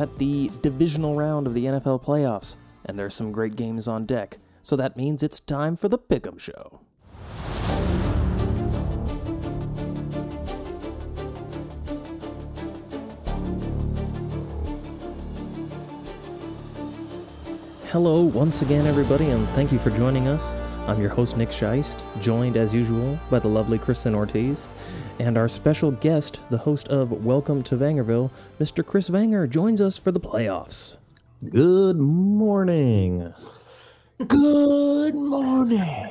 At 0.00 0.16
the 0.16 0.50
divisional 0.62 1.14
round 1.14 1.46
of 1.46 1.52
the 1.52 1.66
NFL 1.66 2.02
playoffs, 2.02 2.56
and 2.86 2.98
there's 2.98 3.14
some 3.14 3.32
great 3.32 3.54
games 3.54 3.86
on 3.86 4.06
deck. 4.06 4.38
So 4.62 4.74
that 4.76 4.96
means 4.96 5.22
it's 5.22 5.40
time 5.40 5.76
for 5.76 5.90
the 5.90 5.98
Pick'em 5.98 6.40
Show. 6.40 6.80
Hello, 17.90 18.22
once 18.22 18.62
again, 18.62 18.86
everybody, 18.86 19.26
and 19.26 19.46
thank 19.48 19.70
you 19.70 19.78
for 19.78 19.90
joining 19.90 20.28
us. 20.28 20.54
I'm 20.86 21.00
your 21.00 21.10
host, 21.10 21.36
Nick 21.36 21.50
Scheist, 21.50 22.02
joined 22.20 22.56
as 22.56 22.74
usual 22.74 23.18
by 23.30 23.38
the 23.38 23.48
lovely 23.48 23.78
Kristen 23.78 24.14
Ortiz, 24.14 24.66
and 25.20 25.38
our 25.38 25.48
special 25.48 25.92
guest, 25.92 26.40
the 26.50 26.58
host 26.58 26.88
of 26.88 27.24
Welcome 27.24 27.62
to 27.64 27.76
Vangerville, 27.76 28.30
Mr. 28.58 28.84
Chris 28.84 29.08
Vanger, 29.08 29.48
joins 29.48 29.80
us 29.80 29.96
for 29.96 30.10
the 30.10 30.18
playoffs. 30.20 30.96
Good 31.48 31.96
morning. 31.96 33.32
Good 34.26 35.14
morning. 35.14 36.10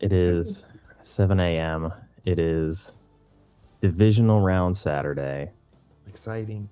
It 0.00 0.12
is 0.12 0.64
7 1.02 1.38
a.m. 1.38 1.92
It 2.24 2.38
is 2.38 2.94
divisional 3.82 4.40
round 4.40 4.76
Saturday, 4.78 5.50
Exciting. 6.08 6.68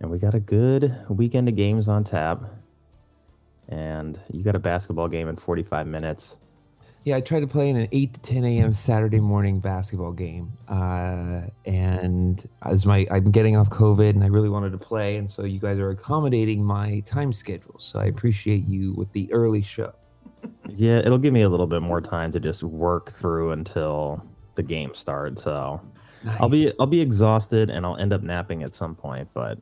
and 0.00 0.10
we 0.10 0.18
got 0.18 0.34
a 0.34 0.40
good 0.40 0.96
weekend 1.10 1.48
of 1.48 1.56
games 1.56 1.88
on 1.88 2.04
tap. 2.04 2.42
And 3.68 4.18
you 4.32 4.42
got 4.42 4.54
a 4.56 4.58
basketball 4.58 5.08
game 5.08 5.28
in 5.28 5.36
45 5.36 5.86
minutes. 5.86 6.36
Yeah, 7.04 7.16
I 7.16 7.20
tried 7.20 7.40
to 7.40 7.46
play 7.46 7.70
in 7.70 7.76
an 7.76 7.88
8 7.92 8.14
to 8.14 8.20
10 8.20 8.44
a.m. 8.44 8.72
Saturday 8.72 9.20
morning 9.20 9.60
basketball 9.60 10.12
game. 10.12 10.52
Uh, 10.68 11.42
and 11.64 12.46
as 12.62 12.84
my 12.84 13.06
I'm 13.10 13.30
getting 13.30 13.56
off 13.56 13.70
COVID 13.70 14.10
and 14.10 14.24
I 14.24 14.26
really 14.26 14.48
wanted 14.48 14.72
to 14.72 14.78
play. 14.78 15.16
And 15.16 15.30
so 15.30 15.44
you 15.44 15.58
guys 15.58 15.78
are 15.78 15.90
accommodating 15.90 16.62
my 16.64 17.00
time 17.06 17.32
schedule. 17.32 17.76
So 17.78 17.98
I 17.98 18.06
appreciate 18.06 18.66
you 18.66 18.94
with 18.94 19.10
the 19.12 19.32
early 19.32 19.62
show. 19.62 19.92
Yeah, 20.70 20.98
it'll 20.98 21.18
give 21.18 21.32
me 21.32 21.42
a 21.42 21.48
little 21.48 21.66
bit 21.66 21.80
more 21.82 22.00
time 22.00 22.30
to 22.32 22.38
just 22.38 22.62
work 22.62 23.10
through 23.10 23.52
until 23.52 24.22
the 24.54 24.62
game 24.62 24.94
starts. 24.94 25.42
So 25.42 25.80
I'll 26.38 26.48
be 26.50 26.70
I'll 26.78 26.86
be 26.86 27.00
exhausted 27.00 27.70
and 27.70 27.84
I'll 27.86 27.96
end 27.96 28.12
up 28.12 28.22
napping 28.22 28.62
at 28.62 28.72
some 28.74 28.94
point, 28.94 29.28
but 29.34 29.58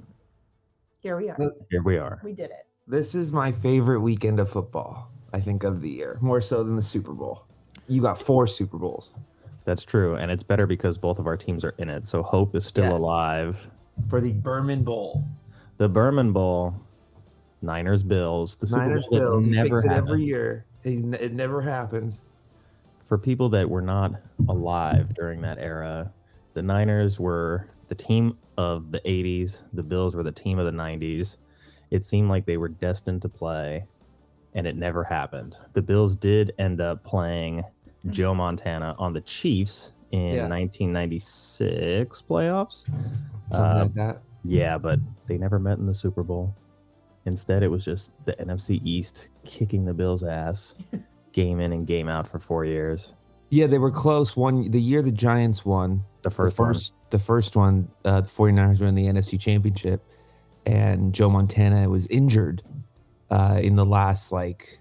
Here 1.00 1.16
we 1.16 1.30
are. 1.30 1.38
here 1.70 1.82
we 1.82 1.96
are. 1.96 2.20
We 2.24 2.32
did 2.32 2.50
it. 2.50 2.66
This 2.88 3.14
is 3.16 3.32
my 3.32 3.50
favorite 3.50 4.00
weekend 4.00 4.38
of 4.38 4.48
football, 4.48 5.10
I 5.32 5.40
think, 5.40 5.64
of 5.64 5.80
the 5.80 5.90
year, 5.90 6.18
more 6.20 6.40
so 6.40 6.62
than 6.62 6.76
the 6.76 6.82
Super 6.82 7.12
Bowl. 7.12 7.44
You 7.88 8.00
got 8.00 8.18
four 8.18 8.46
Super 8.46 8.78
Bowls 8.78 9.12
That's 9.64 9.84
true, 9.84 10.14
and 10.14 10.30
it's 10.30 10.44
better 10.44 10.64
because 10.68 10.96
both 10.96 11.18
of 11.18 11.26
our 11.26 11.36
teams 11.36 11.64
are 11.64 11.74
in 11.78 11.88
it. 11.88 12.06
So 12.06 12.22
hope 12.22 12.54
is 12.54 12.64
still 12.64 12.84
Yes. 12.92 13.00
alive. 13.00 13.68
for 14.08 14.20
the 14.20 14.30
Berman 14.32 14.84
Bowl. 14.84 15.24
The 15.78 15.88
Berman 15.88 16.32
Bowl, 16.32 16.74
Niners 17.62 18.02
Bills, 18.04 18.54
the 18.56 18.66
Super 18.68 19.00
Bowl 19.00 19.08
Bills. 19.10 19.46
Never 19.48 19.80
it 19.80 19.90
every 19.90 20.22
year. 20.22 20.66
It 20.84 21.32
never 21.32 21.60
happens. 21.62 22.22
For 23.06 23.19
people 23.19 23.48
that 23.48 23.69
were 23.69 23.80
not 23.82 24.12
alive 24.48 25.12
during 25.14 25.41
that 25.41 25.58
era, 25.58 26.12
the 26.54 26.62
Niners 26.62 27.19
were 27.19 27.66
the 27.88 27.94
team 27.96 28.36
of 28.58 28.92
the 28.92 29.00
80s. 29.04 29.64
The 29.72 29.82
Bills 29.82 30.14
were 30.14 30.22
the 30.22 30.30
team 30.32 30.58
of 30.60 30.66
the 30.66 30.72
90s. 30.72 31.38
It 31.91 32.04
seemed 32.04 32.28
like 32.28 32.47
they 32.47 32.56
were 32.56 32.69
destined 32.69 33.22
to 33.22 33.28
play, 33.28 33.84
and 34.54 34.66
it 34.66 34.76
never 34.76 35.04
happened. 35.04 35.56
The 35.74 35.82
Bills 35.82 36.16
did 36.16 36.52
end 36.58 36.80
up 36.80 37.04
playing 37.04 37.62
Joe 38.10 38.34
Montana 38.34 38.94
on 38.98 39.12
the 39.12 39.20
Chiefs 39.22 39.92
in 40.12 40.34
Yeah. 40.34 40.48
1996 40.48 42.22
playoffs. 42.28 42.84
Something 43.52 43.60
Uh, 43.60 43.82
like 43.84 43.94
that. 43.94 44.22
Yeah, 44.44 44.78
but 44.78 45.00
they 45.26 45.38
never 45.38 45.58
met 45.58 45.78
in 45.78 45.86
the 45.86 45.94
Super 45.94 46.22
Bowl. 46.22 46.54
Instead, 47.25 47.62
it 47.62 47.69
was 47.69 47.84
just 47.84 48.10
the 48.25 48.32
NFC 48.41 48.80
East 48.84 49.28
kicking 49.44 49.84
the 49.84 49.94
Bills' 49.94 50.22
ass 50.22 50.75
game 51.32 51.60
in 51.60 51.72
and 51.72 51.86
game 51.86 52.08
out 52.08 52.26
for 52.28 52.38
four 52.38 52.64
years. 52.64 53.12
Yeah, 53.50 53.66
they 53.66 53.78
were 53.78 53.91
close. 53.91 54.36
One 54.36 54.70
the 54.70 54.80
year 54.80 55.02
the 55.02 55.10
Giants 55.12 55.64
won, 55.64 56.04
The 56.22 56.30
first, 56.30 56.56
the 56.56 56.62
one. 56.62 56.75
first 56.75 56.92
the 57.10 57.19
first 57.19 57.56
one, 57.56 57.88
uh, 58.04 58.20
the 58.22 58.28
49ers 58.28 58.80
were 58.80 58.86
in 58.86 58.94
the 58.96 59.06
NFC 59.06 59.38
Championship, 59.38 60.04
and 60.66 61.15
Joe 61.15 61.31
Montana 61.31 61.88
was 61.88 62.06
injured 62.09 62.62
uh, 63.31 63.60
in 63.62 63.77
the 63.77 63.87
last 63.87 64.32
like 64.32 64.81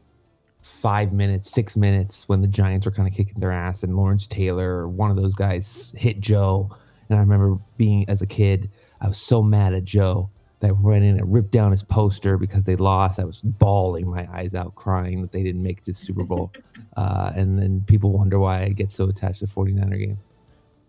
five 0.62 1.14
minutes, 1.14 1.52
six 1.52 1.78
minutes 1.78 2.28
when 2.28 2.42
the 2.42 2.48
Giants 2.48 2.86
were 2.86 2.92
kind 2.92 3.08
of 3.08 3.14
kicking 3.14 3.40
their 3.40 3.52
ass, 3.52 3.84
and 3.84 3.96
Lawrence 3.96 4.26
Taylor 4.28 4.78
or 4.78 4.90
one 4.90 5.12
of 5.12 5.16
those 5.16 5.36
guys 5.36 5.94
hit 5.96 6.20
Joe. 6.20 6.76
And 7.08 7.18
I 7.18 7.22
remember 7.22 7.60
being 7.78 8.10
as 8.10 8.24
a 8.24 8.26
kid, 8.26 8.72
I 9.00 9.08
was 9.08 9.20
so 9.20 9.44
mad 9.44 9.74
at 9.74 9.84
Joe 9.84 10.32
that 10.60 10.70
I 10.70 10.72
went 10.72 11.04
in 11.04 11.20
and 11.20 11.32
ripped 11.32 11.52
down 11.52 11.72
his 11.72 11.84
poster 11.84 12.38
because 12.38 12.64
they 12.64 12.76
lost. 12.76 13.20
I 13.20 13.26
was 13.26 13.42
bawling 13.42 14.10
my 14.10 14.28
eyes 14.32 14.56
out, 14.56 14.74
crying 14.74 15.22
that 15.22 15.32
they 15.32 15.44
didn't 15.44 15.62
make 15.62 15.80
it 15.80 15.86
to 15.86 15.92
the 15.92 15.98
Super 15.98 16.24
Bowl. 16.24 16.52
Uh, 16.98 17.30
and 17.36 17.60
then 17.60 17.84
people 17.88 18.10
wonder 18.10 18.40
why 18.40 18.62
I 18.62 18.70
get 18.70 18.90
so 18.90 19.10
attached 19.10 19.40
to 19.40 19.48
the 19.48 19.52
49er 19.52 20.00
game. 20.00 20.18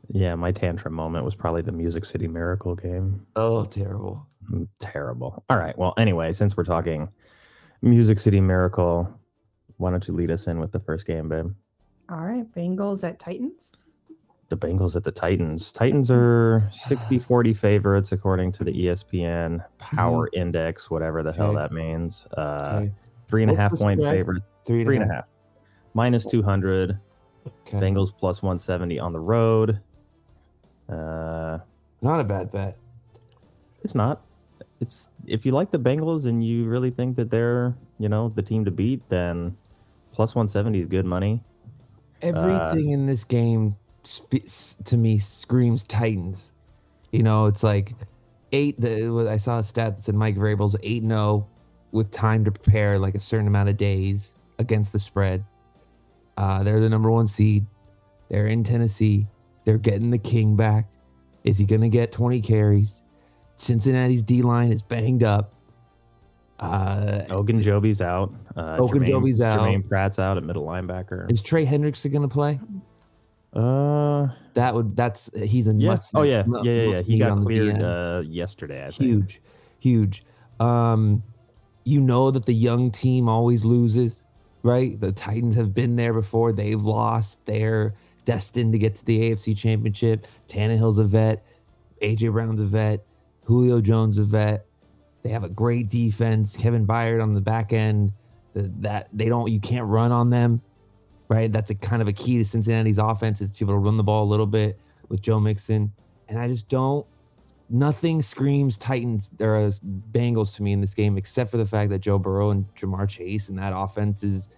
Yeah, 0.09 0.37
my 0.37 0.53
tantrum 0.53 0.95
moment 0.95 1.25
was 1.25 1.35
probably 1.35 1.62
the 1.62 1.73
Music 1.73 2.05
City 2.05 2.29
Miracle 2.29 2.77
game. 2.77 3.27
Oh, 3.35 3.65
terrible. 3.65 4.25
Terrible. 4.81 5.45
All 5.49 5.59
right. 5.59 5.77
Well, 5.79 5.95
anyway, 5.99 6.33
since 6.33 6.57
we're 6.57 6.65
talking 6.65 7.09
Music 7.83 8.19
City 8.19 8.41
Miracle, 8.41 9.12
why 9.79 9.91
don't 9.91 10.07
you 10.09 10.15
lead 10.15 10.31
us 10.31 10.47
in 10.47 10.59
with 10.61 10.73
the 10.73 10.81
first 10.81 11.07
game, 11.07 11.29
babe? 11.29 11.53
All 12.09 12.21
right. 12.25 12.51
Bengals 12.55 13.03
at 13.05 13.19
Titans. 13.19 13.73
The 14.49 14.56
Bengals 14.56 14.95
at 14.95 15.03
the 15.03 15.11
Titans. 15.11 15.73
Titans 15.73 16.09
are 16.11 16.69
60 16.71 17.19
40 17.19 17.53
favorites 17.53 18.12
according 18.12 18.53
to 18.53 18.65
the 18.65 18.71
ESPN 18.73 19.65
Power 19.79 20.29
Index, 20.33 20.89
whatever 20.89 21.23
the 21.25 21.33
hell 21.33 21.53
that 21.55 21.73
means. 21.73 22.27
Uh, 22.37 22.73
Okay. 22.83 22.93
Three 23.29 23.43
and 23.43 23.51
a 23.51 23.56
half 23.56 23.73
point 23.73 24.01
spread? 24.01 24.15
favorite. 24.15 24.43
Three 24.65 24.85
Three 24.85 24.97
and 24.99 25.11
a 25.11 25.12
half. 25.15 25.25
Minus 25.95 26.25
200. 26.27 26.97
Okay. 27.67 27.79
Bengals 27.79 28.12
plus 28.17 28.41
170 28.41 29.01
on 29.01 29.12
the 29.12 29.19
road. 29.19 29.81
Uh, 30.89 31.59
Not 32.03 32.21
a 32.21 32.25
bad 32.25 32.53
bet. 32.53 32.77
it's 33.83 33.95
not. 33.97 34.23
It's 34.81 35.10
if 35.26 35.47
you 35.47 35.53
like 35.53 35.70
the 35.70 35.78
Bengals 35.78 36.26
and 36.26 36.44
you 36.44 36.66
really 36.66 36.91
think 36.91 37.16
that 37.16 37.31
they're, 37.31 37.75
you 37.98 38.09
know, 38.09 38.32
the 38.34 38.42
team 38.42 38.64
to 38.64 38.70
beat, 38.70 39.09
then 39.09 39.56
plus 40.12 40.34
170 40.34 40.81
is 40.81 40.87
good 40.87 41.06
money. 41.06 41.42
Everything 42.22 42.91
in 42.91 43.06
this 43.06 43.25
game 43.25 43.76
to 44.84 44.97
me 44.97 45.19
screams 45.19 45.82
Titans. 45.84 46.53
You 47.12 47.22
know, 47.22 47.47
it's 47.47 47.62
like 47.62 47.94
eight. 48.53 48.81
The 48.81 49.28
I 49.31 49.37
saw 49.37 49.59
a 49.59 49.62
stat 49.62 49.97
that 49.97 50.03
said 50.03 50.14
Mike 50.14 50.37
Vrabel's 50.37 50.76
eight 50.82 51.03
and 51.03 51.10
zero 51.10 51.48
with 51.93 52.10
time 52.10 52.44
to 52.44 52.50
prepare, 52.50 52.98
like 52.98 53.14
a 53.14 53.20
certain 53.20 53.47
amount 53.47 53.69
of 53.69 53.76
days 53.76 54.34
against 54.58 54.93
the 54.93 54.98
spread. 54.98 55.44
Uh, 56.37 56.62
they're 56.62 56.81
the 56.81 56.88
number 56.88 57.10
one 57.10 57.26
seed. 57.26 57.66
They're 58.28 58.47
in 58.47 58.64
Tennessee. 58.64 59.26
They're 59.64 59.78
getting 59.78 60.10
the 60.10 60.19
king 60.19 60.56
back. 60.56 60.87
Is 61.44 61.58
he 61.58 61.64
going 61.64 61.81
to 61.81 61.88
get 61.88 62.12
20 62.12 62.41
carries? 62.41 63.03
Cincinnati's 63.56 64.22
D 64.22 64.43
line 64.43 64.70
is 64.73 64.82
banged 64.82 65.23
up. 65.23 65.53
Uh, 66.58 67.23
Ogunjobi's 67.29 68.00
out. 68.00 68.32
Uh, 68.56 68.79
Ogunjobi's 68.79 69.38
Germaine- 69.38 69.43
out. 69.43 69.58
Germaine 69.61 69.82
Pratt's 69.82 70.19
out 70.19 70.37
at 70.37 70.44
middle 70.44 70.64
linebacker. 70.64 71.31
is 71.31 71.43
Trey 71.43 71.67
Hendrickson 71.67 72.12
going 72.12 72.23
to 72.23 72.29
play? 72.29 72.58
Uh, 73.53 74.29
That 74.55 74.75
would 74.75 74.97
that's 74.97 75.31
he's 75.35 75.67
a 75.69 75.75
yes. 75.75 75.88
must- 75.88 76.12
Oh 76.14 76.23
yeah, 76.23 76.44
yeah, 76.62 76.73
yeah, 76.73 76.82
yeah. 76.97 77.03
He 77.03 77.19
got 77.19 77.38
cleared 77.38 77.82
uh, 77.82 78.23
yesterday. 78.26 78.85
I 78.85 78.91
think. 78.91 79.00
huge, 79.11 79.43
huge. 79.79 80.25
Um, 80.61 81.23
you 81.85 82.00
know 82.00 82.31
that 82.31 82.47
the 82.47 82.55
young 82.55 82.91
team 82.91 83.29
always 83.29 83.64
loses, 83.64 84.23
right? 84.62 84.99
The 84.99 85.12
Titans 85.12 85.56
have 85.56 85.75
been 85.75 85.97
there 85.97 86.12
before. 86.12 86.53
They've 86.53 86.81
lost. 86.82 87.38
They're 87.47 87.94
destined 88.25 88.73
to 88.73 88.79
get 88.79 88.97
to 88.97 89.05
the 89.05 89.31
AFC 89.31 89.56
Championship. 89.56 90.26
Tannehill's 90.49 90.99
a 90.99 91.05
vet. 91.05 91.44
AJ 92.03 92.32
Brown's 92.32 92.61
a 92.61 92.64
vet. 92.64 93.05
Julio 93.46 93.81
Jones 93.81 94.19
a 94.19 94.25
vet. 94.25 94.66
They 95.22 95.31
have 95.31 95.44
a 95.44 95.48
great 95.48 95.88
defense. 95.88 96.56
Kevin 96.56 96.87
Byard 96.87 97.22
on 97.22 97.34
the 97.34 97.40
back 97.40 97.72
end. 97.72 98.12
The, 98.54 98.72
that 98.81 99.08
they 99.12 99.28
don't. 99.28 99.50
You 99.50 99.60
can't 99.60 99.87
run 99.87 100.12
on 100.12 100.31
them, 100.31 100.62
right? 101.28 101.52
That's 101.52 101.70
a 101.70 101.75
kind 101.75 102.02
of 102.02 102.08
a 102.08 102.12
key 102.12 102.38
to 102.38 102.44
Cincinnati's 102.44 102.98
offense 102.98 103.40
is 103.40 103.56
to 103.56 103.64
be 103.64 103.70
able 103.70 103.81
to 103.81 103.84
run 103.84 103.96
the 103.96 104.02
ball 104.02 104.25
a 104.25 104.31
little 104.31 104.46
bit 104.46 104.78
with 105.08 105.20
Joe 105.20 105.40
Mixon. 105.40 105.93
And 106.28 106.38
I 106.38 106.48
just 106.48 106.69
don't 106.69 107.06
nothing 107.69 108.22
screams 108.22 108.78
Titans 108.78 109.31
or 109.40 109.70
Bengals 110.12 110.54
to 110.56 110.62
me 110.62 110.72
in 110.72 110.81
this 110.81 110.94
game 110.94 111.16
except 111.16 111.50
for 111.50 111.56
the 111.56 111.66
fact 111.66 111.90
that 111.90 112.00
Joe 112.00 112.19
Burrow 112.19 112.50
and 112.50 112.72
Ja'Marr 112.76 113.08
Chase 113.08 113.48
and 113.48 113.58
that 113.58 113.72
offense 113.76 114.22
is 114.22 114.48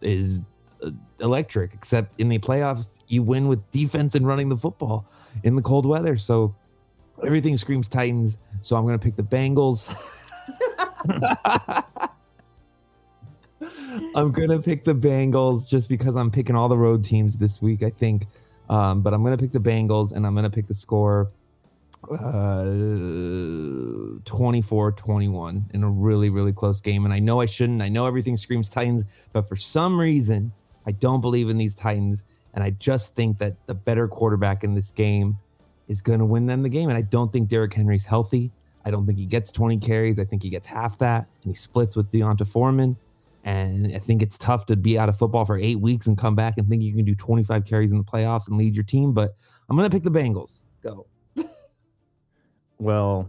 is 0.00 0.42
uh, 0.82 0.90
electric. 1.20 1.74
Except 1.74 2.18
in 2.20 2.28
the 2.28 2.38
playoffs, 2.38 2.88
you 3.08 3.22
win 3.22 3.48
with 3.48 3.68
defense 3.70 4.14
and 4.14 4.26
running 4.26 4.48
the 4.48 4.56
football 4.56 5.06
in 5.42 5.56
the 5.56 5.62
cold 5.62 5.86
weather. 5.86 6.16
So 6.16 6.54
everything 7.24 7.56
screams 7.56 7.88
Titans. 7.88 8.38
So 8.60 8.76
I'm 8.76 8.84
gonna 8.84 8.98
pick 8.98 9.16
the 9.16 9.22
Bengals. 9.22 9.94
I'm 14.14 14.32
gonna 14.32 14.60
pick 14.60 14.84
the 14.84 14.94
Bengals 14.94 15.68
just 15.68 15.88
because 15.88 16.16
I'm 16.16 16.30
picking 16.30 16.56
all 16.56 16.68
the 16.68 16.78
road 16.78 17.04
teams 17.04 17.36
this 17.38 17.60
week. 17.62 17.82
I 17.82 17.90
think, 17.90 18.26
um, 18.68 19.02
but 19.02 19.14
I'm 19.14 19.22
gonna 19.22 19.38
pick 19.38 19.52
the 19.52 19.60
Bengals 19.60 20.12
and 20.12 20.26
I'm 20.26 20.34
gonna 20.34 20.50
pick 20.50 20.66
the 20.66 20.74
score 20.74 21.30
uh 22.10 22.64
24-21 24.24 25.72
in 25.72 25.84
a 25.84 25.88
really 25.88 26.30
really 26.30 26.52
close 26.52 26.80
game 26.80 27.04
and 27.04 27.14
i 27.14 27.20
know 27.20 27.40
i 27.40 27.46
shouldn't 27.46 27.80
i 27.80 27.88
know 27.88 28.06
everything 28.06 28.36
screams 28.36 28.68
titans 28.68 29.04
but 29.32 29.48
for 29.48 29.54
some 29.54 29.98
reason 29.98 30.50
i 30.84 30.90
don't 30.90 31.20
believe 31.20 31.48
in 31.48 31.56
these 31.58 31.76
titans 31.76 32.24
and 32.54 32.64
i 32.64 32.70
just 32.70 33.14
think 33.14 33.38
that 33.38 33.54
the 33.66 33.74
better 33.74 34.08
quarterback 34.08 34.64
in 34.64 34.74
this 34.74 34.90
game 34.90 35.38
is 35.88 36.00
going 36.02 36.18
to 36.18 36.24
win 36.24 36.46
them 36.46 36.62
the 36.62 36.68
game. 36.68 36.88
And 36.88 36.98
i 36.98 37.02
don't 37.02 37.32
think 37.32 37.48
Derrick 37.48 37.74
henry's 37.74 38.04
healthy. 38.04 38.50
I 38.84 38.90
don't 38.90 39.06
think 39.06 39.18
he 39.18 39.26
gets 39.26 39.52
20 39.52 39.78
carries. 39.78 40.18
I 40.18 40.24
think 40.24 40.42
he 40.42 40.50
gets 40.50 40.66
half 40.66 40.98
that. 40.98 41.26
And 41.42 41.52
he 41.52 41.54
splits 41.54 41.94
with 41.94 42.10
D'Onta 42.10 42.46
Foreman. 42.46 42.96
And 43.44 43.94
i 43.94 43.98
think 43.98 44.22
it's 44.22 44.38
tough 44.38 44.66
to 44.66 44.76
be 44.76 44.98
out 44.98 45.08
of 45.08 45.18
football 45.18 45.44
for 45.44 45.56
eight 45.56 45.80
weeks 45.80 46.06
and 46.06 46.16
come 46.16 46.34
back 46.34 46.54
and 46.58 46.68
think 46.68 46.82
you 46.82 46.94
can 46.94 47.04
do 47.04 47.14
25 47.14 47.64
carries 47.64 47.92
in 47.92 47.98
the 47.98 48.04
playoffs 48.04 48.48
and 48.48 48.56
lead 48.56 48.74
your 48.74 48.84
team. 48.84 49.12
But 49.12 49.34
i'm 49.68 49.76
going 49.76 49.88
to 49.88 49.94
pick 49.94 50.04
the 50.04 50.10
bengals. 50.10 50.64
Go. 50.82 51.06
Well, 52.82 53.28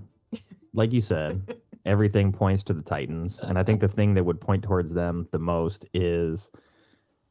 like 0.73 0.91
you 0.91 0.99
said, 0.99 1.55
everything 1.85 2.31
points 2.31 2.63
to 2.63 2.73
the 2.73 2.81
Titans. 2.81 3.39
And 3.39 3.59
I 3.59 3.63
think 3.63 3.81
the 3.81 3.87
thing 3.87 4.15
that 4.15 4.23
would 4.23 4.41
point 4.41 4.63
towards 4.63 4.91
them 4.91 5.27
the 5.31 5.37
most 5.37 5.85
is 5.93 6.49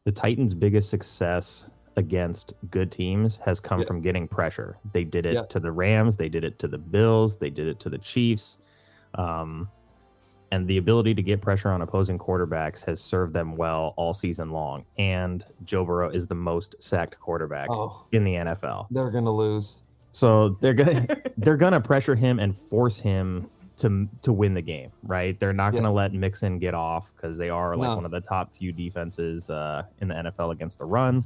the 0.04 0.12
Titans' 0.12 0.54
biggest 0.54 0.88
success 0.88 1.68
against 1.96 2.54
good 2.70 2.90
teams 2.90 3.36
has 3.44 3.60
come 3.60 3.80
Yeah. 3.80 3.86
from 3.86 4.00
getting 4.00 4.26
pressure. 4.26 4.78
They 4.92 5.04
did 5.04 5.26
it 5.26 5.34
Yeah. 5.34 5.42
to 5.42 5.60
the 5.60 5.72
Rams, 5.72 6.16
they 6.16 6.28
did 6.28 6.44
it 6.44 6.58
to 6.60 6.68
the 6.68 6.78
Bills, 6.78 7.36
they 7.36 7.50
did 7.50 7.66
it 7.68 7.78
to 7.80 7.90
the 7.90 7.98
Chiefs. 7.98 8.58
Um, 9.14 9.68
and 10.50 10.68
the 10.68 10.76
ability 10.78 11.14
to 11.14 11.22
get 11.22 11.40
pressure 11.40 11.70
on 11.70 11.80
opposing 11.82 12.18
quarterbacks 12.18 12.84
has 12.84 13.00
served 13.00 13.32
them 13.32 13.56
well 13.56 13.94
all 13.96 14.12
season 14.12 14.50
long. 14.50 14.84
And 14.98 15.44
Joe 15.64 15.84
Burrow 15.84 16.10
is 16.10 16.26
the 16.26 16.34
most 16.34 16.74
sacked 16.78 17.18
quarterback 17.20 17.68
oh 17.70 18.04
in 18.12 18.24
the 18.24 18.34
NFL. 18.36 18.86
they're 18.90 19.10
going 19.10 19.24
to 19.24 19.30
lose 19.30 19.76
So 20.12 20.50
they're 20.60 20.74
gonna 20.74 21.06
they're 21.38 21.56
gonna 21.56 21.80
pressure 21.80 22.14
him 22.14 22.38
and 22.38 22.54
force 22.56 22.98
him 22.98 23.48
to 23.78 24.06
to 24.20 24.32
win 24.32 24.52
the 24.52 24.60
game, 24.60 24.92
right? 25.04 25.38
They're 25.40 25.54
not 25.54 25.72
gonna 25.72 25.92
let 25.92 26.12
Mixon 26.12 26.58
get 26.58 26.74
off 26.74 27.12
because 27.16 27.38
they 27.38 27.48
are 27.48 27.74
like 27.74 27.88
No. 27.88 27.96
one 27.96 28.04
of 28.04 28.10
the 28.10 28.20
top 28.20 28.52
few 28.52 28.72
defenses 28.72 29.48
uh, 29.48 29.84
in 30.02 30.08
the 30.08 30.14
NFL 30.14 30.50
against 30.52 30.78
the 30.78 30.84
run. 30.84 31.24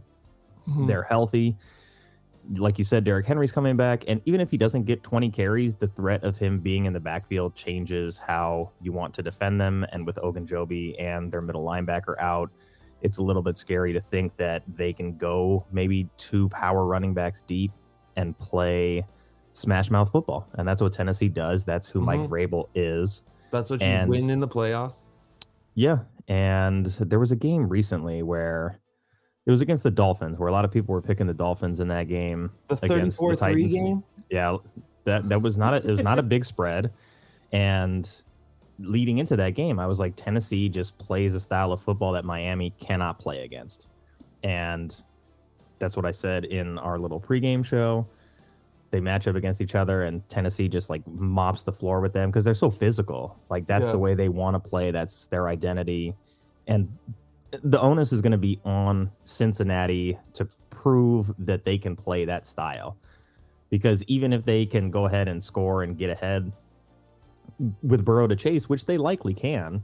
Mhm. 0.69 0.87
They're 0.87 1.03
healthy. 1.03 1.57
Like 2.55 2.79
you 2.79 2.85
said, 2.85 3.03
Derrick 3.03 3.27
Henry's 3.27 3.51
coming 3.51 3.77
back, 3.77 4.05
and 4.07 4.21
even 4.25 4.41
if 4.41 4.51
he 4.53 4.57
doesn't 4.57 4.85
get 4.85 5.03
20 5.03 5.31
carries, 5.31 5.75
the 5.77 5.89
threat 5.89 6.23
of 6.23 6.39
him 6.39 6.61
being 6.61 6.85
in 6.85 6.93
the 6.93 7.01
backfield 7.01 7.57
changes 7.57 8.19
how 8.19 8.71
you 8.81 8.93
want 8.93 9.13
to 9.15 9.23
defend 9.23 9.61
them. 9.61 9.85
And 9.91 10.07
with 10.07 10.17
Ogunjobi 10.17 10.95
and 11.01 11.33
their 11.33 11.41
middle 11.43 11.65
linebacker 11.65 12.15
out, 12.21 12.51
it's 13.03 13.19
a 13.19 13.23
little 13.23 13.43
bit 13.43 13.57
scary 13.57 13.93
to 13.93 14.01
think 14.01 14.37
that 14.37 14.63
they 14.69 14.93
can 14.93 15.17
go 15.17 15.67
maybe 15.73 16.09
two 16.19 16.49
power 16.51 16.85
running 16.87 17.15
backs 17.15 17.43
deep 17.43 17.73
and 18.17 18.39
play 18.39 19.05
smash 19.53 19.91
mouth 19.91 20.11
football. 20.11 20.49
And 20.55 20.69
that's 20.69 20.81
what 20.81 20.93
Tennessee 20.93 21.29
does. 21.29 21.65
That's 21.65 21.89
who 21.89 22.01
Mike 22.01 22.21
Mhm. 22.21 22.29
Vrabel 22.29 22.65
is. 22.77 23.25
That's 23.51 23.71
what 23.71 23.81
you 23.81 23.87
And- 23.87 24.09
win 24.09 24.31
in 24.31 24.39
the 24.39 24.49
playoffs. 24.49 25.03
Yeah. 25.75 26.01
And 26.29 26.87
there 26.87 27.19
was 27.19 27.33
a 27.33 27.37
game 27.37 27.69
recently 27.69 28.23
where 28.23 28.79
it 29.47 29.51
was 29.51 29.61
against 29.61 29.85
the 29.85 29.91
Dolphins, 29.91 30.39
where 30.39 30.49
a 30.49 30.53
lot 30.53 30.65
of 30.65 30.73
people 30.73 30.93
were 30.95 31.01
picking 31.03 31.27
the 31.27 31.35
Dolphins 31.35 31.81
in 31.81 31.89
that 31.89 32.09
game. 32.09 32.51
The 32.69 32.75
Against 32.83 33.19
the 33.19 33.27
34 33.29 33.37
3 33.37 33.37
Titans. 33.55 33.73
game? 33.73 34.05
Yeah, 34.31 34.57
that 35.05 35.29
that 35.29 35.41
was 35.41 35.57
not 35.57 35.73
a, 35.75 35.77
it 35.79 35.91
was 35.93 36.03
not 36.03 36.19
a 36.19 36.23
big 36.23 36.45
spread, 36.53 36.91
and 37.53 38.11
leading 38.79 39.19
into 39.19 39.37
that 39.37 39.51
game, 39.51 39.79
I 39.79 39.87
was 39.87 39.99
like, 39.99 40.15
Tennessee 40.17 40.69
just 40.69 40.99
plays 40.99 41.35
a 41.35 41.41
style 41.41 41.73
of 41.73 41.81
football 41.81 42.13
that 42.13 42.25
Miami 42.27 42.75
cannot 42.79 43.19
play 43.19 43.45
against, 43.45 43.89
and 44.43 44.95
that's 45.79 45.97
what 45.97 46.05
I 46.07 46.11
said 46.11 46.45
in 46.47 46.79
our 46.79 46.99
little 46.99 47.21
pregame 47.21 47.65
show. 47.65 48.07
They 48.91 49.01
match 49.01 49.27
up 49.29 49.35
against 49.37 49.61
each 49.61 49.75
other, 49.75 50.05
and 50.05 50.27
Tennessee 50.29 50.69
just 50.69 50.91
like 50.91 51.07
mops 51.07 51.63
the 51.63 51.73
floor 51.73 52.01
with 52.01 52.13
them 52.13 52.31
because 52.31 52.45
they're 52.45 52.55
so 52.55 52.71
physical. 52.71 53.37
Like 53.51 53.67
that's 53.67 53.85
Yeah. 53.87 53.93
the 53.93 53.99
way 53.99 54.15
they 54.15 54.29
want 54.29 54.55
to 54.55 54.61
play. 54.61 54.91
That's 54.91 55.27
their 55.29 55.49
identity, 55.49 56.15
and 56.67 56.89
the 57.63 57.81
onus 57.81 58.13
is 58.13 58.21
going 58.21 58.33
to 58.33 58.39
be 58.39 58.61
on 58.65 59.11
Cincinnati 59.25 60.19
to 60.35 60.49
prove 60.71 61.33
that 61.39 61.65
they 61.65 61.79
can 61.79 61.97
play 61.97 62.25
that 62.25 62.47
style. 62.47 62.97
Because 63.71 64.03
even 64.05 64.33
if 64.33 64.45
they 64.45 64.67
can 64.67 64.91
go 64.91 65.07
ahead 65.07 65.29
and 65.29 65.43
score 65.43 65.83
and 65.83 65.97
get 65.99 66.11
ahead 66.11 66.53
with 67.83 68.05
Burrow 68.05 68.27
to 68.27 68.37
chase, 68.37 68.69
which 68.69 68.85
they 68.87 68.99
likely 68.99 69.35
can, 69.35 69.83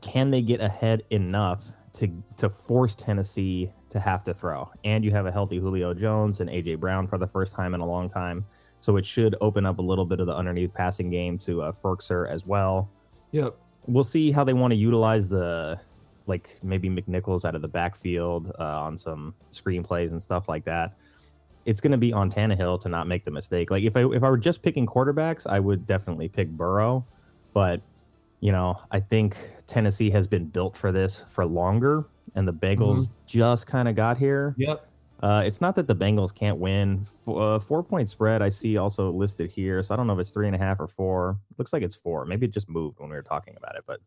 can 0.00 0.30
they 0.30 0.42
get 0.42 0.60
ahead 0.60 1.02
enough 1.10 1.70
to 1.94 2.08
to 2.38 2.48
force 2.48 2.94
Tennessee 2.94 3.70
to 3.90 4.00
have 4.00 4.24
to 4.24 4.32
throw? 4.34 4.70
And 4.84 5.04
you 5.04 5.10
have 5.10 5.26
a 5.26 5.32
healthy 5.32 5.58
Julio 5.58 5.92
Jones 5.94 6.40
and 6.40 6.48
AJ 6.48 6.80
Brown 6.80 7.06
for 7.06 7.18
the 7.18 7.26
first 7.26 7.52
time 7.54 7.74
in 7.74 7.80
a 7.80 7.86
long 7.86 8.08
time, 8.08 8.44
so 8.80 8.96
it 8.96 9.04
should 9.04 9.36
open 9.40 9.66
up 9.66 9.78
a 9.78 9.82
little 9.82 10.04
bit 10.06 10.18
of 10.18 10.26
the 10.26 10.34
underneath 10.34 10.72
passing 10.72 11.10
game 11.10 11.36
to 11.38 11.62
uh, 11.62 11.72
Firkser 11.72 12.28
as 12.28 12.46
well 12.46 12.88
Yep. 13.32 13.56
we'll 13.86 14.04
see 14.04 14.30
how 14.32 14.44
they 14.44 14.52
want 14.52 14.72
to 14.72 14.76
utilize 14.76 15.28
the 15.28 15.78
like 16.26 16.58
maybe 16.62 16.88
McNichols 16.88 17.44
out 17.44 17.54
of 17.54 17.62
the 17.62 17.68
backfield 17.68 18.52
uh, 18.58 18.62
on 18.62 18.98
some 18.98 19.34
screenplays 19.52 20.10
and 20.10 20.22
stuff 20.22 20.48
like 20.48 20.64
that. 20.64 20.96
It's 21.64 21.80
going 21.80 21.92
to 21.92 21.98
be 21.98 22.12
on 22.12 22.30
Tannehill 22.30 22.80
to 22.80 22.88
not 22.88 23.06
make 23.06 23.24
the 23.24 23.30
mistake. 23.30 23.70
Like 23.70 23.84
if 23.84 23.96
I 23.96 24.04
if 24.06 24.22
I 24.22 24.30
were 24.30 24.38
just 24.38 24.62
picking 24.62 24.86
quarterbacks, 24.86 25.46
I 25.46 25.60
would 25.60 25.86
definitely 25.86 26.28
pick 26.28 26.48
Burrow, 26.48 27.04
but 27.54 27.80
you 28.40 28.50
know 28.50 28.80
I 28.90 29.00
think 29.00 29.36
Tennessee 29.66 30.10
has 30.10 30.26
been 30.26 30.46
built 30.46 30.76
for 30.76 30.90
this 30.90 31.24
for 31.28 31.46
longer, 31.46 32.04
and 32.34 32.46
the 32.46 32.52
Bengals 32.52 33.08
just 33.26 33.66
kind 33.66 33.88
of 33.88 33.94
got 33.94 34.18
here. 34.18 34.54
Yep. 34.58 34.88
Uh, 35.22 35.40
it's 35.46 35.60
not 35.60 35.76
that 35.76 35.86
the 35.86 35.94
Bengals 35.94 36.34
can't 36.34 36.58
win. 36.58 37.06
F- 37.28 37.34
uh, 37.34 37.58
four 37.60 37.84
point 37.84 38.10
spread 38.10 38.42
I 38.42 38.48
see 38.48 38.76
also 38.76 39.10
listed 39.12 39.52
here, 39.52 39.80
so 39.82 39.94
I 39.94 39.96
don't 39.96 40.08
know 40.08 40.14
if 40.14 40.18
it's 40.18 40.30
three 40.30 40.48
and 40.48 40.56
a 40.56 40.58
half 40.58 40.80
or 40.80 40.88
four. 40.88 41.38
looks 41.58 41.72
like 41.72 41.84
it's 41.84 41.94
four. 41.94 42.24
Maybe 42.26 42.46
it 42.46 42.52
just 42.52 42.68
moved 42.68 42.98
when 42.98 43.08
we 43.08 43.14
were 43.14 43.22
talking 43.22 43.54
about 43.56 43.76
it, 43.76 43.84
but 43.86 44.00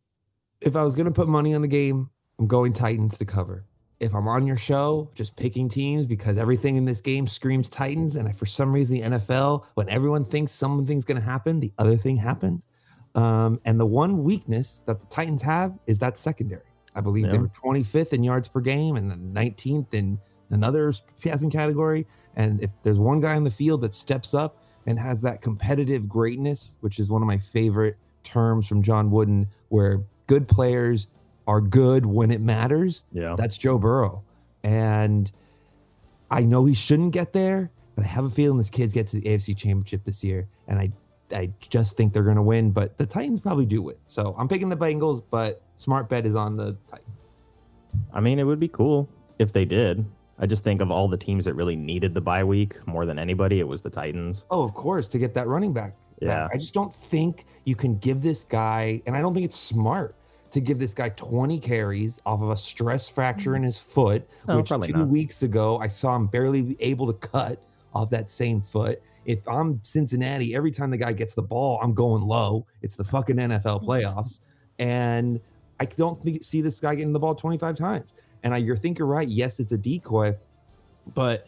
If 0.65 0.75
I 0.75 0.83
was 0.83 0.95
going 0.95 1.05
to 1.05 1.11
put 1.11 1.27
money 1.27 1.53
on 1.53 1.61
the 1.61 1.67
game, 1.67 2.09
I'm 2.39 2.47
going 2.47 2.73
Titans 2.73 3.17
to 3.19 3.25
cover. 3.25 3.63
If 3.99 4.13
I'm 4.13 4.27
on 4.27 4.45
your 4.45 4.57
show, 4.57 5.09
just 5.13 5.35
picking 5.37 5.69
teams 5.69 6.05
because 6.07 6.37
everything 6.37 6.75
in 6.75 6.83
this 6.85 6.99
game 7.01 7.27
screams 7.27 7.69
Titans. 7.69 8.15
And 8.15 8.35
for 8.37 8.47
some 8.47 8.73
reason, 8.73 8.95
the 8.95 9.01
NFL, 9.03 9.65
when 9.75 9.87
everyone 9.89 10.25
thinks 10.25 10.51
something's 10.51 11.05
going 11.05 11.19
to 11.19 11.25
happen, 11.25 11.59
the 11.59 11.71
other 11.77 11.95
thing 11.95 12.17
happens. 12.17 12.65
Um, 13.13 13.61
and 13.63 13.79
the 13.79 13.85
one 13.85 14.23
weakness 14.23 14.83
that 14.87 14.99
the 14.99 15.05
Titans 15.05 15.43
have 15.43 15.77
is 15.85 15.99
that 15.99 16.17
secondary. 16.17 16.63
I 16.95 17.01
believe 17.01 17.25
Yeah. 17.25 17.33
they 17.33 17.37
were 17.37 17.49
25th 17.49 18.11
in 18.11 18.23
yards 18.23 18.49
per 18.49 18.59
game 18.59 18.95
and 18.95 19.09
then 19.09 19.31
19th 19.33 19.93
in 19.93 20.19
another 20.49 20.91
passing 21.23 21.49
category. 21.51 22.07
And 22.35 22.61
if 22.61 22.71
there's 22.83 22.99
one 22.99 23.19
guy 23.21 23.35
on 23.35 23.43
the 23.43 23.51
field 23.51 23.81
that 23.81 23.93
steps 23.93 24.33
up 24.33 24.63
and 24.87 24.99
has 24.99 25.21
that 25.21 25.41
competitive 25.41 26.09
greatness, 26.09 26.77
which 26.81 26.99
is 26.99 27.09
one 27.09 27.21
of 27.21 27.27
my 27.27 27.37
favorite 27.37 27.97
terms 28.23 28.67
from 28.67 28.81
John 28.81 29.11
Wooden, 29.11 29.47
where 29.69 30.03
good 30.27 30.47
players 30.47 31.07
are 31.47 31.61
good 31.61 32.05
when 32.05 32.31
it 32.31 32.41
matters, 32.41 33.03
yeah, 33.11 33.35
that's 33.37 33.57
Joe 33.57 33.77
Burrow. 33.77 34.23
And 34.63 35.31
I 36.31 36.41
know 36.41 36.65
he 36.65 36.73
shouldn't 36.73 37.11
get 37.11 37.33
there, 37.33 37.71
but 37.95 38.03
I 38.03 38.07
have 38.07 38.25
a 38.25 38.29
feeling 38.29 38.57
this 38.57 38.69
kid's 38.69 38.93
get 38.93 39.07
to 39.07 39.17
the 39.19 39.23
AFC 39.23 39.55
Championship 39.55 40.03
this 40.03 40.23
year. 40.23 40.47
And 40.67 40.79
I 40.79 40.91
I 41.31 41.51
just 41.59 41.97
think 41.97 42.13
they're 42.13 42.23
going 42.23 42.35
to 42.35 42.41
win, 42.41 42.71
but 42.71 42.97
the 42.97 43.05
Titans 43.05 43.39
probably 43.39 43.65
do 43.65 43.81
win. 43.81 43.95
So 44.05 44.35
I'm 44.37 44.47
picking 44.47 44.69
the 44.69 44.77
Bengals, 44.77 45.23
but 45.29 45.61
smart 45.75 46.09
bet 46.09 46.25
is 46.25 46.35
on 46.35 46.55
the 46.57 46.77
Titans. 46.89 47.23
I 48.13 48.19
mean, 48.19 48.39
it 48.39 48.43
would 48.43 48.59
be 48.59 48.67
cool 48.67 49.09
if 49.39 49.53
they 49.53 49.65
did. 49.65 50.05
I 50.37 50.45
just 50.45 50.63
think 50.63 50.81
of 50.81 50.91
all 50.91 51.07
the 51.07 51.17
teams 51.17 51.45
that 51.45 51.53
really 51.53 51.75
needed 51.75 52.13
the 52.13 52.21
bye 52.21 52.43
week 52.43 52.85
more 52.87 53.05
than 53.05 53.17
anybody, 53.17 53.59
it 53.59 53.67
was 53.67 53.81
the 53.81 53.89
Titans. 53.89 54.45
Oh, 54.51 54.63
of 54.63 54.73
course, 54.73 55.07
to 55.09 55.17
get 55.17 55.33
that 55.35 55.47
running 55.47 55.73
back. 55.73 55.95
Yeah. 56.19 56.27
back. 56.27 56.51
I 56.53 56.57
just 56.57 56.73
don't 56.73 56.93
think 56.93 57.45
you 57.65 57.75
can 57.75 57.97
give 57.97 58.21
this 58.21 58.43
guy, 58.43 59.01
and 59.05 59.15
I 59.15 59.21
don't 59.21 59.33
think 59.33 59.45
it's 59.45 59.59
smart 59.59 60.15
to 60.51 60.61
give 60.61 60.79
this 60.79 60.93
guy 60.93 61.09
20 61.09 61.59
carries 61.59 62.21
off 62.25 62.41
of 62.41 62.49
a 62.49 62.57
stress 62.57 63.09
fracture 63.09 63.51
mm. 63.51 63.57
in 63.57 63.63
his 63.63 63.77
foot, 63.77 64.25
No, 64.47 64.57
which 64.57 64.69
probably 64.69 64.87
two 64.87 64.99
not. 64.99 65.07
weeks 65.09 65.43
ago 65.43 65.77
I 65.79 65.89
saw 65.89 66.15
him 66.15 66.27
barely 66.27 66.77
able 66.79 67.07
to 67.07 67.27
cut 67.27 67.61
off 67.93 68.09
that 68.11 68.29
same 68.29 68.61
foot. 68.61 69.01
If 69.25 69.45
I'm 69.49 69.81
Cincinnati, 69.83 70.55
every 70.55 70.71
time 70.71 70.91
the 70.91 70.97
guy 70.97 71.11
gets 71.11 71.33
the 71.33 71.41
ball, 71.41 71.79
I'm 71.81 71.93
going 71.93 72.21
low. 72.23 72.65
It's 72.81 72.95
the 72.95 73.03
fucking 73.03 73.35
NFL 73.35 73.83
mm. 73.83 73.85
playoffs. 73.85 74.39
And 74.79 75.41
I 75.79 75.85
don't 75.85 76.21
think, 76.23 76.41
see 76.43 76.61
this 76.61 76.79
guy 76.79 76.95
getting 76.95 77.11
the 77.11 77.19
ball 77.19 77.35
25 77.35 77.77
times. 77.77 78.15
And 78.43 78.53
I 78.53 78.57
you 78.57 78.75
think 78.77 78.97
you're 78.97 79.07
right. 79.07 79.27
Yes, 79.27 79.59
it's 79.59 79.73
a 79.73 79.77
decoy, 79.77 80.37
but 81.13 81.47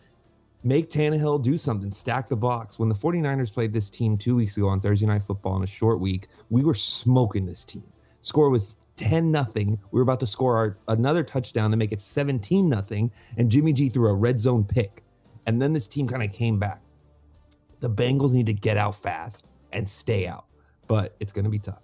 make 0.64 0.90
Tannehill 0.90 1.42
do 1.42 1.58
something, 1.58 1.92
stack 1.92 2.30
the 2.30 2.36
box. 2.36 2.80
When 2.80 2.90
the 2.90 2.96
49ers 2.96 3.54
played 3.54 3.74
this 3.74 3.90
team 3.90 4.18
two 4.18 4.36
weeks 4.36 4.58
ago 4.58 4.68
on 4.68 4.80
Thursday 4.80 5.06
Night 5.06 5.24
Football 5.24 5.58
in 5.58 5.64
a 5.64 5.68
short 5.68 6.00
week, 6.00 6.28
we 6.50 6.64
were 6.64 6.74
smoking 6.74 7.46
this 7.46 7.64
team. 7.64 7.84
Score 8.22 8.50
was 8.50 8.78
10 8.98 9.32
nothing. 9.32 9.80
We 9.92 10.00
were 10.00 10.04
about 10.04 10.20
to 10.22 10.28
score 10.28 10.58
our, 10.58 10.78
another 10.88 11.24
touchdown 11.24 11.72
to 11.72 11.78
make 11.78 11.92
it 11.92 12.02
17 12.02 12.68
nothing, 12.68 13.12
and 13.38 13.50
Jimmy 13.50 13.74
G 13.74 13.90
threw 13.90 14.10
a 14.10 14.14
red 14.14 14.40
zone 14.40 14.64
pick. 14.64 15.04
And 15.46 15.62
then 15.62 15.74
this 15.74 15.88
team 15.88 16.08
kind 16.08 16.24
of 16.24 16.34
came 16.34 16.60
back. 16.60 16.82
The 17.80 17.90
Bengals 17.90 18.34
need 18.34 18.48
to 18.48 18.54
get 18.54 18.76
out 18.76 18.96
fast 18.96 19.46
and 19.72 19.88
stay 19.88 20.28
out, 20.28 20.46
but 20.88 21.16
it's 21.20 21.32
going 21.32 21.46
to 21.46 21.52
be 21.52 21.60
tough. 21.60 21.82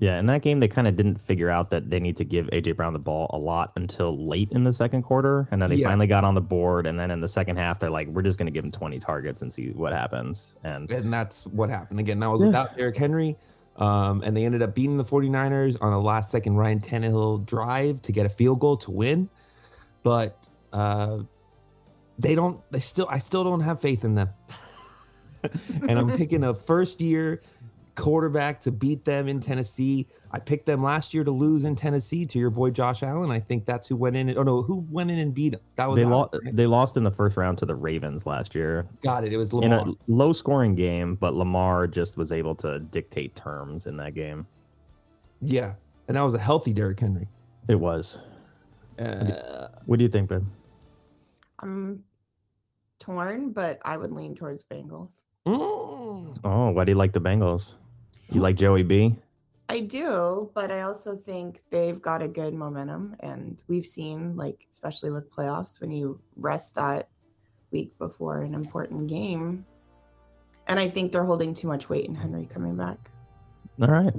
Yeah, 0.00 0.18
in 0.20 0.26
that 0.26 0.42
game, 0.42 0.60
they 0.60 0.68
kind 0.68 0.86
of 0.86 0.94
didn't 0.94 1.20
figure 1.20 1.50
out 1.50 1.70
that 1.70 1.90
they 1.90 1.98
need 1.98 2.16
to 2.18 2.24
give 2.24 2.46
AJ 2.52 2.76
Brown 2.76 2.92
the 2.92 3.00
ball 3.00 3.28
a 3.32 3.38
lot 3.38 3.72
until 3.74 4.16
late 4.28 4.52
in 4.52 4.62
the 4.62 4.72
second 4.72 5.02
quarter, 5.02 5.48
and 5.50 5.60
then 5.60 5.70
they 5.70 5.76
Yeah. 5.76 5.88
finally 5.88 6.06
got 6.06 6.22
on 6.22 6.34
the 6.34 6.40
board. 6.40 6.86
And 6.86 6.98
then 7.00 7.10
in 7.10 7.20
the 7.20 7.26
second 7.28 7.56
half, 7.56 7.80
they're 7.80 7.90
like, 7.90 8.06
"We're 8.08 8.22
just 8.22 8.38
going 8.38 8.46
to 8.46 8.52
give 8.52 8.64
him 8.64 8.70
20 8.70 9.00
targets 9.00 9.42
and 9.42 9.52
see 9.52 9.70
what 9.70 9.92
happens." 9.92 10.56
And 10.62 10.88
And 10.90 11.12
that's 11.12 11.46
what 11.46 11.68
happened. 11.68 11.98
Again, 11.98 12.20
that 12.20 12.28
was 12.30 12.40
Yeah. 12.40 12.46
without 12.46 12.76
Derrick 12.76 12.96
Henry. 12.96 13.36
Um, 13.76 14.22
and 14.24 14.36
they 14.36 14.44
ended 14.44 14.62
up 14.62 14.74
beating 14.74 14.96
the 14.98 15.04
49ers 15.04 15.76
on 15.80 15.92
a 15.92 16.00
last 16.00 16.30
second 16.30 16.56
Ryan 16.56 16.80
Tannehill 16.80 17.44
drive 17.46 18.02
to 18.02 18.12
get 18.12 18.26
a 18.26 18.28
field 18.28 18.58
goal 18.60 18.76
to 18.78 18.90
win. 18.90 19.28
But 20.02 20.36
uh, 20.72 21.20
they 22.18 22.34
don't, 22.34 22.60
they 22.70 22.80
still, 22.80 23.06
I 23.10 23.18
still 23.18 23.44
don't 23.44 23.60
have 23.60 23.80
faith 23.80 24.04
in 24.04 24.14
them. 24.16 24.30
and 25.88 25.98
I'm 25.98 26.10
picking 26.16 26.42
a 26.42 26.54
first 26.54 27.00
year 27.00 27.40
quarterback 27.98 28.60
to 28.62 28.70
beat 28.72 29.04
them 29.04 29.28
in 29.28 29.40
Tennessee. 29.40 30.06
I 30.30 30.38
picked 30.38 30.66
them 30.66 30.82
last 30.82 31.12
year 31.14 31.24
to 31.24 31.30
lose 31.30 31.64
in 31.64 31.76
Tennessee 31.76 32.24
to 32.26 32.38
your 32.38 32.50
boy 32.50 32.70
Josh 32.70 33.02
Allen. 33.02 33.30
I 33.30 33.40
think 33.40 33.66
that's 33.66 33.86
who 33.88 33.96
went 33.96 34.16
in. 34.16 34.28
And, 34.28 34.38
oh 34.38 34.42
no, 34.42 34.62
who 34.62 34.86
went 34.90 35.10
in 35.10 35.18
and 35.18 35.34
beat 35.34 35.50
them? 35.52 35.60
That 35.76 35.88
was 35.88 35.96
they 35.96 36.02
Allen, 36.04 36.12
lost. 36.18 36.34
right? 36.44 36.56
They 36.56 36.66
lost 36.66 36.96
in 36.96 37.04
the 37.04 37.10
first 37.10 37.36
round 37.36 37.58
to 37.58 37.66
the 37.66 37.74
Ravens 37.74 38.26
last 38.26 38.54
year 38.54 38.86
Got 39.02 39.24
it. 39.24 39.32
It 39.32 39.36
was 39.36 39.52
in 39.52 39.72
a 39.72 39.84
low-scoring 40.06 40.74
game, 40.74 41.14
but 41.16 41.34
Lamar 41.34 41.86
just 41.86 42.16
was 42.16 42.32
able 42.32 42.54
to 42.56 42.78
dictate 42.78 43.34
terms 43.36 43.86
in 43.86 43.96
that 43.98 44.14
game. 44.14 44.46
yeah, 45.40 45.74
and 46.08 46.16
that 46.16 46.22
was 46.22 46.34
a 46.34 46.38
healthy 46.38 46.72
Derrick 46.72 47.00
Henry. 47.00 47.28
It 47.68 47.76
was. 47.78 48.20
Uh, 48.98 49.68
What 49.86 49.98
do 49.98 50.02
you 50.04 50.08
think, 50.08 50.28
Ben? 50.28 50.46
I'm 51.60 52.02
torn, 52.98 53.50
but 53.50 53.78
I 53.84 53.96
would 53.96 54.10
lean 54.12 54.34
towards 54.34 54.64
Bengals. 54.64 55.22
mm. 55.46 56.36
Oh, 56.44 56.70
why 56.70 56.84
do 56.84 56.92
you 56.92 56.98
like 56.98 57.12
the 57.12 57.20
Bengals? 57.20 57.74
You 58.30 58.40
like 58.40 58.56
Joey 58.56 58.82
B? 58.82 59.16
I 59.70 59.80
do, 59.80 60.50
but 60.54 60.70
I 60.70 60.82
also 60.82 61.14
think 61.14 61.62
they've 61.70 62.00
got 62.00 62.22
a 62.22 62.28
good 62.28 62.54
momentum. 62.54 63.16
And 63.20 63.62
we've 63.68 63.86
seen, 63.86 64.36
like, 64.36 64.66
especially 64.70 65.10
with 65.10 65.30
playoffs, 65.30 65.80
when 65.80 65.90
you 65.90 66.20
rest 66.36 66.74
that 66.76 67.08
week 67.70 67.96
before 67.98 68.42
an 68.42 68.54
important 68.54 69.08
game. 69.08 69.66
And 70.66 70.78
I 70.78 70.88
think 70.88 71.12
they're 71.12 71.24
holding 71.24 71.54
too 71.54 71.68
much 71.68 71.88
weight 71.88 72.06
in 72.06 72.14
Henry 72.14 72.46
coming 72.46 72.76
back. 72.76 73.10
All 73.80 73.88
right. 73.88 74.12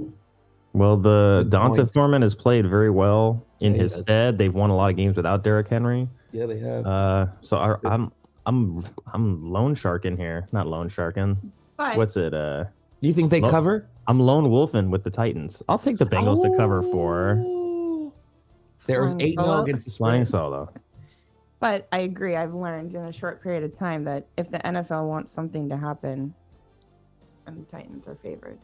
Well, 0.72 0.96
the 0.96 1.40
Good 1.42 1.50
D'Onta 1.50 1.76
points. 1.76 1.92
Foreman 1.92 2.22
has 2.22 2.34
played 2.34 2.68
very 2.68 2.90
well 2.90 3.44
in 3.60 3.74
Yeah, 3.74 3.82
his 3.82 3.94
stead. 3.94 4.38
They've 4.38 4.54
won 4.54 4.70
a 4.70 4.76
lot 4.76 4.90
of 4.90 4.96
games 4.96 5.16
without 5.16 5.42
Derrick 5.42 5.68
Henry. 5.68 6.08
Yeah, 6.32 6.46
they 6.46 6.60
have. 6.60 6.86
Uh, 6.86 7.26
so 7.40 7.56
I, 7.56 7.76
I'm 7.84 8.12
I'm 8.46 8.82
I'm 9.12 9.38
loan 9.52 9.74
sharking 9.74 10.16
here, 10.16 10.48
not 10.52 10.68
loan 10.68 10.88
sharking. 10.88 11.52
But 11.76 11.96
What's 11.96 12.16
it? 12.16 12.32
Uh, 12.32 12.66
Do 13.00 13.08
you 13.08 13.14
think 13.14 13.30
they 13.30 13.40
Lo- 13.40 13.50
cover? 13.50 13.88
I'm 14.06 14.20
lone 14.20 14.50
wolfing 14.50 14.90
with 14.90 15.04
the 15.04 15.10
Titans. 15.10 15.62
I'll 15.68 15.78
take 15.78 15.98
the 15.98 16.06
Bengals 16.06 16.42
to 16.42 16.54
cover 16.56 16.82
for. 16.82 17.36
They're 18.86 19.04
Flying 19.04 19.20
eight 19.20 19.34
zero 19.34 19.46
solo. 19.46 19.62
against 19.62 19.84
the 19.86 19.92
flying 19.92 20.26
spread. 20.26 20.40
solo. 20.40 20.72
But 21.60 21.86
I 21.92 21.98
agree. 22.00 22.36
I've 22.36 22.54
learned 22.54 22.94
in 22.94 23.02
a 23.04 23.12
short 23.12 23.42
period 23.42 23.62
of 23.62 23.76
time 23.78 24.04
that 24.04 24.26
if 24.36 24.48
the 24.50 24.58
NFL 24.58 25.06
wants 25.08 25.30
something 25.32 25.68
to 25.68 25.76
happen, 25.76 26.34
and 27.46 27.60
the 27.60 27.70
Titans 27.70 28.08
are 28.08 28.14
favored. 28.16 28.58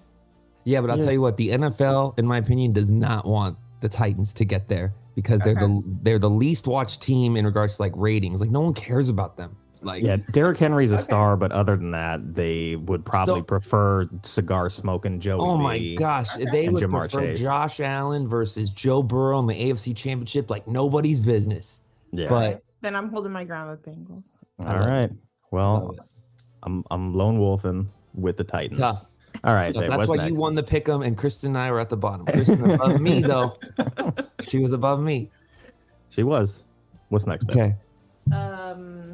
Yeah, 0.64 0.80
but 0.80 0.90
I'll 0.90 0.98
Yeah. 0.98 1.04
tell 1.04 1.12
you 1.12 1.20
what, 1.20 1.36
the 1.36 1.50
NFL, 1.50 2.14
in 2.18 2.26
my 2.26 2.38
opinion, 2.38 2.72
does 2.72 2.90
not 2.90 3.26
want 3.26 3.56
the 3.80 3.88
Titans 3.88 4.32
to 4.34 4.44
get 4.44 4.68
there 4.68 4.94
because 5.14 5.40
they're 5.42 5.54
the 5.54 5.82
they're 6.02 6.18
the 6.18 6.30
least 6.30 6.66
watched 6.66 7.00
team 7.02 7.36
in 7.36 7.44
regards 7.44 7.76
to 7.76 7.82
like 7.82 7.92
ratings. 7.94 8.40
Like 8.40 8.50
no 8.50 8.60
one 8.60 8.74
cares 8.74 9.08
about 9.08 9.36
them. 9.36 9.56
Like 9.82 10.02
Yeah, 10.02 10.16
Derrick 10.32 10.58
Henry's 10.58 10.90
a 10.90 10.94
Okay. 10.94 11.02
star, 11.04 11.36
but 11.36 11.52
other 11.52 11.76
than 11.76 11.90
that, 11.92 12.34
they 12.34 12.76
would 12.76 13.04
probably 13.04 13.40
So- 13.40 13.44
prefer 13.44 14.08
cigar 14.22 14.70
smoking 14.70 15.20
Joey. 15.20 15.40
Oh 15.40 15.56
my 15.56 15.78
B. 15.78 15.96
gosh, 15.96 16.28
they 16.52 16.64
And 16.66 16.74
would 16.74 16.82
Ja'Marr 16.82 17.00
prefer 17.10 17.20
Chase. 17.20 17.40
Josh 17.40 17.80
Allen 17.80 18.26
versus 18.26 18.70
Joe 18.70 19.02
Burrow 19.02 19.38
in 19.40 19.46
the 19.46 19.54
AFC 19.54 19.92
Championship 19.94 20.50
like 20.50 20.66
nobody's 20.66 21.20
business. 21.20 21.80
Yeah. 22.12 22.28
But 22.28 22.62
Then 22.80 22.94
I'm 22.96 23.08
holding 23.10 23.32
my 23.32 23.44
ground 23.44 23.70
with 23.70 23.82
Bengals. 23.84 24.24
All 24.58 24.66
I 24.66 24.78
love 24.80 24.88
right. 24.88 25.10
Well, 25.50 25.94
I'm 26.62 26.82
I'm 26.90 27.14
lone 27.14 27.38
wolfing 27.38 27.88
with 28.14 28.36
the 28.36 28.44
Titans. 28.44 28.78
Tough. 28.78 29.06
All 29.44 29.54
right. 29.54 29.74
Yeah, 29.74 29.82
that's 29.82 29.96
what's 29.98 30.08
why 30.08 30.16
next? 30.16 30.30
you 30.32 30.40
won 30.40 30.54
the 30.54 30.62
pick 30.62 30.88
'em 30.88 31.02
and 31.02 31.16
Kristen 31.16 31.50
and 31.50 31.58
I 31.58 31.70
were 31.70 31.78
at 31.80 31.90
the 31.90 31.96
bottom. 31.96 32.24
Kristen 32.26 32.70
above 32.70 33.00
me 33.00 33.20
though. 33.20 33.56
She 34.42 34.58
was 34.58 34.72
above 34.72 35.00
me. 35.00 35.30
She 36.10 36.22
was. 36.22 36.62
What's 37.08 37.26
next, 37.26 37.44
babe? 37.46 37.56
Okay. 37.56 37.74
Um, 38.36 39.05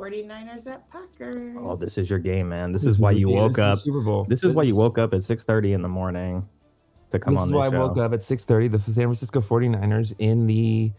49ers 0.00 0.66
at 0.66 0.88
Packers. 0.90 1.56
Oh, 1.58 1.76
this 1.76 1.98
is 1.98 2.08
your 2.08 2.18
game, 2.18 2.48
man. 2.48 2.72
This, 2.72 2.84
is 2.86 2.98
why 2.98 3.10
you 3.10 3.26
the- 3.26 3.32
woke 3.34 3.52
this 3.52 3.58
is 3.58 3.72
up. 3.72 3.78
Super 3.78 4.00
Bowl. 4.00 4.24
This 4.28 4.42
is 4.42 4.52
why 4.54 4.62
you 4.62 4.76
woke 4.76 4.98
up 4.98 5.12
at 5.12 5.20
6:30 5.20 5.74
in 5.74 5.82
the 5.82 5.88
morning 5.88 6.48
to 7.10 7.18
come 7.18 7.34
this 7.34 7.42
on 7.42 7.48
This 7.48 7.52
is 7.52 7.56
why 7.56 7.70
show. 7.70 7.76
I 7.76 7.78
woke 7.78 7.98
up 7.98 8.12
at 8.12 8.20
6:30. 8.20 8.68
The 8.72 8.78
San 8.80 8.94
Francisco 8.94 9.40
49ers 9.40 10.14
in 10.18 10.46
the 10.46 10.92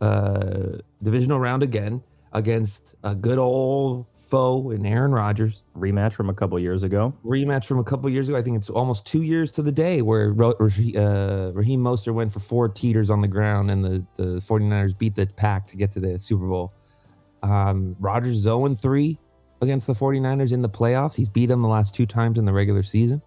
uh, 0.00 0.78
divisional 1.02 1.40
round 1.40 1.62
again 1.62 2.02
against 2.32 2.94
a 3.02 3.14
good 3.14 3.38
old 3.38 4.06
foe 4.28 4.70
in 4.70 4.84
Aaron 4.84 5.12
Rodgers. 5.12 5.62
Rematch 5.76 6.12
from 6.12 6.28
a 6.28 6.34
couple 6.34 6.58
years 6.58 6.82
ago. 6.82 7.14
Rematch 7.24 7.64
from 7.64 7.78
a 7.78 7.84
couple 7.84 8.10
years 8.10 8.28
ago. 8.28 8.36
I 8.36 8.42
think 8.42 8.56
it's 8.56 8.68
almost 8.70 9.06
two 9.06 9.22
years 9.22 9.50
to 9.52 9.62
the 9.62 9.72
day 9.72 10.02
where 10.02 10.30
uh, 10.30 11.52
Raheem 11.52 11.80
Mostert 11.80 12.14
went 12.14 12.32
for 12.32 12.40
four 12.40 12.68
teeters 12.68 13.08
on 13.08 13.20
the 13.20 13.28
ground 13.28 13.70
and 13.70 13.84
the, 13.84 14.04
the 14.16 14.40
49ers 14.40 14.98
beat 14.98 15.14
the 15.14 15.26
pack 15.26 15.66
to 15.68 15.76
get 15.76 15.92
to 15.92 16.00
the 16.00 16.18
Super 16.18 16.46
Bowl. 16.46 16.72
Um, 17.46 17.96
Rodgers 18.00 18.38
is 18.38 18.42
0 18.42 18.74
3 18.74 19.18
against 19.62 19.86
the 19.86 19.94
49ers 19.94 20.52
in 20.52 20.62
the 20.62 20.68
playoffs. 20.68 21.14
He's 21.14 21.28
beat 21.28 21.46
them 21.46 21.62
the 21.62 21.68
last 21.68 21.94
two 21.94 22.06
times 22.06 22.38
in 22.38 22.44
the 22.44 22.52
regular 22.52 22.82
season. 22.82 23.22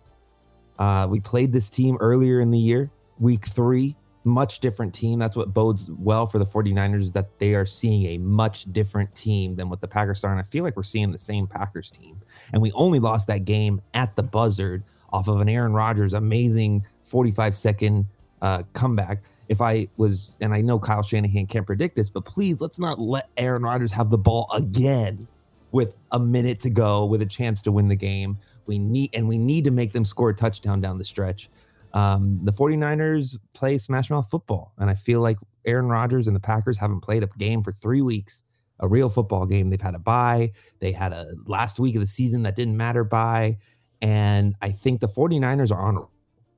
Uh, 0.78 1.08
we 1.10 1.20
played 1.20 1.52
this 1.52 1.70
team 1.70 1.98
earlier 2.00 2.40
in 2.40 2.52
the 2.52 2.58
year, 2.58 2.92
week 3.20 3.48
three, 3.48 3.96
much 4.24 4.60
different 4.60 4.94
team. 4.94 5.20
That's 5.20 5.36
what 5.36 5.54
bodes 5.54 5.90
well 5.98 6.26
for 6.26 6.40
the 6.40 6.46
49ers 6.46 7.02
is 7.02 7.12
that 7.14 7.38
they 7.40 7.56
are 7.56 7.66
seeing 7.66 8.06
a 8.06 8.18
much 8.18 8.72
different 8.72 9.14
team 9.16 9.56
than 9.56 9.70
what 9.70 9.82
the 9.82 9.88
Packers 9.88 10.24
are. 10.24 10.32
And 10.32 10.40
I 10.40 10.44
feel 10.44 10.64
like 10.64 10.76
we're 10.76 10.84
seeing 10.84 11.12
the 11.12 11.18
same 11.18 11.48
Packers 11.48 11.90
team. 11.90 12.22
And 12.54 12.62
we 12.62 12.72
only 12.74 13.00
lost 13.00 13.28
that 13.28 13.46
game 13.46 13.82
at 13.94 14.16
the 14.16 14.24
buzzard 14.24 14.84
off 15.12 15.28
of 15.28 15.40
an 15.42 15.50
Aaron 15.50 15.74
Rodgers 15.74 16.14
amazing 16.14 16.86
45 17.04 17.56
second 17.56 18.06
uh, 18.42 18.64
comeback. 18.74 19.24
If 19.50 19.62
I 19.62 19.88
was, 19.98 20.36
and 20.40 20.54
I 20.54 20.62
know 20.62 20.80
Kyle 20.80 21.04
Shanahan 21.04 21.48
can't 21.48 21.66
predict 21.66 21.96
this, 21.96 22.10
but 22.10 22.24
please 22.24 22.62
let's 22.62 22.80
not 22.80 23.00
let 23.00 23.30
Aaron 23.36 23.64
Rodgers 23.64 23.92
have 23.92 24.10
the 24.10 24.18
ball 24.18 24.48
again 24.54 25.28
with 25.72 25.96
a 26.12 26.20
minute 26.20 26.60
to 26.62 26.70
go 26.70 27.06
with 27.06 27.22
a 27.22 27.26
chance 27.26 27.62
to 27.64 27.72
win 27.72 27.88
the 27.88 27.96
game. 27.96 28.38
We 28.68 28.78
need, 28.78 29.10
and 29.14 29.28
we 29.28 29.38
need 29.38 29.64
to 29.66 29.72
make 29.72 29.92
them 29.92 30.06
score 30.06 30.30
a 30.30 30.36
touchdown 30.36 30.82
down 30.82 31.00
the 31.00 31.06
stretch. 31.06 31.50
Um, 31.94 32.40
the 32.44 32.54
49ers 32.54 33.38
play 33.54 33.78
smash 33.80 34.10
mouth 34.12 34.30
football, 34.30 34.74
and 34.78 34.90
I 34.90 34.94
feel 34.94 35.22
like 35.22 35.38
Aaron 35.66 35.88
Rodgers 35.88 36.28
and 36.28 36.36
the 36.36 36.40
Packers 36.40 36.78
haven't 36.78 37.02
played 37.02 37.24
a 37.24 37.28
game 37.38 37.64
for 37.64 37.72
three 37.72 38.02
weeks, 38.02 38.44
a 38.80 38.88
real 38.88 39.10
football 39.10 39.46
game. 39.46 39.70
They've 39.70 39.82
had 39.82 39.96
a 39.96 40.00
bye. 40.00 40.52
They 40.80 40.92
had 40.92 41.14
a 41.14 41.34
last 41.48 41.80
week 41.80 41.96
of 41.96 42.02
the 42.02 42.08
season 42.08 42.44
that 42.44 42.56
didn't 42.56 42.78
matter 42.78 43.04
bye. 43.04 43.58
And 44.02 44.56
I 44.62 44.72
think 44.72 45.02
the 45.02 45.10
49ers 45.10 45.72
are 45.72 45.82
on. 45.82 46.08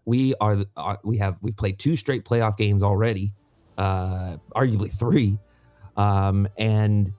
We 0.05 0.33
are, 0.41 0.65
uh, 0.75 0.97
we 1.03 1.17
have, 1.17 1.37
we've 1.41 1.55
played 1.55 1.79
two 1.79 1.95
straight 1.95 2.25
playoff 2.25 2.57
games 2.57 2.83
already, 2.83 3.33
uh, 3.77 4.37
arguably 4.55 4.91
three. 4.91 5.37
Um, 5.97 6.47
and 6.57 7.11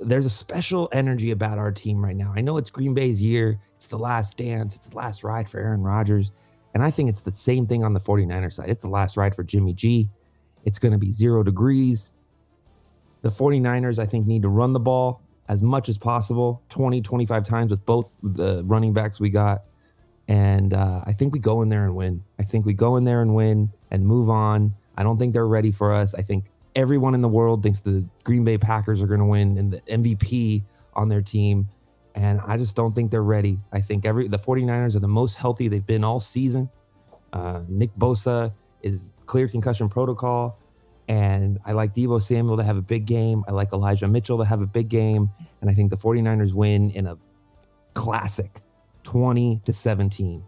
there's 0.00 0.26
a 0.26 0.30
special 0.30 0.88
energy 0.92 1.30
about 1.30 1.58
our 1.58 1.72
team 1.72 2.04
right 2.04 2.16
now. 2.16 2.32
I 2.34 2.40
know 2.40 2.56
it's 2.56 2.70
Green 2.70 2.94
Bay's 2.94 3.22
year. 3.22 3.58
It's 3.76 3.86
the 3.86 3.98
last 3.98 4.36
dance. 4.36 4.76
It's 4.76 4.88
the 4.88 4.96
last 4.96 5.24
ride 5.24 5.48
for 5.48 5.58
Aaron 5.58 5.82
Rodgers. 5.82 6.32
And 6.74 6.82
I 6.82 6.90
think 6.90 7.08
it's 7.08 7.20
the 7.20 7.32
same 7.32 7.66
thing 7.66 7.84
on 7.84 7.92
the 7.92 8.00
49ers 8.00 8.54
side. 8.54 8.70
It's 8.70 8.82
the 8.82 8.88
last 8.88 9.16
ride 9.16 9.34
for 9.34 9.42
Jimmy 9.42 9.74
G. 9.74 10.08
It's 10.64 10.78
going 10.78 10.92
to 10.92 10.98
be 10.98 11.10
zero 11.10 11.42
degrees. 11.42 12.12
The 13.22 13.30
49ers, 13.30 13.98
I 13.98 14.06
think, 14.06 14.26
need 14.26 14.42
to 14.42 14.48
run 14.48 14.72
the 14.72 14.80
ball 14.80 15.22
as 15.48 15.62
much 15.62 15.88
as 15.88 15.98
possible 15.98 16.62
20, 16.70 17.02
25 17.02 17.44
times 17.44 17.70
with 17.70 17.84
both 17.84 18.10
the 18.22 18.62
running 18.64 18.92
backs 18.92 19.20
we 19.20 19.28
got. 19.28 19.62
And 20.28 20.72
uh, 20.74 21.02
I 21.04 21.12
think 21.12 21.32
we 21.32 21.40
go 21.40 21.62
in 21.62 21.68
there 21.68 21.84
and 21.84 21.94
win. 21.94 22.22
I 22.38 22.44
think 22.44 22.64
we 22.64 22.74
go 22.74 22.96
in 22.96 23.04
there 23.04 23.22
and 23.22 23.34
win 23.34 23.70
and 23.90 24.06
move 24.06 24.30
on. 24.30 24.74
I 24.96 25.02
don't 25.02 25.18
think 25.18 25.32
they're 25.32 25.46
ready 25.46 25.72
for 25.72 25.92
us. 25.92 26.14
I 26.14 26.22
think 26.22 26.44
everyone 26.74 27.14
in 27.14 27.22
the 27.22 27.28
world 27.28 27.62
thinks 27.62 27.80
the 27.80 28.04
Green 28.24 28.44
Bay 28.44 28.58
Packers 28.58 29.02
are 29.02 29.06
going 29.06 29.20
to 29.20 29.26
win 29.26 29.58
and 29.58 29.72
the 29.72 29.80
MVP 29.80 30.62
on 30.94 31.08
their 31.08 31.22
team. 31.22 31.68
And 32.14 32.40
I 32.46 32.56
just 32.56 32.76
don't 32.76 32.94
think 32.94 33.10
they're 33.10 33.22
ready. 33.22 33.58
I 33.72 33.80
think 33.80 34.04
every 34.04 34.28
the 34.28 34.38
49ers 34.38 34.94
are 34.96 35.00
the 35.00 35.08
most 35.08 35.36
healthy 35.36 35.68
they've 35.68 35.86
been 35.86 36.04
all 36.04 36.20
season. 36.20 36.68
Uh, 37.32 37.62
Nick 37.68 37.94
Bosa 37.96 38.52
is 38.82 39.10
clear 39.26 39.48
concussion 39.48 39.88
protocol. 39.88 40.58
And 41.08 41.58
I 41.64 41.72
like 41.72 41.94
Deebo 41.94 42.22
Samuel 42.22 42.56
to 42.58 42.64
have 42.64 42.76
a 42.76 42.82
big 42.82 43.06
game. 43.06 43.44
I 43.48 43.52
like 43.52 43.72
Elijah 43.72 44.06
Mitchell 44.06 44.38
to 44.38 44.44
have 44.44 44.60
a 44.60 44.66
big 44.66 44.88
game. 44.88 45.30
And 45.60 45.68
I 45.68 45.74
think 45.74 45.90
the 45.90 45.96
49ers 45.96 46.52
win 46.52 46.90
in 46.90 47.06
a 47.06 47.18
classic 47.94 48.62
20 49.04 49.60
to 49.64 49.72
17. 49.72 50.42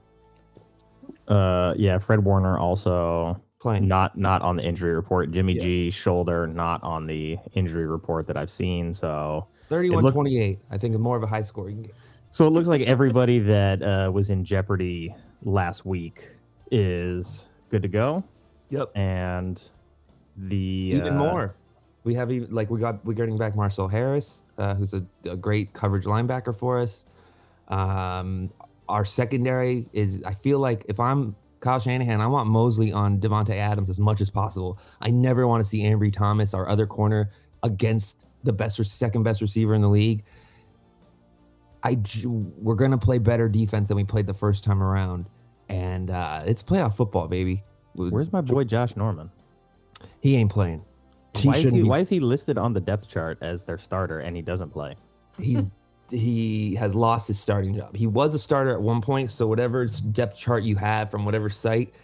Uh, 1.29 1.75
yeah, 1.77 1.99
Fred 1.99 2.23
Warner 2.25 2.59
also 2.59 3.41
Playing. 3.61 3.89
not 3.89 4.19
not 4.19 4.43
on 4.43 4.57
the 4.57 4.63
injury 4.63 4.95
report. 4.95 5.31
Jimmy 5.31 5.55
Yeah. 5.55 5.63
G 5.63 5.91
shoulder 5.91 6.47
not 6.47 6.83
on 6.83 7.07
the 7.07 7.39
injury 7.55 7.87
report 7.87 8.27
that 8.27 8.37
I've 8.37 8.51
seen. 8.51 8.93
So 8.93 9.47
31 9.71 10.03
looked- 10.05 10.15
28. 10.15 10.59
I 10.71 10.77
think 10.79 10.97
more 10.99 11.17
of 11.17 11.23
a 11.23 11.27
high 11.27 11.41
game. 11.43 11.89
so 12.31 12.47
it 12.47 12.51
looks 12.51 12.69
like 12.69 12.83
everybody 12.83 13.39
that 13.39 13.83
uh, 13.83 14.11
was 14.13 14.29
in 14.29 14.45
jeopardy 14.45 15.15
last 15.43 15.87
week 15.87 16.37
is 16.71 17.49
good 17.71 17.83
to 17.83 17.89
go, 17.89 18.23
Yep. 18.71 18.91
and 18.97 19.63
the 20.37 20.57
Even 20.95 21.15
uh, 21.15 21.19
more. 21.19 21.55
We 22.05 22.15
have 22.17 22.31
even 22.31 22.53
like 22.55 22.69
we 22.69 22.79
got 22.81 23.03
we're 23.07 23.15
getting 23.15 23.39
back 23.39 23.57
Marcell 23.57 23.89
Harris, 23.89 24.43
uh, 24.59 24.75
who's 24.75 24.93
a, 24.93 25.03
a 25.25 25.37
great 25.37 25.73
coverage 25.73 26.05
linebacker 26.05 26.55
for 26.55 26.79
us. 26.81 27.05
Um, 27.69 28.51
our 28.89 29.05
secondary 29.05 29.89
is 29.93 30.23
I 30.25 30.35
feel 30.35 30.59
like 30.59 30.85
if 30.89 31.01
I'm 31.01 31.37
Kyle 31.61 31.81
Shanahan, 31.81 32.21
I 32.21 32.27
want 32.27 32.49
Moseley 32.49 32.93
on 32.93 33.19
Davante 33.19 33.55
Adams 33.55 33.89
as 33.89 33.99
much 33.99 34.21
as 34.21 34.31
possible. 34.31 34.79
I 35.01 35.11
never 35.11 35.47
want 35.47 35.63
to 35.63 35.69
see 35.69 35.83
Ambry 35.83 36.13
Thomas, 36.13 36.53
our 36.53 36.69
other 36.69 36.87
corner, 36.87 37.31
against 37.63 38.27
the 38.43 38.53
best 38.53 38.79
or 38.79 38.85
second 38.85 39.23
best 39.23 39.41
receiver 39.41 39.75
in 39.75 39.81
the 39.81 39.89
league. 39.89 40.25
I 41.83 41.99
we're 42.25 42.75
gonna 42.75 42.99
play 42.99 43.19
better 43.19 43.49
defense 43.49 43.89
than 43.89 43.97
we 43.97 44.05
played 44.05 44.27
the 44.27 44.35
first 44.35 44.65
time 44.65 44.83
around, 44.83 45.27
and 45.69 46.11
uh, 46.11 46.43
it's 46.47 46.63
playoff 46.63 46.97
football, 46.97 47.29
baby. 47.29 47.63
Where's 47.95 48.33
my 48.33 48.41
boy 48.41 48.65
Josh 48.65 48.97
Norman? 48.97 49.31
he 50.21 50.37
ain't 50.37 50.51
playing? 50.51 50.83
He 51.37 51.49
Why 51.49 51.57
is 51.57 51.65
he, 51.65 51.71
be 51.71 51.83
why 51.83 51.99
is 51.99 52.09
he 52.09 52.21
listed 52.21 52.57
on 52.57 52.73
the 52.73 52.81
depth 52.81 53.09
chart 53.09 53.39
as 53.43 53.65
their 53.65 53.77
starter 53.77 54.21
and 54.21 54.35
he 54.35 54.43
doesn't 54.43 54.71
play? 54.71 54.97
he's 55.39 55.67
he 56.11 56.75
has 56.77 56.95
lost 56.95 57.29
his 57.29 57.39
starting 57.39 57.75
job. 57.75 57.97
He 57.97 58.07
was 58.07 58.35
a 58.35 58.39
starter 58.39 58.73
at 58.73 58.81
one 58.81 59.01
point, 59.01 59.31
so 59.31 59.47
whatever 59.47 59.87
depth 59.87 60.37
chart 60.37 60.63
you 60.63 60.77
have 60.77 61.11
from 61.11 61.25
whatever 61.25 61.51
site, 61.51 61.95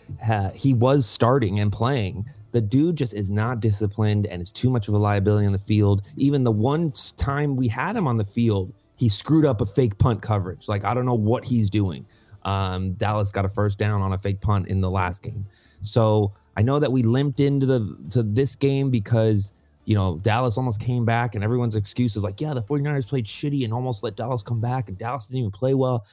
he 0.55 0.75
was 0.75 1.07
starting 1.07 1.61
and 1.61 1.73
playing. 1.73 2.27
The 2.53 2.61
dude 2.61 2.97
just 2.97 3.15
is 3.15 3.31
not 3.31 3.61
disciplined 3.61 4.27
and 4.27 4.43
is 4.43 4.51
too 4.51 4.71
much 4.71 4.89
of 4.89 4.95
a 4.95 4.99
liability 4.99 5.47
on 5.47 5.53
the 5.53 5.59
field. 5.59 6.03
Even 6.17 6.45
the 6.45 6.53
one 6.53 6.93
time 7.17 7.57
we 7.57 7.69
had 7.69 7.97
him 7.97 8.09
on 8.09 8.17
the 8.17 8.25
field, 8.25 8.73
he 8.97 9.09
screwed 9.09 9.45
up 9.45 9.61
a 9.61 9.67
fake 9.67 9.99
punt 9.99 10.21
coverage. 10.23 10.69
Like 10.69 10.85
I 10.85 10.93
don't 10.95 11.07
know 11.07 11.15
what 11.15 11.45
he's 11.45 11.71
doing. 11.71 12.07
Um, 12.43 12.95
Dallas 12.95 13.31
got 13.31 13.45
a 13.45 13.49
first 13.49 13.79
down 13.79 14.03
on 14.03 14.13
a 14.13 14.19
fake 14.19 14.41
punt 14.41 14.69
in 14.69 14.81
the 14.81 14.91
last 14.91 15.23
game. 15.23 15.47
So 15.83 16.33
I 16.57 16.63
know 16.63 16.79
that 16.79 16.91
we 16.91 17.03
limped 17.03 17.41
into 17.41 17.67
the 17.67 17.97
to 18.11 18.23
this 18.23 18.57
game 18.57 18.91
because 18.91 19.53
you 19.91 19.97
know, 19.97 20.19
Dallas 20.19 20.57
almost 20.57 20.79
came 20.81 21.05
back 21.05 21.35
and 21.35 21.43
everyone's 21.43 21.75
excuse 21.75 22.15
is 22.15 22.23
like, 22.23 22.41
yeah, 22.41 22.55
the 22.55 22.63
49ers 22.63 23.09
played 23.09 23.25
shitty 23.25 23.65
and 23.65 23.75
almost 23.75 24.05
let 24.05 24.15
Dallas 24.15 24.41
come 24.41 24.61
back 24.61 24.89
and 24.89 24.97
Dallas 24.97 25.27
didn't 25.27 25.41
even 25.41 25.51
play 25.51 25.75
well. 25.75 26.07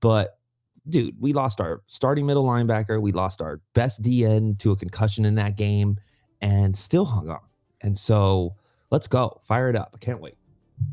But 0.00 0.38
dude, 0.88 1.14
we 1.20 1.34
lost 1.34 1.60
our 1.60 1.82
starting 1.88 2.24
middle 2.24 2.44
linebacker, 2.46 2.98
we 3.02 3.12
lost 3.12 3.42
our 3.42 3.60
best 3.74 4.00
DN 4.00 4.58
to 4.60 4.70
a 4.70 4.76
concussion 4.76 5.26
in 5.26 5.34
that 5.34 5.58
game 5.58 5.98
and 6.40 6.74
still 6.74 7.04
hung 7.04 7.28
on. 7.28 7.42
And 7.82 7.98
so 7.98 8.54
let's 8.90 9.06
go. 9.06 9.42
Fire 9.42 9.68
it 9.68 9.76
up. 9.76 9.90
I 9.94 9.98
can't 9.98 10.22
wait. 10.22 10.38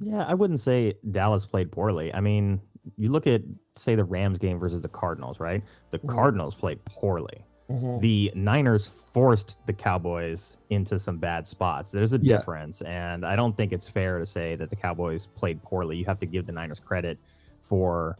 Yeah, 0.01 0.25
I 0.27 0.33
wouldn't 0.33 0.59
say 0.59 0.95
Dallas 1.09 1.45
played 1.45 1.71
poorly. 1.71 2.13
I 2.13 2.19
mean, 2.19 2.59
you 2.97 3.13
look 3.13 3.27
at 3.27 3.43
say 3.77 3.95
the 3.95 4.03
Rams 4.03 4.39
game 4.39 4.59
versus 4.59 4.81
the 4.81 4.89
Cardinals, 4.89 5.39
right? 5.39 5.63
The 5.91 5.99
Mhm. 5.99 6.09
Cardinals 6.09 6.53
played 6.53 6.83
poorly. 6.83 7.45
Mm-hmm. 7.69 7.99
The 7.99 8.31
Niners 8.35 8.87
forced 8.87 9.57
the 9.65 9.73
Cowboys 9.73 10.57
into 10.69 10.99
some 10.99 11.17
bad 11.17 11.47
spots. 11.47 11.91
There's 11.91 12.13
a 12.13 12.19
Yeah. 12.21 12.37
difference, 12.37 12.81
and 12.83 13.25
I 13.25 13.35
don't 13.35 13.57
think 13.57 13.73
it's 13.73 13.89
fair 13.89 14.19
to 14.19 14.25
say 14.25 14.55
that 14.55 14.69
the 14.69 14.75
Cowboys 14.75 15.27
played 15.35 15.61
poorly. 15.63 15.97
You 15.97 16.05
have 16.05 16.19
to 16.19 16.27
give 16.27 16.45
the 16.45 16.51
Niners 16.51 16.79
credit 16.79 17.17
for 17.63 18.17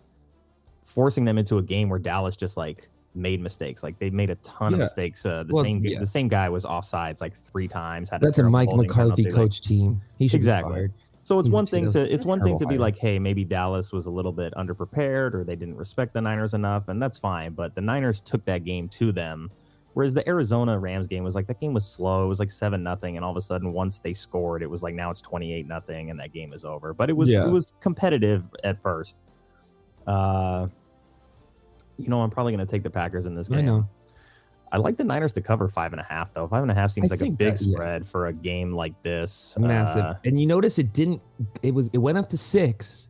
forcing 0.84 1.26
them 1.26 1.38
into 1.38 1.58
a 1.58 1.62
game 1.62 1.90
where 1.90 2.00
Dallas 2.00 2.36
just 2.36 2.58
like 2.58 2.90
made 3.14 3.40
mistakes. 3.40 3.84
Like 3.84 3.98
they 4.00 4.10
made 4.10 4.30
a 4.30 4.36
ton 4.38 4.74
of 4.74 4.80
mistakes. 4.80 5.26
Uh, 5.26 5.44
the 5.44 5.54
Well, 5.54 5.64
same 5.64 5.84
yeah. 5.84 6.00
the 6.00 6.08
same 6.08 6.28
guy 6.28 6.50
was 6.50 6.64
offsides 6.66 7.22
like 7.22 7.36
three 7.36 7.68
times. 7.68 8.10
Had 8.10 8.22
That's 8.22 8.40
a 8.40 8.44
Mike 8.44 8.70
McCarthy 8.70 8.94
penalty, 8.94 9.24
like- 9.26 9.34
coach 9.34 9.62
team. 9.62 10.02
He 10.18 10.28
should 10.28 10.38
Exactly. 10.38 10.90
So 11.26 11.40
it's 11.40 11.48
He's 11.48 11.54
one 11.54 11.66
thing 11.66 11.90
to 11.92 12.14
it's 12.14 12.24
one 12.24 12.40
thing 12.40 12.60
to 12.60 12.68
be 12.68 12.78
like, 12.78 12.96
hey, 12.96 13.18
maybe 13.18 13.44
Dallas 13.44 13.92
was 13.92 14.06
a 14.06 14.12
little 14.12 14.32
bit 14.32 14.54
underprepared 14.54 15.34
or 15.34 15.44
they 15.44 15.56
didn't 15.56 15.76
respect 15.76 16.14
the 16.14 16.22
Niners 16.22 16.54
enough, 16.54 16.88
and 16.88 17.02
that's 17.02 17.18
fine. 17.18 17.54
But 17.54 17.74
the 17.74 17.82
Niners 17.82 18.22
took 18.22 18.46
that 18.46 18.64
game 18.64 18.88
to 18.90 19.12
them. 19.12 19.50
Whereas 19.96 20.14
the 20.14 20.28
Arizona 20.30 20.78
Rams 20.78 21.08
game 21.08 21.24
was 21.24 21.34
like 21.34 21.48
that 21.48 21.60
game 21.60 21.74
was 21.74 21.84
slow. 21.84 22.26
It 22.26 22.28
was 22.28 22.38
like 22.38 22.52
seven 22.52 22.84
nothing, 22.84 23.16
and 23.16 23.26
all 23.26 23.32
of 23.32 23.38
a 23.38 23.42
sudden 23.42 23.74
once 23.74 24.00
they 24.02 24.14
scored, 24.14 24.62
it 24.62 24.70
was 24.70 24.84
like 24.84 24.94
now 24.94 25.10
it's 25.10 25.22
twenty 25.22 25.52
eight 25.52 25.68
nothing, 25.68 26.12
and 26.12 26.20
that 26.20 26.32
game 26.32 26.54
is 26.54 26.64
over. 26.64 26.94
But 26.94 27.10
it 27.10 27.14
was 27.14 27.32
Yeah. 27.32 27.48
it 27.48 27.52
was 27.52 27.74
competitive 27.82 28.44
at 28.64 28.80
first. 28.80 29.18
Uh, 30.06 30.68
you 31.98 32.08
know, 32.08 32.22
I'm 32.22 32.30
probably 32.30 32.54
gonna 32.54 32.68
take 32.68 32.84
the 32.84 32.90
Packers 32.92 33.26
in 33.26 33.34
this 33.34 33.48
game. 33.48 33.60
I 33.60 33.62
know. 33.62 33.90
I 34.76 34.78
like 34.78 34.98
the 34.98 35.06
Niners 35.06 35.32
to 35.34 35.42
cover 35.42 35.70
five 35.70 35.94
and 35.94 36.02
a 36.02 36.04
half, 36.04 36.34
though. 36.34 36.48
Five 36.50 36.62
and 36.64 36.70
a 36.70 36.76
half 36.76 36.92
seems 36.92 37.10
I 37.10 37.16
like 37.16 37.22
a 37.22 37.32
big 37.32 37.56
that- 37.56 37.62
yeah. 37.66 37.72
spread 37.74 38.06
for 38.06 38.28
a 38.28 38.34
game 38.34 38.74
like 38.74 39.02
this. 39.04 39.56
Massive. 39.58 40.04
Uh, 40.04 40.14
and 40.26 40.38
you 40.40 40.46
notice 40.46 40.78
it 40.80 40.92
didn't 40.92 41.24
it 41.64 41.74
was 41.74 41.90
it 41.94 42.00
went 42.00 42.18
up 42.18 42.28
to 42.32 42.38
six, 42.38 43.10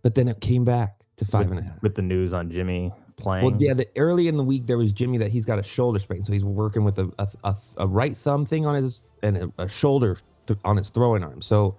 but 0.00 0.14
then 0.14 0.26
it 0.26 0.40
came 0.40 0.64
back 0.64 0.96
to 1.16 1.26
five 1.26 1.50
and 1.50 1.60
a 1.60 1.62
half. 1.62 1.82
with 1.82 1.94
the 1.94 2.00
news 2.02 2.32
on 2.32 2.50
Jimmy 2.50 2.90
playing. 3.18 3.44
Well, 3.44 3.54
yeah, 3.60 3.74
the 3.74 3.86
early 3.96 4.26
in 4.28 4.38
the 4.38 4.42
week 4.42 4.66
there 4.66 4.78
was 4.78 4.90
Jimmy 4.94 5.18
that 5.18 5.30
he's 5.30 5.44
got 5.44 5.58
a 5.58 5.62
shoulder 5.62 5.98
sprain, 5.98 6.24
so 6.24 6.32
he's 6.32 6.44
working 6.44 6.82
with 6.82 6.98
a 6.98 7.12
a, 7.18 7.28
a, 7.44 7.56
a 7.76 7.86
right 7.86 8.16
thumb 8.16 8.46
thing 8.46 8.64
on 8.64 8.74
his 8.74 9.02
and 9.22 9.36
a, 9.36 9.52
a 9.58 9.68
shoulder 9.68 10.16
th- 10.46 10.58
on 10.64 10.78
his 10.78 10.88
throwing 10.88 11.22
arm, 11.22 11.42
so 11.42 11.76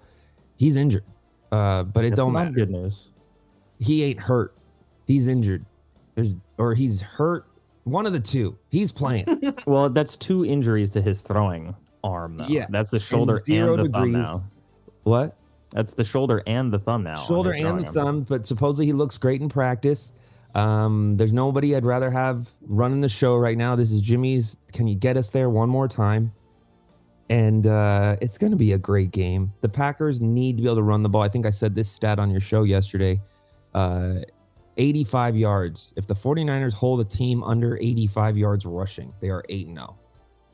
he's 0.54 0.76
injured. 0.76 1.04
Uh, 1.50 1.82
but 1.82 2.04
it 2.04 2.10
That's 2.10 2.18
don't 2.18 2.32
matter. 2.32 2.52
good 2.52 2.70
news. 2.70 3.10
He 3.80 4.04
ain't 4.04 4.20
hurt. 4.20 4.54
He's 5.06 5.26
injured. 5.26 5.66
There's 6.14 6.36
or 6.56 6.74
he's 6.74 7.00
hurt. 7.00 7.46
One 7.84 8.06
of 8.06 8.12
the 8.12 8.20
two. 8.20 8.58
He's 8.68 8.92
playing. 8.92 9.26
Well, 9.66 9.88
that's 9.88 10.16
two 10.16 10.44
injuries 10.44 10.90
to 10.90 11.00
his 11.00 11.22
throwing 11.22 11.74
arm. 12.02 12.36
Though. 12.36 12.46
Yeah, 12.48 12.66
that's 12.68 12.90
the 12.90 12.98
shoulder 12.98 13.36
and, 13.36 13.44
zero 13.46 13.76
the 13.76 13.84
degrees. 13.84 14.12
thumb 14.14 14.22
now. 14.22 14.44
what? 15.04 15.36
That's 15.70 15.94
the 15.94 16.04
shoulder 16.04 16.42
and 16.46 16.72
the 16.72 16.78
thumb 16.78 17.02
now. 17.02 17.16
shoulder 17.16 17.52
and 17.52 17.80
the 17.80 17.86
arm. 17.86 17.94
thumb, 17.94 18.22
but 18.22 18.46
supposedly 18.46 18.86
he 18.86 18.92
looks 18.92 19.18
great 19.18 19.40
in 19.40 19.48
practice. 19.48 20.12
Um, 20.54 21.16
there's 21.16 21.32
nobody 21.32 21.74
I'd 21.74 21.84
rather 21.84 22.10
have 22.10 22.52
running 22.62 23.00
the 23.00 23.08
show 23.08 23.36
right 23.36 23.58
now. 23.58 23.74
This 23.74 23.90
is 23.90 24.00
Jimmy's. 24.00 24.56
Can 24.72 24.86
you 24.86 24.94
get 24.94 25.16
us 25.16 25.30
there 25.30 25.50
one 25.50 25.68
more 25.68 25.88
time? 25.88 26.32
And 27.30 27.66
uh, 27.66 28.16
it's 28.20 28.38
going 28.38 28.52
to 28.52 28.56
be 28.56 28.72
a 28.72 28.78
great 28.78 29.10
game. 29.10 29.52
The 29.62 29.68
Packers 29.68 30.20
need 30.20 30.58
to 30.58 30.62
be 30.62 30.68
able 30.68 30.76
to 30.76 30.82
run 30.82 31.02
the 31.02 31.08
ball. 31.08 31.22
I 31.22 31.28
think 31.28 31.46
I 31.46 31.50
said 31.50 31.74
this 31.74 31.90
stat 31.90 32.18
on 32.18 32.30
your 32.30 32.40
show 32.40 32.62
yesterday. 32.64 33.20
Uh, 33.72 34.20
85 34.76 35.36
yards. 35.36 35.92
If 35.96 36.06
the 36.06 36.14
49ers 36.14 36.72
hold 36.72 37.00
a 37.00 37.04
team 37.04 37.42
under 37.42 37.76
85 37.76 38.36
yards 38.36 38.66
rushing, 38.66 39.12
they 39.20 39.30
are 39.30 39.44
8 39.48 39.68
0. 39.68 39.98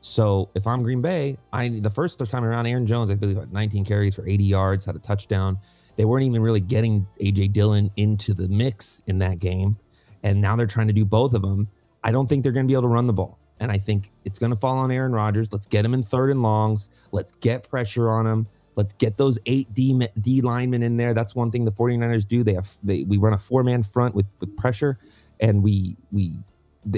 So 0.01 0.49
if 0.55 0.65
I'm 0.65 0.81
Green 0.81 1.01
Bay, 1.01 1.37
I 1.53 1.69
the 1.69 1.89
first 1.89 2.19
time 2.19 2.43
around, 2.43 2.65
Aaron 2.65 2.87
Jones, 2.87 3.11
I 3.11 3.15
believe, 3.15 3.37
had 3.37 3.53
19 3.53 3.85
carries 3.85 4.15
for 4.15 4.27
80 4.27 4.43
yards, 4.43 4.85
had 4.85 4.95
a 4.95 4.99
touchdown. 4.99 5.59
They 5.95 6.05
weren't 6.05 6.25
even 6.25 6.41
really 6.41 6.59
getting 6.59 7.05
AJ 7.19 7.53
Dillon 7.53 7.91
into 7.97 8.33
the 8.33 8.47
mix 8.47 9.03
in 9.07 9.19
that 9.19 9.39
game. 9.39 9.77
And 10.23 10.41
now 10.41 10.55
they're 10.55 10.67
trying 10.67 10.87
to 10.87 10.93
do 10.93 11.05
both 11.05 11.33
of 11.33 11.41
them. 11.41 11.67
I 12.03 12.11
don't 12.11 12.27
think 12.27 12.43
they're 12.43 12.51
going 12.51 12.65
to 12.65 12.67
be 12.67 12.73
able 12.73 12.83
to 12.83 12.87
run 12.87 13.07
the 13.07 13.13
ball. 13.13 13.37
And 13.59 13.71
I 13.71 13.77
think 13.77 14.11
it's 14.25 14.39
going 14.39 14.49
to 14.49 14.55
fall 14.55 14.77
on 14.77 14.91
Aaron 14.91 15.11
Rodgers. 15.11 15.51
Let's 15.51 15.67
get 15.67 15.85
him 15.85 15.93
in 15.93 16.01
third 16.01 16.31
and 16.31 16.41
longs. 16.41 16.89
Let's 17.11 17.33
get 17.33 17.69
pressure 17.69 18.09
on 18.09 18.25
him. 18.25 18.47
Let's 18.75 18.93
get 18.93 19.17
those 19.17 19.37
eight 19.45 19.73
D, 19.73 20.07
D 20.19 20.41
linemen 20.41 20.83
in 20.83 20.97
there. 20.97 21.13
That's 21.13 21.35
one 21.35 21.51
thing 21.51 21.65
the 21.65 21.71
49ers 21.71 22.27
do. 22.27 22.43
They 22.43 22.53
have 22.53 22.71
they 22.83 23.03
we 23.03 23.17
run 23.17 23.33
a 23.33 23.37
four 23.37 23.63
man 23.63 23.83
front 23.83 24.15
with 24.15 24.25
with 24.39 24.55
pressure 24.55 24.97
and 25.39 25.61
we 25.61 25.97
we 26.11 26.33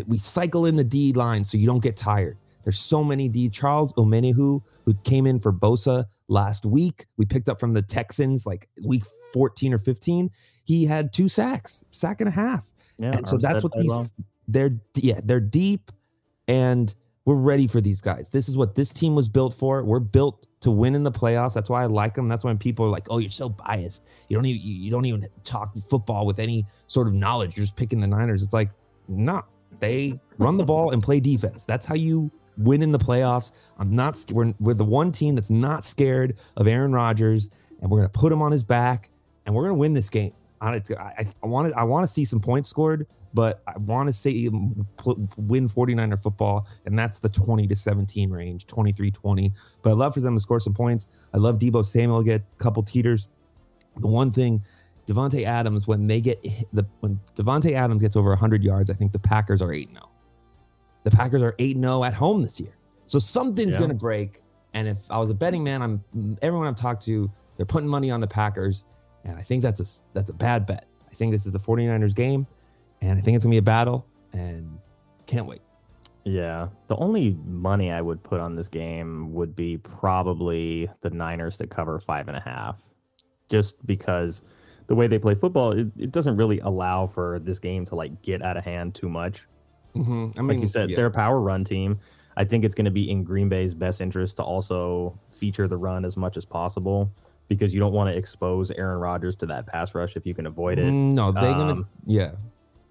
we 0.07 0.17
cycle 0.17 0.65
in 0.65 0.75
the 0.75 0.83
D 0.83 1.13
line 1.13 1.43
so 1.43 1.57
you 1.57 1.65
don't 1.65 1.83
get 1.83 1.97
tired. 1.97 2.37
There's 2.63 2.79
so 2.79 3.03
many 3.03 3.27
D. 3.27 3.49
Charles 3.49 3.91
Omenihu, 3.93 4.61
who 4.85 4.93
came 5.03 5.27
in 5.27 5.39
for 5.39 5.51
Bosa 5.51 6.05
last 6.27 6.65
week, 6.65 7.07
we 7.17 7.25
picked 7.25 7.49
up 7.49 7.59
from 7.59 7.73
the 7.73 7.81
Texans 7.81 8.45
like 8.45 8.69
week 8.83 9.03
14 9.33 9.73
or 9.73 9.79
15. 9.79 10.29
He 10.63 10.85
had 10.85 11.11
two 11.11 11.27
sacks, 11.27 11.83
sack 11.91 12.21
and 12.21 12.27
a 12.29 12.31
half. 12.31 12.63
Yeah, 12.97 13.13
and 13.13 13.27
so 13.27 13.37
that's 13.37 13.63
what 13.63 13.73
these 13.73 13.89
well. 13.89 14.07
they're 14.47 14.77
yeah 14.95 15.19
they're 15.23 15.39
deep 15.39 15.91
and 16.47 16.93
we're 17.25 17.35
ready 17.35 17.67
for 17.67 17.79
these 17.79 18.01
guys. 18.01 18.29
This 18.29 18.49
is 18.49 18.57
what 18.57 18.75
this 18.75 18.91
team 18.91 19.15
was 19.15 19.29
built 19.29 19.53
for. 19.53 19.83
We're 19.83 19.99
built 19.99 20.45
to 20.61 20.71
win 20.71 20.95
in 20.95 21.03
the 21.03 21.11
playoffs. 21.11 21.53
That's 21.53 21.69
why 21.69 21.83
i 21.83 21.85
like 21.85 22.15
them 22.15 22.27
that's 22.27 22.43
when 22.43 22.57
people 22.57 22.85
are 22.85 22.89
like 22.89 23.07
oh 23.09 23.17
you're 23.17 23.29
so 23.29 23.49
biased. 23.49 24.03
You 24.29 24.37
don't 24.37 24.45
even 24.45 24.61
you 24.61 24.91
don't 24.91 25.05
even 25.05 25.27
talk 25.43 25.73
football 25.89 26.25
with 26.25 26.39
any 26.39 26.65
sort 26.87 27.07
of 27.07 27.13
knowledge. 27.13 27.55
You're 27.55 27.65
just 27.65 27.75
picking 27.75 27.99
the 27.99 28.07
niners. 28.07 28.43
It's 28.43 28.53
like 28.53 28.69
nah 29.07 29.43
they 29.79 30.19
run 30.37 30.57
the 30.57 30.63
ball 30.63 30.91
and 30.91 31.01
play 31.01 31.19
defense. 31.19 31.63
That's 31.65 31.85
how 31.85 31.95
you 31.95 32.31
win 32.57 32.81
in 32.81 32.91
the 32.91 32.99
playoffs. 32.99 33.53
I'm 33.77 33.95
not 33.95 34.23
we're, 34.31 34.53
we're 34.59 34.73
the 34.73 34.85
one 34.85 35.11
team 35.11 35.35
that's 35.35 35.49
not 35.49 35.83
scared 35.83 36.37
of 36.57 36.67
aaron 36.67 36.93
rodgers 36.93 37.49
and 37.81 37.89
we're 37.89 38.03
to 38.03 38.09
put 38.09 38.31
him 38.31 38.41
on 38.41 38.51
his 38.51 38.63
back 38.63 39.09
and 39.45 39.55
we're 39.55 39.67
to 39.67 39.73
win 39.73 39.93
this 39.93 40.09
game. 40.09 40.33
I, 40.61 40.81
I 41.43 41.45
want 41.45 41.69
to 41.69 41.77
I 41.77 41.83
want 41.83 42.07
to 42.07 42.13
see 42.13 42.23
some 42.23 42.39
points 42.39 42.69
scored, 42.69 43.05
but 43.33 43.61
I 43.67 43.77
want 43.79 44.07
to 44.07 44.13
say 44.13 44.47
win 44.49 45.67
49er 45.67 46.21
football, 46.21 46.67
and 46.85 46.97
that's 46.97 47.19
the 47.19 47.29
20 47.29 47.67
to 47.67 47.75
17 47.75 48.29
range, 48.29 48.67
23 48.67 49.11
20. 49.11 49.51
But 49.81 49.89
I 49.89 49.93
love 49.93 50.13
for 50.13 50.19
them 50.19 50.35
to 50.35 50.39
score 50.39 50.59
some 50.59 50.73
points. 50.73 51.07
I 51.33 51.37
love 51.37 51.57
Deebo 51.59 51.85
Samuel 51.85 52.21
get 52.23 52.41
a 52.41 52.63
couple 52.63 52.83
teeters. 52.83 53.27
The 53.97 54.07
one 54.07 54.31
thing, 54.31 54.63
Davante 55.07 55.45
Adams, 55.45 55.87
when 55.87 56.07
they 56.07 56.21
get 56.21 56.41
the 56.73 56.85
when 57.01 57.19
Davante 57.35 57.73
Adams 57.73 58.01
gets 58.01 58.15
over 58.15 58.29
100 58.29 58.63
yards, 58.63 58.89
I 58.89 58.93
think 58.93 59.11
the 59.11 59.19
Packers 59.19 59.61
are 59.61 59.71
8 59.73 59.89
0. 59.91 60.09
The 61.03 61.11
Packers 61.11 61.41
are 61.41 61.55
8 61.59 61.77
0 61.77 62.03
at 62.03 62.13
home 62.13 62.41
this 62.41 62.59
year. 62.59 62.75
So 63.05 63.19
something's 63.19 63.73
Yeah. 63.73 63.79
going 63.79 63.89
to 63.89 63.95
break. 63.95 64.41
And 64.73 64.87
if 64.87 64.99
I 65.11 65.19
was 65.19 65.29
a 65.29 65.33
betting 65.35 65.63
man, 65.63 65.81
I'm 65.81 66.37
everyone 66.41 66.67
I've 66.67 66.75
talked 66.75 67.03
to, 67.05 67.29
they're 67.57 67.65
putting 67.65 67.87
money 67.89 68.09
on 68.09 68.21
the 68.21 68.27
Packers. 68.27 68.85
And 69.25 69.37
I 69.37 69.41
think 69.43 69.61
that's 69.61 69.79
a 69.79 70.03
that's 70.13 70.29
a 70.29 70.33
bad 70.33 70.65
bet. 70.65 70.87
I 71.11 71.15
think 71.15 71.31
this 71.31 71.45
is 71.45 71.51
the 71.51 71.59
49ers 71.59 72.15
game, 72.15 72.47
and 73.03 73.19
I 73.19 73.21
think 73.21 73.35
it's 73.35 73.45
gonna 73.45 73.53
be 73.53 73.57
a 73.57 73.61
battle, 73.61 74.07
and 74.31 74.79
can't 75.25 75.45
wait. 75.45 75.61
Yeah. 76.25 76.69
The 76.87 76.95
only 76.95 77.37
money 77.45 77.91
I 77.91 78.01
would 78.01 78.23
put 78.23 78.39
on 78.39 78.55
this 78.55 78.69
game 78.69 79.33
would 79.33 79.55
be 79.55 79.77
probably 79.77 80.89
the 81.01 81.09
Niners 81.09 81.57
to 81.57 81.67
cover 81.67 81.99
five 81.99 82.27
and 82.27 82.37
a 82.37 82.39
half. 82.39 82.81
Just 83.49 83.85
because 83.85 84.41
the 84.87 84.95
way 84.95 85.07
they 85.07 85.19
play 85.19 85.35
football, 85.35 85.73
it, 85.73 85.87
it 85.97 86.11
doesn't 86.11 86.37
really 86.37 86.59
allow 86.59 87.07
for 87.07 87.39
this 87.39 87.59
game 87.59 87.85
to 87.87 87.95
like 87.95 88.21
get 88.21 88.41
out 88.41 88.55
of 88.55 88.63
hand 88.63 88.95
too 88.95 89.09
much. 89.09 89.43
Mm-hmm. 89.95 90.39
I 90.39 90.41
mean, 90.41 90.47
Like 90.47 90.59
you 90.59 90.67
said, 90.67 90.89
yeah. 90.89 90.95
they're 90.95 91.07
a 91.07 91.11
power 91.11 91.41
run 91.41 91.63
team. 91.63 91.99
I 92.35 92.45
think 92.45 92.63
it's 92.63 92.73
going 92.73 92.85
to 92.85 92.91
be 92.91 93.11
in 93.11 93.23
Green 93.23 93.49
Bay's 93.49 93.73
best 93.73 94.01
interest 94.01 94.37
to 94.37 94.43
also 94.43 95.19
feature 95.29 95.67
the 95.67 95.77
run 95.77 96.03
as 96.03 96.17
much 96.17 96.37
as 96.37 96.45
possible 96.45 97.11
because 97.47 97.73
you 97.73 97.79
don't 97.79 97.93
want 97.93 98.09
to 98.09 98.17
expose 98.17 98.71
Aaron 98.71 98.99
Rodgers 98.99 99.35
to 99.37 99.45
that 99.47 99.67
pass 99.67 99.93
rush 99.93 100.15
if 100.15 100.25
you 100.25 100.33
can 100.33 100.47
avoid 100.47 100.79
it. 100.79 100.85
Mm, 100.85 101.13
no, 101.13 101.31
they're 101.31 101.53
gonna 101.53 101.73
Um, 101.73 101.87
yeah. 102.07 102.31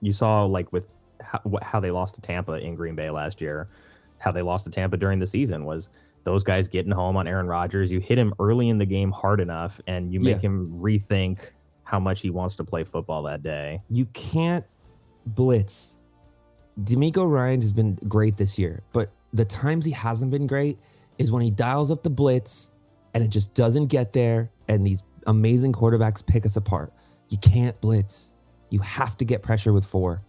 You 0.02 0.12
saw 0.12 0.44
like 0.44 0.70
with 0.72 0.86
how, 1.22 1.40
how 1.62 1.80
they 1.80 1.90
lost 1.90 2.16
to 2.16 2.20
Tampa 2.20 2.52
in 2.54 2.74
Green 2.74 2.94
Bay 2.94 3.08
last 3.08 3.40
year, 3.40 3.68
how 4.18 4.32
they 4.32 4.42
lost 4.42 4.64
to 4.66 4.70
Tampa 4.70 4.96
during 4.98 5.18
the 5.18 5.26
season 5.26 5.64
was 5.64 5.88
those 6.24 6.44
guys 6.44 6.68
getting 6.68 6.92
home 6.92 7.16
on 7.16 7.26
Aaron 7.26 7.46
Rodgers. 7.46 7.90
You 7.90 8.00
hit 8.00 8.18
him 8.18 8.34
early 8.38 8.68
in 8.68 8.78
the 8.78 8.86
game 8.86 9.10
hard 9.10 9.40
enough, 9.40 9.80
and 9.86 10.12
you 10.12 10.20
make 10.20 10.42
Yeah. 10.42 10.50
him 10.50 10.76
rethink 10.78 11.52
how 11.84 11.98
much 11.98 12.20
he 12.20 12.30
wants 12.30 12.56
to 12.56 12.64
play 12.64 12.84
football 12.84 13.22
that 13.24 13.42
day. 13.42 13.82
You 13.88 14.06
can't 14.06 14.64
blitz. 15.26 15.94
DeMeco 16.80 17.28
Ryans 17.30 17.64
has 17.64 17.72
been 17.72 17.96
great 18.08 18.36
this 18.36 18.58
year, 18.58 18.82
but 18.92 19.10
the 19.32 19.44
times 19.44 19.84
he 19.84 19.90
hasn't 19.92 20.30
been 20.30 20.46
great 20.46 20.78
is 21.18 21.30
when 21.30 21.42
he 21.42 21.50
dials 21.50 21.90
up 21.90 22.02
the 22.02 22.10
blitz 22.10 22.70
and 23.14 23.22
it 23.22 23.28
just 23.28 23.52
doesn't 23.54 23.86
get 23.86 24.12
there, 24.12 24.50
and 24.68 24.86
these 24.86 25.02
amazing 25.26 25.72
quarterbacks 25.72 26.24
pick 26.24 26.46
us 26.46 26.56
apart. 26.56 26.92
You 27.28 27.38
can't 27.38 27.78
blitz. 27.80 28.31
You 28.72 28.80
have 28.80 29.18
to 29.18 29.24
get 29.24 29.42
pressure 29.42 29.72
with 29.72 29.84
four. 29.84 30.22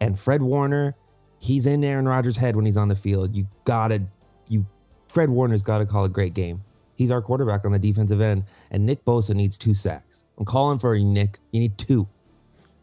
And 0.00 0.18
Fred 0.18 0.42
Warner, 0.42 0.96
he's 1.38 1.66
in 1.66 1.84
Aaron 1.84 2.08
Rodgers' 2.08 2.36
head 2.36 2.56
when 2.56 2.66
he's 2.66 2.76
on 2.76 2.88
the 2.88 2.96
field. 2.96 3.34
You 3.34 3.46
gotta, 3.64 4.02
you, 4.48 4.66
Fred 5.08 5.30
Warner's 5.30 5.62
got 5.62 5.78
to 5.78 5.86
call 5.86 6.04
a 6.04 6.08
great 6.08 6.34
game. 6.34 6.62
He's 6.96 7.12
our 7.12 7.22
quarterback 7.22 7.64
on 7.64 7.70
the 7.70 7.78
defensive 7.78 8.20
end, 8.20 8.44
and 8.72 8.84
Nick 8.84 9.04
Bosa 9.04 9.34
needs 9.34 9.56
two 9.56 9.72
sacks. 9.72 10.24
I'm 10.36 10.44
calling 10.44 10.78
for 10.80 10.96
you, 10.96 11.04
Nick. 11.04 11.38
You 11.52 11.60
need 11.60 11.78
two. 11.78 12.08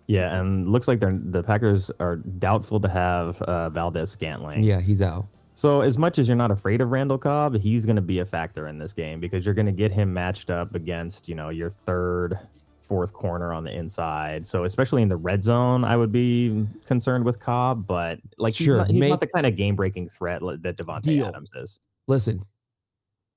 Yeah, 0.07 0.39
and 0.39 0.69
looks 0.69 0.87
like 0.87 0.99
they're 0.99 1.19
the 1.21 1.43
Packers 1.43 1.91
are 1.99 2.17
doubtful 2.17 2.79
to 2.79 2.87
have 2.87 3.41
uh, 3.41 3.69
Valdes-Scantling. 3.71 4.63
Yeah, 4.63 4.79
he's 4.79 5.01
out. 5.01 5.27
So 5.53 5.81
as 5.81 5.97
much 5.97 6.17
as 6.17 6.27
you're 6.27 6.37
not 6.37 6.51
afraid 6.51 6.81
of 6.81 6.91
Randall 6.91 7.17
Cobb, 7.17 7.55
he's 7.59 7.85
going 7.85 7.95
to 7.95 8.01
be 8.01 8.19
a 8.19 8.25
factor 8.25 8.67
in 8.67 8.77
this 8.77 8.93
game 8.93 9.19
because 9.19 9.45
you're 9.45 9.53
going 9.53 9.65
to 9.65 9.71
get 9.71 9.91
him 9.91 10.13
matched 10.13 10.49
up 10.49 10.75
against 10.75 11.29
you 11.29 11.35
know 11.35 11.49
your 11.49 11.69
third, 11.69 12.39
fourth 12.83 13.13
corner 13.13 13.53
on 13.53 13.63
the 13.63 13.71
inside. 13.71 14.45
So 14.45 14.63
especially 14.65 15.01
in 15.01 15.09
the 15.09 15.17
red 15.17 15.41
zone, 15.41 15.83
I 15.83 15.95
would 15.97 16.11
be 16.11 16.67
concerned 16.85 17.25
with 17.25 17.39
Cobb. 17.39 17.87
But 17.87 18.19
like 18.37 18.53
he's, 18.53 18.65
Sure, 18.65 18.77
not, 18.77 18.91
he's 18.91 18.99
make- 18.99 19.09
not 19.09 19.21
the 19.21 19.27
kind 19.27 19.45
of 19.45 19.55
game 19.55 19.75
breaking 19.75 20.09
threat 20.09 20.41
that 20.61 20.77
Davante 20.77 21.01
Deal. 21.03 21.27
Adams 21.27 21.49
is. 21.55 21.79
Listen, 22.07 22.43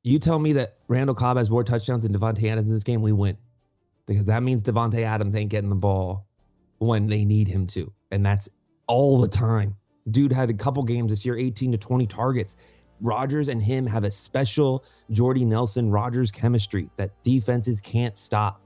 you 0.03 0.19
tell 0.19 0.39
me 0.39 0.53
that 0.55 0.77
Randall 0.89 1.15
Cobb 1.15 1.37
has 1.37 1.51
more 1.51 1.65
touchdowns 1.65 2.03
than 2.03 2.13
Davante 2.13 2.51
Adams 2.51 2.69
in 2.69 2.75
this 2.75 2.85
game, 2.85 3.03
we 3.03 3.13
win. 3.13 3.37
Because 4.07 4.27
that 4.27 4.43
means 4.43 4.63
Davante 4.63 5.03
Adams 5.03 5.35
ain't 5.35 5.51
getting 5.51 5.71
the 5.71 5.75
ball 5.77 6.27
when 6.79 7.07
they 7.07 7.25
need 7.25 7.49
him 7.49 7.67
to. 7.69 7.93
And 8.13 8.25
that's 8.25 8.49
all 8.87 9.21
the 9.21 9.29
time. 9.29 9.77
Dude 10.11 10.33
had 10.33 10.49
a 10.51 10.55
couple 10.55 10.83
games 10.85 11.11
this 11.11 11.25
year, 11.27 11.37
18 11.37 11.73
to 11.73 11.79
20 11.79 12.07
targets. 12.07 12.57
Rodgers 13.01 13.49
and 13.49 13.61
him 13.63 13.85
have 13.87 14.05
a 14.05 14.11
special 14.11 14.85
Jordy 15.11 15.45
Nelson 15.45 15.91
Rodgers 15.91 16.31
chemistry 16.31 16.89
that 16.97 17.11
defenses 17.23 17.81
can't 17.81 18.17
stop. 18.17 18.61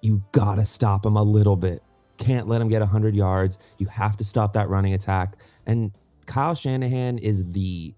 You 0.00 0.22
gotta 0.32 0.64
stop 0.64 1.04
him 1.04 1.16
a 1.16 1.22
little 1.22 1.56
bit. 1.56 1.82
Can't 2.16 2.48
let 2.48 2.60
him 2.60 2.68
get 2.68 2.80
100 2.80 3.14
yards. 3.14 3.58
You 3.78 3.86
have 3.86 4.16
to 4.18 4.24
stop 4.24 4.52
that 4.54 4.68
running 4.68 4.94
attack. 4.94 5.36
And 5.66 5.92
Kyle 6.26 6.54
Shanahan 6.54 7.18
is 7.18 7.44
the 7.44 7.94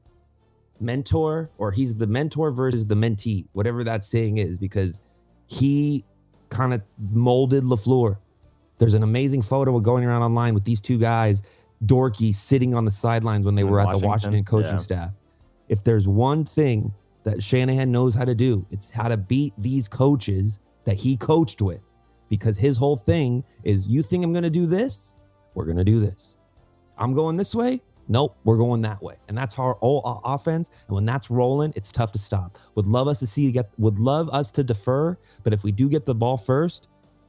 mentor, 0.79 1.51
or 1.59 1.73
he's 1.73 1.95
the 1.97 2.07
mentor 2.07 2.51
versus 2.51 2.87
the 2.87 2.95
mentee, 2.95 3.47
whatever 3.53 3.85
that 3.85 4.05
saying 4.05 4.39
is, 4.39 4.57
because 4.57 5.01
he 5.47 6.05
kind 6.49 6.73
of 6.73 6.83
molded 7.13 7.65
LaFleur. 7.65 8.17
There's 8.79 8.95
an 8.95 9.03
amazing 9.03 9.43
photo 9.43 9.79
going 9.81 10.05
around 10.05 10.23
online 10.23 10.55
with 10.55 10.65
these 10.65 10.81
two 10.81 10.99
guys, 10.99 11.43
dorky, 11.85 12.35
sitting 12.35 12.75
on 12.75 12.85
the 12.85 12.91
sidelines 12.91 13.45
when 13.45 13.55
they 13.55 13.65
were 13.65 13.81
at 13.81 13.85
the 13.85 13.99
Washington? 13.99 14.09
Washington 14.09 14.45
coaching 14.45 14.73
Yeah. 14.73 14.79
staff. 14.79 15.13
If 15.69 15.85
there's 15.85 16.09
one 16.09 16.45
thing 16.45 16.93
that 17.25 17.43
Shanahan 17.43 17.93
knows 17.93 18.15
how 18.15 18.25
to 18.25 18.35
do, 18.35 18.65
it's 18.71 18.91
how 18.91 19.09
to 19.09 19.17
beat 19.17 19.53
these 19.59 19.89
coaches 19.89 20.61
that 20.85 20.97
he 20.97 21.17
coached 21.17 21.61
with. 21.61 21.81
Because 22.31 22.57
his 22.57 22.79
whole 22.79 22.97
thing 22.97 23.45
is 23.65 23.87
you 23.87 24.03
think 24.03 24.25
I'm 24.25 24.33
going 24.33 24.45
to 24.45 24.51
do 24.51 24.65
this? 24.65 25.17
We're 25.55 25.67
going 25.67 25.77
to 25.77 25.85
do 25.85 26.01
this. 26.01 26.37
I'm 26.97 27.13
going 27.13 27.37
this 27.37 27.55
way? 27.55 27.83
Nope, 28.09 28.37
we're 28.43 28.57
going 28.57 28.83
that 28.83 29.01
way. 29.01 29.17
And 29.29 29.39
that's 29.39 29.57
our 29.59 29.79
o- 29.83 30.21
offense. 30.25 30.69
And 30.89 30.95
when 30.97 31.05
that's 31.05 31.31
rolling, 31.31 31.73
it's 31.77 31.93
tough 31.93 32.11
to 32.13 32.19
stop. 32.19 32.59
Would 32.75 32.87
love 32.87 33.07
us 33.07 33.21
to 33.21 33.27
see 33.27 33.53
get 33.53 33.71
would 33.79 34.01
love 34.01 34.29
us 34.31 34.51
to 34.53 34.65
defer, 34.65 35.17
but 35.45 35.53
if 35.53 35.63
we 35.63 35.71
do 35.71 35.89
get 35.89 36.07
the 36.07 36.15
ball 36.15 36.37
first, 36.37 36.89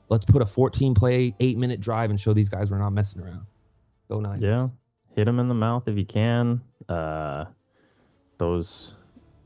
let's 0.09 0.25
put 0.25 0.41
a 0.41 0.45
14 0.45 0.95
play, 0.95 1.35
8 1.39 1.57
minute 1.59 1.81
drive 1.81 2.09
and 2.09 2.19
show 2.19 2.33
these 2.33 2.49
guys 2.49 2.71
we're 2.71 2.79
not 2.79 2.93
messing 2.93 3.21
around. 3.21 3.45
Go 4.09 4.19
nine. 4.19 4.39
Yeah, 4.39 4.69
hit 5.15 5.25
them 5.25 5.39
in 5.39 5.47
the 5.47 5.53
mouth 5.53 5.87
if 5.87 5.97
you 5.97 6.05
can. 6.05 6.61
Uh, 6.89 7.45
those 8.39 8.95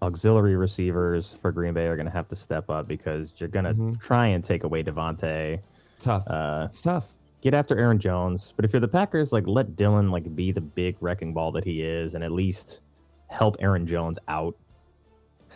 auxiliary 0.05 0.55
receivers 0.55 1.37
for 1.41 1.51
Green 1.51 1.73
Bay 1.73 1.87
are 1.87 1.95
going 1.95 2.05
to 2.05 2.11
have 2.11 2.27
to 2.29 2.35
step 2.35 2.69
up 2.69 2.87
because 2.87 3.33
you're 3.37 3.49
going 3.49 3.65
to 3.65 3.73
Mhm. 3.73 3.99
try 3.99 4.27
and 4.27 4.43
take 4.43 4.63
away 4.63 4.83
Davante. 4.83 5.59
Tough. 5.99 6.23
Uh, 6.27 6.67
it's 6.69 6.81
tough. 6.81 7.11
get 7.41 7.53
after 7.53 7.77
Aaron 7.77 7.99
Jones. 7.99 8.53
But 8.55 8.65
if 8.65 8.73
you're 8.73 8.79
the 8.79 8.87
Packers, 8.87 9.31
like 9.31 9.45
let 9.45 9.75
Dillon 9.75 10.09
like 10.09 10.35
be 10.35 10.51
the 10.51 10.61
big 10.61 10.95
wrecking 10.99 11.31
ball 11.31 11.51
that 11.51 11.63
he 11.63 11.83
is, 11.83 12.15
and 12.15 12.23
at 12.23 12.31
least 12.31 12.81
help 13.27 13.55
Aaron 13.59 13.85
Jones 13.85 14.17
out. 14.27 14.55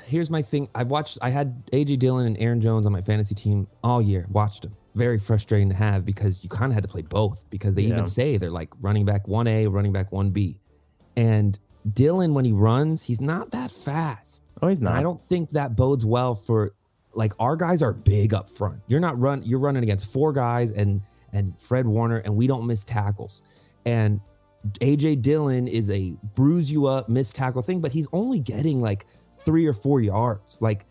Here's 0.06 0.30
my 0.30 0.44
thing. 0.44 0.70
I've 0.76 0.90
watched 0.90 1.18
I 1.22 1.32
had 1.32 1.64
AJ 1.74 1.98
Dillon 1.98 2.28
and 2.28 2.38
Aaron 2.38 2.62
Jones 2.62 2.86
on 2.86 2.92
my 2.92 3.02
fantasy 3.02 3.34
team 3.34 3.66
all 3.84 4.04
year. 4.04 4.28
Watched 4.30 4.62
them. 4.64 4.76
Very 4.94 5.18
frustrating 5.18 5.70
to 5.70 5.76
have 5.76 6.06
because 6.06 6.44
you 6.44 6.50
kind 6.50 6.72
of 6.72 6.76
had 6.76 6.84
to 6.84 6.90
play 6.90 7.02
both 7.02 7.42
because 7.50 7.74
they 7.74 7.82
Yeah. 7.84 7.94
even 7.96 8.06
say 8.06 8.38
they're 8.38 8.52
like 8.52 8.70
running 8.82 9.06
back 9.06 9.28
1A, 9.28 9.66
running 9.68 9.92
back 9.92 10.12
1B. 10.12 10.60
And 11.18 11.58
Dillon 11.94 12.34
when 12.34 12.46
he 12.46 12.52
runs, 12.52 13.02
he's 13.02 13.22
not 13.22 13.52
that 13.52 13.72
fast. 13.72 14.42
Oh, 14.62 14.68
he's 14.68 14.80
And 14.80 14.86
not. 14.86 14.96
I 14.96 15.04
don't 15.04 15.22
think 15.22 15.52
that 15.52 15.76
bodes 15.76 16.06
well 16.06 16.36
for 16.36 16.74
like 17.13 17.34
our 17.39 17.56
guys 17.56 17.82
are 17.82 17.94
big 17.94 18.34
up 18.34 18.50
front. 18.50 18.80
You're 18.88 19.00
not 19.00 19.20
run 19.20 19.42
you're 19.44 19.60
running 19.60 19.84
against 19.84 20.12
four 20.12 20.34
guys 20.34 20.72
and 20.72 21.02
and 21.34 21.60
Fred 21.60 21.86
Warner 21.86 22.18
and 22.18 22.36
we 22.36 22.48
don't 22.48 22.65
miss 22.65 22.84
tackles. 22.84 23.42
And 23.86 24.20
AJ 24.82 25.22
Dillon 25.22 25.68
is 25.68 25.89
a 25.89 26.15
bruise 26.36 26.72
you 26.72 26.86
up, 26.86 27.08
miss 27.08 27.32
tackle 27.32 27.62
thing, 27.62 27.80
but 27.80 27.92
he's 27.92 28.08
only 28.12 28.39
getting 28.39 28.82
like 28.82 29.06
three 29.38 29.65
or 29.65 29.74
four 29.74 30.02
yards. 30.02 30.58
Like 30.60 30.86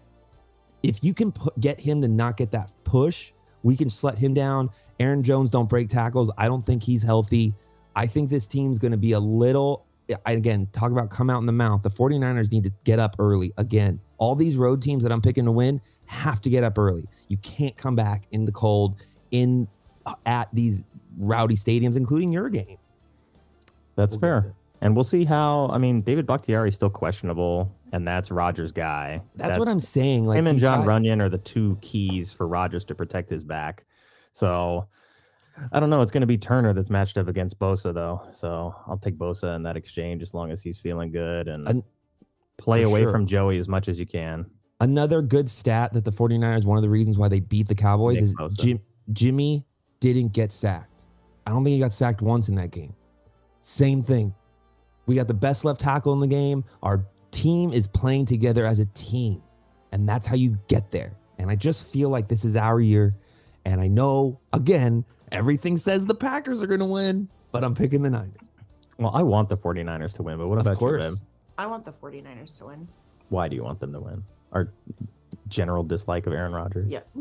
if 0.83 1.05
you 1.05 1.13
can 1.13 1.33
put, 1.33 1.59
get 1.61 1.79
him 1.79 2.01
to 2.03 2.09
not 2.09 2.37
get 2.37 2.51
that 2.53 2.71
push, 2.85 3.33
we 3.63 3.77
can 3.77 3.91
let 4.03 4.19
him 4.19 4.33
down. 4.33 4.71
Aaron 5.01 5.23
Jones 5.23 5.51
don't 5.51 5.69
break 5.69 5.89
tackles. 5.89 6.31
I 6.39 6.47
don't 6.47 6.65
think 6.65 6.83
he's 6.83 7.03
healthy. 7.03 7.55
I 7.95 8.07
think 8.07 8.31
this 8.31 8.47
team's 8.47 8.79
going 8.79 8.93
to 8.93 8.99
be 8.99 9.13
a 9.13 9.21
little 9.21 9.85
again, 10.27 10.69
talk 10.73 10.91
about 10.91 11.11
come 11.11 11.31
out 11.31 11.39
in 11.39 11.47
the 11.47 11.53
mouth. 11.53 11.83
The 11.83 11.91
49ers 11.91 12.51
need 12.51 12.65
to 12.65 12.73
get 12.85 12.99
up 12.99 13.17
early. 13.19 13.53
Again, 13.59 14.01
all 14.19 14.35
these 14.35 14.57
road 14.57 14.81
teams 14.83 15.03
that 15.03 15.13
I'm 15.13 15.21
picking 15.23 15.45
to 15.45 15.53
win 15.53 15.81
have 16.07 16.41
to 16.43 16.51
get 16.51 16.65
up 16.65 16.79
early. 16.79 17.07
You 17.29 17.37
can't 17.39 17.77
come 17.77 17.95
back 17.95 18.25
in 18.33 18.45
the 18.45 18.53
cold 18.53 18.97
in 19.31 19.69
uh, 20.07 20.15
at 20.27 20.49
these 20.55 20.83
rowdy 21.19 21.57
stadiums, 21.57 21.97
including 21.97 22.33
your 22.33 22.49
game. 22.49 22.79
That's 23.97 24.13
We'll 24.15 24.21
fair. 24.21 24.55
And 24.81 24.95
we'll 24.95 25.05
see 25.05 25.25
how. 25.25 25.69
I 25.73 25.79
mean, 25.79 26.03
David 26.03 26.27
Bakhtiari 26.27 26.69
is 26.69 26.77
still 26.77 26.89
questionable, 26.91 27.75
and 27.93 28.07
that's 28.07 28.31
Rodgers' 28.31 28.71
guy. 28.73 29.21
That's 29.35 29.53
That- 29.53 29.59
what 29.59 29.69
I'm 29.69 29.81
saying. 29.81 30.25
Like 30.25 30.39
him 30.39 30.47
and 30.47 30.59
John 30.59 30.85
got- 30.85 30.89
Runyan 31.03 31.21
are 31.21 31.29
the 31.29 31.39
two 31.39 31.77
keys 31.81 32.33
for 32.33 32.47
Rodgers 32.47 32.85
to 32.87 32.95
protect 32.95 33.29
his 33.29 33.43
back. 33.43 33.85
So 34.33 34.87
I 35.73 35.81
don't 35.81 35.91
know. 35.91 36.03
It's 36.03 36.11
going 36.11 36.23
to 36.23 36.27
be 36.27 36.39
Turner 36.39 36.73
that's 36.73 36.91
matched 36.91 37.19
up 37.19 37.29
against 37.29 37.59
Bosa, 37.59 37.93
though. 37.93 38.23
So 38.33 38.75
I'll 38.87 38.99
take 38.99 39.17
Bosa 39.17 39.57
in 39.57 39.63
that 39.65 39.77
exchange 39.77 40.23
as 40.23 40.35
long 40.35 40.51
as 40.51 40.63
he's 40.63 40.79
feeling 40.79 41.11
good 41.11 41.49
and 41.49 41.69
An- 41.69 41.85
play 42.57 42.83
away 42.83 43.03
sure. 43.03 43.13
from 43.13 43.27
Joey 43.27 43.59
as 43.59 43.69
much 43.69 43.89
as 43.89 43.99
you 43.99 44.07
can. 44.07 44.47
Another 44.81 45.23
good 45.23 45.51
stat 45.51 45.93
that 45.93 46.05
the 46.05 46.13
49ers, 46.13 46.65
one 46.65 46.79
of 46.79 46.83
the 46.83 46.89
reasons 46.89 47.19
why 47.19 47.29
they 47.29 47.41
beat 47.41 47.69
the 47.69 47.75
Cowboys 47.75 48.21
Nick 48.21 48.51
is 48.51 48.57
Jim, 48.57 48.81
Jimmy 49.13 49.67
didn't 50.01 50.33
get 50.33 50.53
sacked. 50.53 50.93
I 51.47 51.51
don't 51.51 51.65
think 51.65 51.75
he 51.75 51.81
got 51.81 51.93
sacked 51.93 52.23
once 52.23 52.49
in 52.49 52.55
that 52.57 52.71
game. 52.71 52.95
Same 53.63 54.03
thing. 54.03 54.35
We 55.07 55.15
got 55.15 55.27
the 55.27 55.35
best 55.35 55.65
left 55.65 55.81
tackle 55.81 56.13
in 56.13 56.21
the 56.21 56.27
game. 56.27 56.65
Our 56.83 57.07
team 57.31 57.73
is 57.73 57.89
playing 57.89 58.27
together 58.27 58.67
as 58.67 58.79
a 58.79 58.87
team. 58.87 59.43
And 59.93 60.09
that's 60.09 60.27
how 60.27 60.37
you 60.37 60.59
get 60.69 60.91
there. 60.91 61.17
And 61.39 61.51
I 61.51 61.55
just 61.55 61.91
feel 61.91 62.11
like 62.11 62.29
this 62.29 62.45
is 62.45 62.57
our 62.57 62.81
year. 62.81 63.17
And 63.69 63.83
I 63.83 63.87
know, 63.89 64.41
again, 64.55 65.05
everything 65.31 65.77
says 65.77 66.07
the 66.07 66.15
Packers 66.15 66.63
are 66.63 66.67
going 66.67 66.81
to 66.81 66.87
win, 66.87 67.29
but 67.53 67.63
I'm 67.65 67.75
picking 67.75 68.01
the 68.01 68.09
Niners. 68.09 68.33
Well, 68.99 69.11
I 69.15 69.23
want 69.23 69.51
the 69.51 69.59
49ers 69.59 70.15
to 70.15 70.23
win, 70.23 70.39
but 70.39 70.49
what 70.49 70.59
Of 70.59 70.67
about 70.67 70.79
course. 70.79 71.03
you, 71.05 71.11
Viv? 71.11 71.19
I 71.59 71.67
want 71.67 71.85
the 71.85 71.93
49ers 71.93 72.57
to 72.59 72.65
win. 72.67 72.89
Why 73.29 73.47
do 73.47 73.57
you 73.57 73.63
want 73.63 73.79
them 73.79 73.93
to 73.93 74.01
win? 74.01 74.25
Our 74.53 74.71
general 75.49 75.85
dislike 75.85 76.27
of 76.27 76.33
Aaron 76.33 76.53
Rodgers? 76.55 76.89
Yes. 76.89 77.15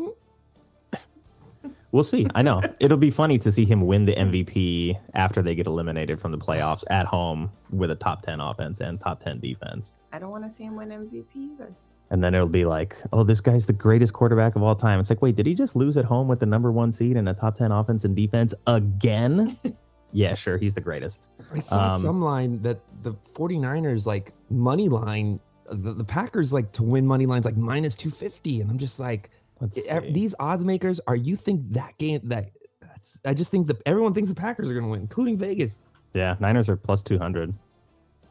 We'll 1.92 2.06
see. 2.06 2.28
I 2.34 2.44
know. 2.44 2.62
It'll 2.80 2.96
be 2.96 3.12
funny 3.12 3.38
to 3.40 3.52
see 3.52 3.66
him 3.66 3.82
win 3.86 4.06
the 4.06 4.14
MVP 4.16 4.98
after 5.16 5.42
they 5.42 5.54
get 5.54 5.68
eliminated 5.68 6.18
from 6.22 6.32
the 6.32 6.38
playoffs 6.38 6.86
at 6.90 7.08
home 7.08 7.52
with 7.72 7.92
a 7.92 7.96
top 7.96 8.22
10 8.22 8.40
offense 8.40 8.80
and 8.80 9.02
top 9.02 9.22
10 9.22 9.42
defense. 9.42 9.96
I 10.14 10.20
don't 10.20 10.32
want 10.32 10.46
to 10.46 10.50
see 10.50 10.64
him 10.64 10.78
win 10.78 10.90
MVP 10.90 11.26
either. 11.36 11.74
And 12.10 12.24
then 12.24 12.34
it'll 12.34 12.48
be 12.48 12.64
like, 12.66 12.96
oh, 13.12 13.24
this 13.24 13.42
guy's 13.42 13.66
the 13.66 13.74
greatest 13.74 14.14
quarterback 14.14 14.56
of 14.56 14.64
all 14.64 14.76
time. 14.76 15.00
It's 15.00 15.10
like, 15.10 15.22
wait, 15.22 15.36
did 15.36 15.46
he 15.46 15.54
just 15.54 15.76
lose 15.76 15.98
at 15.98 16.06
home 16.06 16.28
with 16.30 16.40
the 16.40 16.46
number 16.46 16.72
one 16.72 16.92
seed 16.92 17.18
and 17.18 17.28
a 17.28 17.34
top 17.34 17.56
10 17.56 17.72
offense 17.72 18.06
and 18.06 18.16
defense 18.16 18.54
again? 18.66 19.58
yeah, 20.14 20.34
sure. 20.34 20.58
He's 20.58 20.74
the 20.74 20.80
greatest. 20.82 21.28
I 21.54 21.60
saw 21.60 21.96
Um, 21.96 22.02
some 22.02 22.22
line 22.22 22.62
that 22.62 22.80
the 23.02 23.14
49ers 23.34 24.06
like 24.06 24.34
money 24.50 24.88
line, 24.88 25.42
the, 25.70 25.94
the 25.94 26.06
Packers 26.06 26.54
like 26.54 26.72
to 26.74 26.84
win 26.84 27.06
money 27.06 27.26
lines 27.26 27.44
like 27.44 27.58
minus 27.58 27.94
250. 27.96 28.62
And 28.62 28.72
I'm 28.72 28.78
just 28.78 29.00
like, 29.00 29.30
Let's 29.60 29.78
ev- 29.90 30.04
see. 30.04 30.12
these 30.14 30.34
odds 30.40 30.64
makers 30.64 31.02
are 31.08 31.16
you 31.16 31.36
think 31.36 31.72
that 31.72 31.98
game 31.98 32.22
that 32.26 32.52
that's 32.80 33.20
I 33.26 33.34
just 33.34 33.52
think 33.52 33.68
that 33.68 33.82
everyone 33.86 34.14
thinks 34.14 34.30
the 34.30 34.36
Packers 34.36 34.70
are 34.70 34.74
going 34.74 34.86
to 34.86 34.90
win, 34.92 35.02
including 35.02 35.36
Vegas. 35.38 35.80
Yeah, 36.14 36.36
Niners 36.40 36.70
are 36.70 36.78
plus 36.78 37.02
200. 37.02 37.54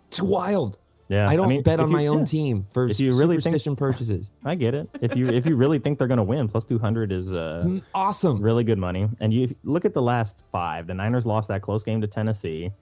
It's 0.08 0.22
wild. 0.22 0.78
Yeah. 1.08 1.28
I 1.28 1.36
don't 1.36 1.48
mean, 1.48 1.62
bet 1.62 1.78
on 1.78 1.86
you- 1.88 1.92
my 1.92 2.06
own 2.08 2.20
yeah, 2.20 2.24
team 2.24 2.66
for 2.72 2.88
If 2.88 2.98
you 2.98 3.16
really 3.16 3.36
think- 3.36 3.42
superstition 3.44 3.76
purchases. 3.76 4.30
I 4.44 4.54
get 4.56 4.74
it. 4.74 4.88
If 5.00 5.14
you 5.16 5.28
if 5.28 5.46
you 5.46 5.54
really 5.56 5.78
think 5.78 5.98
they're 5.98 6.08
going 6.08 6.18
to 6.18 6.24
win, 6.24 6.48
plus 6.48 6.64
200 6.64 7.12
is 7.12 7.32
uh, 7.32 7.62
Mm, 7.66 7.82
awesome. 7.94 8.40
really 8.42 8.64
good 8.64 8.78
money. 8.78 9.08
And 9.20 9.32
you 9.32 9.54
look 9.62 9.84
at 9.84 9.94
the 9.94 10.02
last 10.02 10.36
five. 10.50 10.86
The 10.88 10.94
Niners 10.94 11.24
lost 11.24 11.48
that 11.48 11.62
close 11.62 11.82
game 11.84 12.00
to 12.00 12.06
Tennessee. 12.08 12.72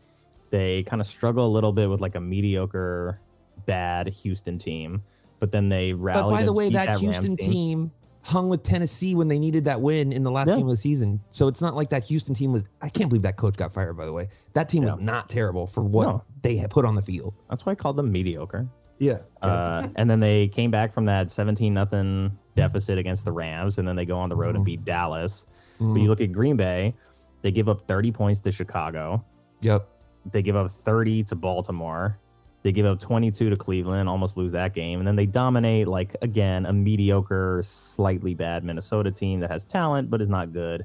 They 0.50 0.82
kind 0.84 1.00
of 1.00 1.06
struggle 1.06 1.46
a 1.46 1.52
little 1.52 1.72
bit 1.72 1.90
with 1.90 2.00
like 2.00 2.14
a 2.14 2.20
mediocre, 2.20 3.20
bad 3.66 4.08
Houston 4.08 4.56
team, 4.58 5.02
but 5.38 5.50
then 5.52 5.68
they 5.68 5.92
rallied. 5.92 6.32
But 6.32 6.38
by 6.38 6.44
the 6.44 6.52
way, 6.52 6.68
beat 6.68 6.74
that, 6.76 6.98
Houston 7.00 7.36
team 7.36 7.90
hung 8.22 8.48
with 8.48 8.62
Tennessee 8.62 9.14
when 9.14 9.28
they 9.28 9.38
needed 9.38 9.64
that 9.66 9.80
win 9.82 10.12
in 10.12 10.22
the 10.22 10.30
last 10.30 10.48
Yeah. 10.48 10.56
game 10.56 10.64
of 10.66 10.70
the 10.70 10.76
season. 10.78 11.20
So 11.28 11.46
it's 11.48 11.60
not 11.60 11.74
like 11.74 11.90
that 11.90 12.04
Houston 12.04 12.34
team 12.34 12.52
was. 12.52 12.64
I 12.80 12.88
can't 12.88 13.10
believe 13.10 13.22
that 13.22 13.36
coach 13.36 13.56
got 13.56 13.72
fired. 13.72 13.96
By 13.98 14.06
the 14.06 14.12
way, 14.14 14.28
that 14.54 14.68
team 14.70 14.84
was 14.84 14.96
not 14.98 15.28
terrible 15.28 15.66
for 15.66 15.82
what 15.82 16.06
No. 16.08 16.22
They 16.44 16.56
had 16.56 16.70
put 16.70 16.84
on 16.84 16.94
the 16.94 17.00
field. 17.02 17.32
That's 17.48 17.64
why 17.64 17.72
I 17.72 17.74
called 17.74 17.96
them 17.96 18.12
mediocre. 18.12 18.68
Yeah. 18.98 19.18
Uh, 19.42 19.88
and 19.96 20.08
then 20.10 20.20
they 20.20 20.46
came 20.48 20.70
back 20.70 20.92
from 20.92 21.06
that 21.06 21.32
17 21.32 21.72
nothing 21.72 22.36
deficit 22.54 22.98
against 22.98 23.24
the 23.24 23.32
Rams, 23.32 23.78
and 23.78 23.88
then 23.88 23.96
they 23.96 24.04
go 24.04 24.18
on 24.18 24.28
the 24.28 24.36
road 24.36 24.54
and 24.54 24.62
Mhm. 24.62 24.66
beat 24.66 24.84
Dallas. 24.84 25.46
Mm. 25.80 25.94
But 25.94 26.02
you 26.02 26.08
look 26.08 26.20
at 26.20 26.32
Green 26.32 26.56
Bay, 26.56 26.94
they 27.42 27.50
give 27.50 27.68
up 27.68 27.88
30 27.88 28.12
points 28.12 28.40
to 28.40 28.52
Chicago. 28.52 29.24
yep. 29.62 29.88
They 30.30 30.42
give 30.42 30.56
up 30.56 30.70
30 30.70 31.22
to 31.24 31.34
Baltimore. 31.34 32.18
They 32.62 32.72
give 32.72 32.84
up 32.86 32.98
22 33.00 33.48
to 33.50 33.56
Cleveland, 33.56 34.08
almost 34.08 34.36
lose 34.36 34.52
that 34.52 34.74
game. 34.74 34.98
And 34.98 35.06
then 35.08 35.16
they 35.16 35.26
dominate, 35.26 35.88
like, 35.88 36.14
again, 36.22 36.64
a 36.66 36.72
mediocre, 36.72 37.62
slightly 37.64 38.34
bad 38.34 38.64
Minnesota 38.64 39.10
team 39.10 39.40
that 39.40 39.50
has 39.50 39.64
talent 39.64 40.10
but 40.10 40.20
is 40.22 40.28
not 40.28 40.52
good. 40.52 40.84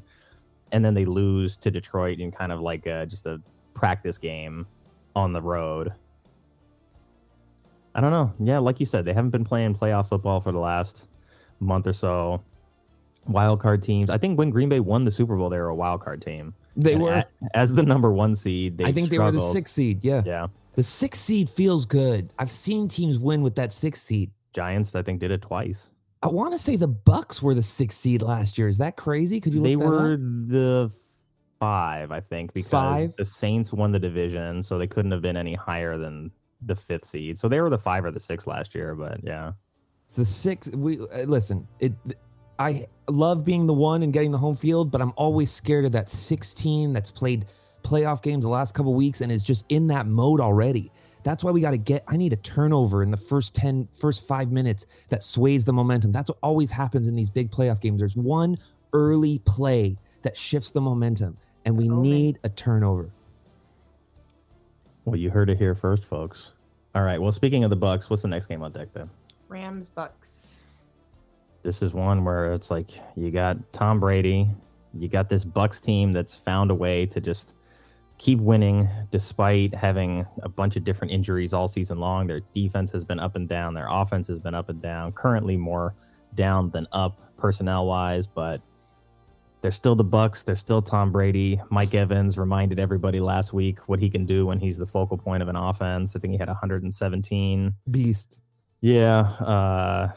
And 0.71 0.83
then 0.83 0.93
they 0.93 1.05
lose 1.05 1.55
to 1.57 1.71
Detroit 1.71 2.19
in 2.19 2.31
kind 2.31 2.51
of 2.53 2.59
like 2.61 2.85
a, 2.85 3.05
just 3.05 3.25
a 3.27 3.41
practice 3.73 4.17
game 4.17 4.65
on 5.19 5.33
the 5.33 5.41
road. 5.41 5.93
I 7.95 8.01
don't 8.01 8.11
know. 8.11 8.33
Yeah, 8.39 8.59
like 8.59 8.79
you 8.79 8.85
said, 8.85 9.05
they 9.05 9.13
haven't 9.13 9.31
been 9.31 9.43
playing 9.45 9.75
playoff 9.75 10.09
football 10.09 10.39
for 10.39 10.51
the 10.51 10.59
last 10.59 11.07
month 11.59 11.87
or 11.87 11.93
so. 11.93 12.41
Wild 13.27 13.59
card 13.59 13.83
teams. 13.83 14.09
I 14.09 14.17
think 14.17 14.37
when 14.37 14.49
Green 14.49 14.69
Bay 14.69 14.79
won 14.79 15.03
the 15.03 15.11
Super 15.11 15.35
Bowl, 15.35 15.49
they 15.49 15.57
were 15.57 15.67
a 15.69 15.75
wild 15.75 16.01
card 16.01 16.21
team. 16.21 16.53
They 16.75 16.93
And 16.93 17.01
were. 17.03 17.11
a- 17.11 17.25
as 17.53 17.73
the 17.73 17.83
number 17.83 18.11
one 18.11 18.35
seed. 18.35 18.77
They 18.77 18.85
I 18.85 18.91
think 18.91 19.09
they 19.09 19.19
were 19.19 19.25
the 19.31 19.39
struggled. 19.39 19.53
sixth 19.53 19.73
seed. 19.75 19.99
Yeah. 20.03 20.21
Yeah, 20.25 20.47
The 20.75 20.83
sixth 20.83 21.21
seed 21.21 21.49
feels 21.49 21.85
good. 21.85 22.31
I've 22.39 22.51
seen 22.51 22.87
teams 22.87 23.19
win 23.19 23.41
with 23.41 23.55
that 23.55 23.73
sixth 23.73 24.03
seed. 24.05 24.31
Giants. 24.53 24.95
I 24.95 25.03
think 25.03 25.19
did 25.19 25.31
it 25.31 25.41
twice. 25.41 25.91
I 26.23 26.27
want 26.27 26.53
to 26.53 26.59
say 26.59 26.75
the 26.75 26.87
Bucks 26.87 27.41
were 27.41 27.53
the 27.53 27.63
sixth 27.63 27.99
seed 27.99 28.21
last 28.21 28.57
year. 28.57 28.67
Is 28.67 28.77
that 28.77 28.95
crazy? 28.97 29.39
Could 29.41 29.53
you 29.53 29.61
look 29.61 29.67
They 29.69 29.75
that 29.75 29.87
were 29.89 30.13
up? 30.13 30.19
the 30.19 30.91
five, 31.59 32.11
I 32.11 32.19
think, 32.19 32.53
because 32.53 32.71
Five? 32.71 33.13
the 33.17 33.25
Saints 33.25 33.73
won 33.73 33.91
the 33.91 33.99
division, 33.99 34.63
so 34.63 34.77
they 34.77 34.87
couldn't 34.87 35.11
have 35.11 35.21
been 35.21 35.37
any 35.37 35.53
higher 35.55 35.97
than 35.97 36.31
the 36.65 36.75
fifth 36.75 37.05
seed. 37.05 37.39
So 37.39 37.47
they 37.47 37.61
were 37.61 37.69
the 37.69 37.77
five 37.77 38.05
or 38.05 38.11
the 38.11 38.19
six 38.19 38.47
last 38.47 38.73
year. 38.75 38.95
But 38.95 39.19
yeah, 39.23 39.53
It's 40.05 40.15
the 40.15 40.25
six. 40.25 40.69
We 40.71 40.99
uh, 40.99 41.23
listen. 41.23 41.67
It. 41.79 41.93
I 42.57 42.87
love 43.07 43.45
being 43.45 43.67
the 43.67 43.73
one 43.73 44.03
and 44.03 44.11
getting 44.11 44.31
the 44.31 44.37
home 44.37 44.55
field, 44.57 44.91
but 44.91 45.01
I'm 45.01 45.13
always 45.15 45.49
scared 45.49 45.85
of 45.85 45.93
that 45.93 46.09
16 46.09 46.91
that's 46.91 47.09
played 47.09 47.45
playoff 47.83 48.21
games 48.21 48.43
the 48.43 48.49
last 48.49 48.73
couple 48.73 48.93
weeks 48.93 49.21
and 49.21 49.31
is 49.31 49.43
just 49.43 49.63
in 49.69 49.87
that 49.87 50.05
mode 50.07 50.41
already. 50.41 50.91
That's 51.23 51.41
why 51.41 51.51
we 51.51 51.61
got 51.61 51.71
to 51.71 51.77
get. 51.77 52.03
I 52.07 52.17
need 52.17 52.33
a 52.33 52.37
turnover 52.37 53.01
in 53.01 53.11
the 53.11 53.17
first 53.17 53.55
10, 53.55 53.87
first 53.97 54.27
five 54.27 54.51
minutes 54.51 54.85
that 55.07 55.23
sways 55.23 55.63
the 55.63 55.71
momentum. 55.71 56.11
That's 56.11 56.29
what 56.29 56.37
always 56.43 56.71
happens 56.71 57.07
in 57.07 57.15
these 57.15 57.29
big 57.29 57.49
playoff 57.49 57.79
games. 57.79 57.99
There's 57.99 58.15
one 58.17 58.57
early 58.91 59.39
play 59.39 59.97
that 60.23 60.35
shifts 60.35 60.71
the 60.71 60.81
momentum, 60.81 61.37
and 61.65 61.77
we 61.77 61.89
Omen. 61.89 62.01
need 62.01 62.39
a 62.43 62.49
turnover. 62.49 63.11
well, 65.05 65.15
you 65.15 65.29
heard 65.29 65.49
it 65.49 65.57
here 65.57 65.75
first, 65.75 66.05
folks. 66.05 66.53
All 66.95 67.03
right. 67.03 67.21
Well, 67.21 67.31
speaking 67.31 67.63
of 67.63 67.69
the 67.69 67.75
Bucks, 67.75 68.09
what's 68.09 68.21
the 68.21 68.27
next 68.27 68.47
game 68.47 68.61
on 68.63 68.71
deck 68.71 68.89
then? 68.93 69.09
Rams, 69.47 69.89
Bucks. 69.89 70.47
This 71.63 71.81
is 71.81 71.93
one 71.93 72.23
where 72.23 72.53
it's 72.53 72.71
like 72.71 72.91
you 73.15 73.31
got 73.31 73.57
Tom 73.73 73.99
Brady, 73.99 74.47
you 74.93 75.07
got 75.07 75.29
this 75.29 75.43
Bucks 75.43 75.79
team 75.79 76.13
that's 76.13 76.35
found 76.35 76.71
a 76.71 76.75
way 76.75 77.05
to 77.07 77.19
just 77.19 77.55
keep 78.17 78.39
winning 78.39 78.87
despite 79.11 79.73
having 79.73 80.25
a 80.43 80.49
bunch 80.49 80.75
of 80.75 80.83
different 80.83 81.11
injuries 81.11 81.53
all 81.53 81.67
season 81.67 81.99
long. 81.99 82.27
Their 82.27 82.41
defense 82.53 82.91
has 82.91 83.03
been 83.03 83.19
up 83.19 83.35
and 83.35 83.47
down, 83.47 83.73
their 83.73 83.87
offense 83.89 84.27
has 84.27 84.39
been 84.39 84.55
up 84.55 84.69
and 84.69 84.81
down. 84.81 85.11
Currently 85.13 85.57
more 85.57 85.95
down 86.35 86.69
than 86.71 86.87
up 86.91 87.19
personnel 87.37 87.85
wise, 87.87 88.27
but 88.27 88.61
they're 89.61 89.71
still 89.71 89.95
the 89.95 90.03
Bucks. 90.03 90.43
They're 90.43 90.55
still 90.55 90.81
Tom 90.81 91.11
Brady. 91.11 91.59
Mike 91.69 91.93
Evans 91.93 92.37
reminded 92.37 92.79
everybody 92.79 93.19
last 93.19 93.51
week 93.53 93.79
what 93.89 93.99
he 93.99 94.09
can 94.09 94.25
do 94.25 94.45
when 94.45 94.59
he's 94.59 94.77
the 94.77 94.85
focal 94.85 95.17
point 95.17 95.43
of 95.43 95.49
an 95.49 95.55
offense. 95.55 96.15
I 96.15 96.19
think 96.19 96.31
he 96.33 96.37
had 96.37 96.47
117. 96.47 97.73
Beast. 97.91 98.35
Yeah, 98.81 99.19
uh, 99.19 100.11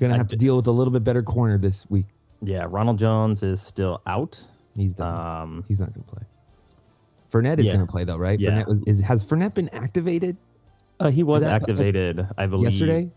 Gonna 0.00 0.14
I 0.14 0.16
have 0.16 0.28
to 0.28 0.36
deal 0.36 0.56
with 0.56 0.66
a 0.66 0.72
little 0.72 0.92
bit 0.92 1.04
better 1.04 1.22
corner 1.22 1.56
this 1.58 1.86
week. 1.88 2.06
yeah. 2.42 2.66
Ronald 2.68 2.98
Jones 2.98 3.42
is 3.42 3.62
still 3.62 4.02
out. 4.06 4.44
He's 4.74 4.92
done. 4.94 5.26
Um, 5.26 5.64
He's 5.68 5.80
not 5.80 5.94
to 5.94 6.00
play. 6.00 6.22
Fournette 7.32 7.58
is 7.60 7.66
Yeah. 7.66 7.76
to 7.78 7.86
play 7.86 8.04
though, 8.04 8.16
right? 8.18 8.38
Yeah. 8.38 8.50
Fournette 8.50 8.66
was, 8.66 8.82
is, 8.86 9.00
has 9.02 9.24
Fournette 9.24 9.54
been 9.54 9.68
activated 9.70 10.36
uh, 10.98 11.10
he 11.10 11.22
was 11.22 11.42
that- 11.42 11.52
activated, 11.52 12.26
I 12.38 12.46
believe. 12.46 12.72
yesterday? 12.72 13.10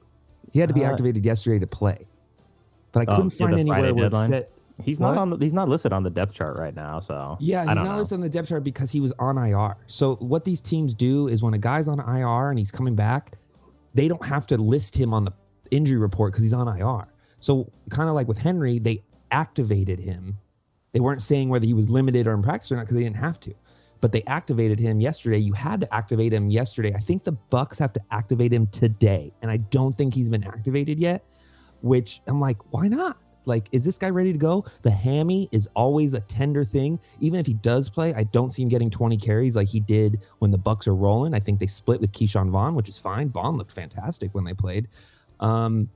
He 0.52 0.60
had 0.60 0.68
to 0.70 0.76
be 0.76 0.84
Uh, 0.86 0.92
activated 0.92 1.24
yesterday 1.26 1.60
to 1.60 1.68
play, 1.68 2.06
but 2.92 3.08
I 3.08 3.12
Oh, 3.12 3.16
couldn't 3.18 3.34
yeah, 3.34 3.46
find 3.46 3.56
the 3.56 3.60
anywhere 3.62 3.80
Friday 3.80 3.92
where 3.94 4.08
it 4.08 4.30
said. 4.30 4.48
He's 4.84 5.00
What? 5.00 5.10
not 5.14 5.18
on. 5.18 5.30
The, 5.32 5.38
he's 5.38 5.54
not 5.54 5.68
listed 5.70 5.92
on 5.94 6.04
the 6.04 6.10
depth 6.10 6.34
chart 6.34 6.58
right 6.58 6.76
now. 6.76 7.00
So 7.00 7.38
Yeah, 7.40 7.66
he's 7.66 7.76
not 7.76 7.84
know. 7.86 7.98
listed 7.98 8.16
on 8.16 8.22
the 8.22 8.30
depth 8.30 8.50
chart 8.50 8.64
because 8.64 8.92
he 8.92 9.00
was 9.00 9.14
on 9.20 9.38
IR. 9.38 9.76
So 9.88 10.16
what 10.16 10.46
these 10.46 10.62
teams 10.62 10.94
do 10.94 11.28
is 11.28 11.42
when 11.44 11.54
a 11.54 11.58
guy's 11.58 11.88
on 11.88 12.00
IR 12.00 12.50
and 12.50 12.58
he's 12.60 12.72
coming 12.72 12.96
back, 12.96 13.34
they 13.94 14.08
don't 14.08 14.26
have 14.26 14.48
to 14.48 14.58
list 14.58 14.96
him 14.96 15.14
on 15.14 15.26
the 15.26 15.34
injury 15.72 15.98
report 15.98 16.32
because 16.34 16.44
he's 16.44 16.54
on 16.54 16.68
IR. 16.68 17.08
So 17.40 17.72
kind 17.90 18.10
of 18.10 18.16
like 18.16 18.28
with 18.28 18.38
Henry, 18.40 18.80
they 18.80 19.04
activated 19.32 20.00
him. 20.00 20.38
They 20.92 21.00
weren't 21.00 21.22
saying 21.22 21.50
whether 21.50 21.66
he 21.66 21.74
was 21.74 21.90
limited 21.90 22.26
or 22.28 22.34
in 22.34 22.42
practice 22.42 22.72
or 22.72 22.76
not 22.76 22.82
because 22.84 22.98
they 22.98 23.04
didn't 23.04 23.18
have 23.18 23.40
to. 23.42 23.54
But 24.02 24.12
they 24.14 24.24
activated 24.24 24.80
him 24.80 25.02
yesterday. 25.02 25.38
You 25.40 25.54
had 25.54 25.82
to 25.82 25.94
activate 25.94 26.32
him 26.34 26.50
yesterday. 26.50 26.94
I 26.96 27.00
think 27.00 27.26
the 27.26 27.34
Bucks 27.34 27.78
have 27.80 27.92
to 27.94 28.02
activate 28.12 28.54
him 28.54 28.66
today, 28.68 29.34
and 29.42 29.52
I 29.52 29.58
don't 29.58 29.98
think 29.98 30.14
he's 30.14 30.30
been 30.30 30.46
activated 30.46 30.98
yet. 31.00 31.24
Which 31.82 32.22
I'm 32.28 32.40
like, 32.40 32.58
why 32.74 32.88
not? 32.88 33.18
Like, 33.50 33.68
is 33.72 33.84
this 33.84 33.98
guy 33.98 34.10
ready 34.10 34.32
to 34.32 34.38
go? 34.38 34.66
The 34.84 34.92
hammy 34.92 35.50
is 35.52 35.68
always 35.74 36.14
a 36.14 36.22
tender 36.22 36.64
thing. 36.64 37.00
Even 37.20 37.40
if 37.40 37.46
he 37.46 37.54
does 37.56 37.90
play, 37.90 38.14
I 38.14 38.24
don't 38.24 38.54
see 38.54 38.62
him 38.62 38.70
getting 38.70 38.90
20 38.90 39.18
carries 39.18 39.56
like 39.56 39.68
he 39.68 39.80
did 39.80 40.22
when 40.38 40.52
the 40.52 40.58
Bucks 40.58 40.88
are 40.88 40.96
rolling. 40.96 41.34
I 41.34 41.40
think 41.40 41.60
they 41.60 41.68
split 41.68 42.00
with 42.00 42.12
Ke'Shawn 42.12 42.50
Vaughn, 42.50 42.76
which 42.76 42.88
is 42.88 42.98
fine. 42.98 43.30
Vaughn 43.30 43.58
looked 43.58 43.74
fantastic 43.74 44.34
when 44.34 44.46
they 44.46 44.54
played. 44.54 44.88
Um, 45.40 45.90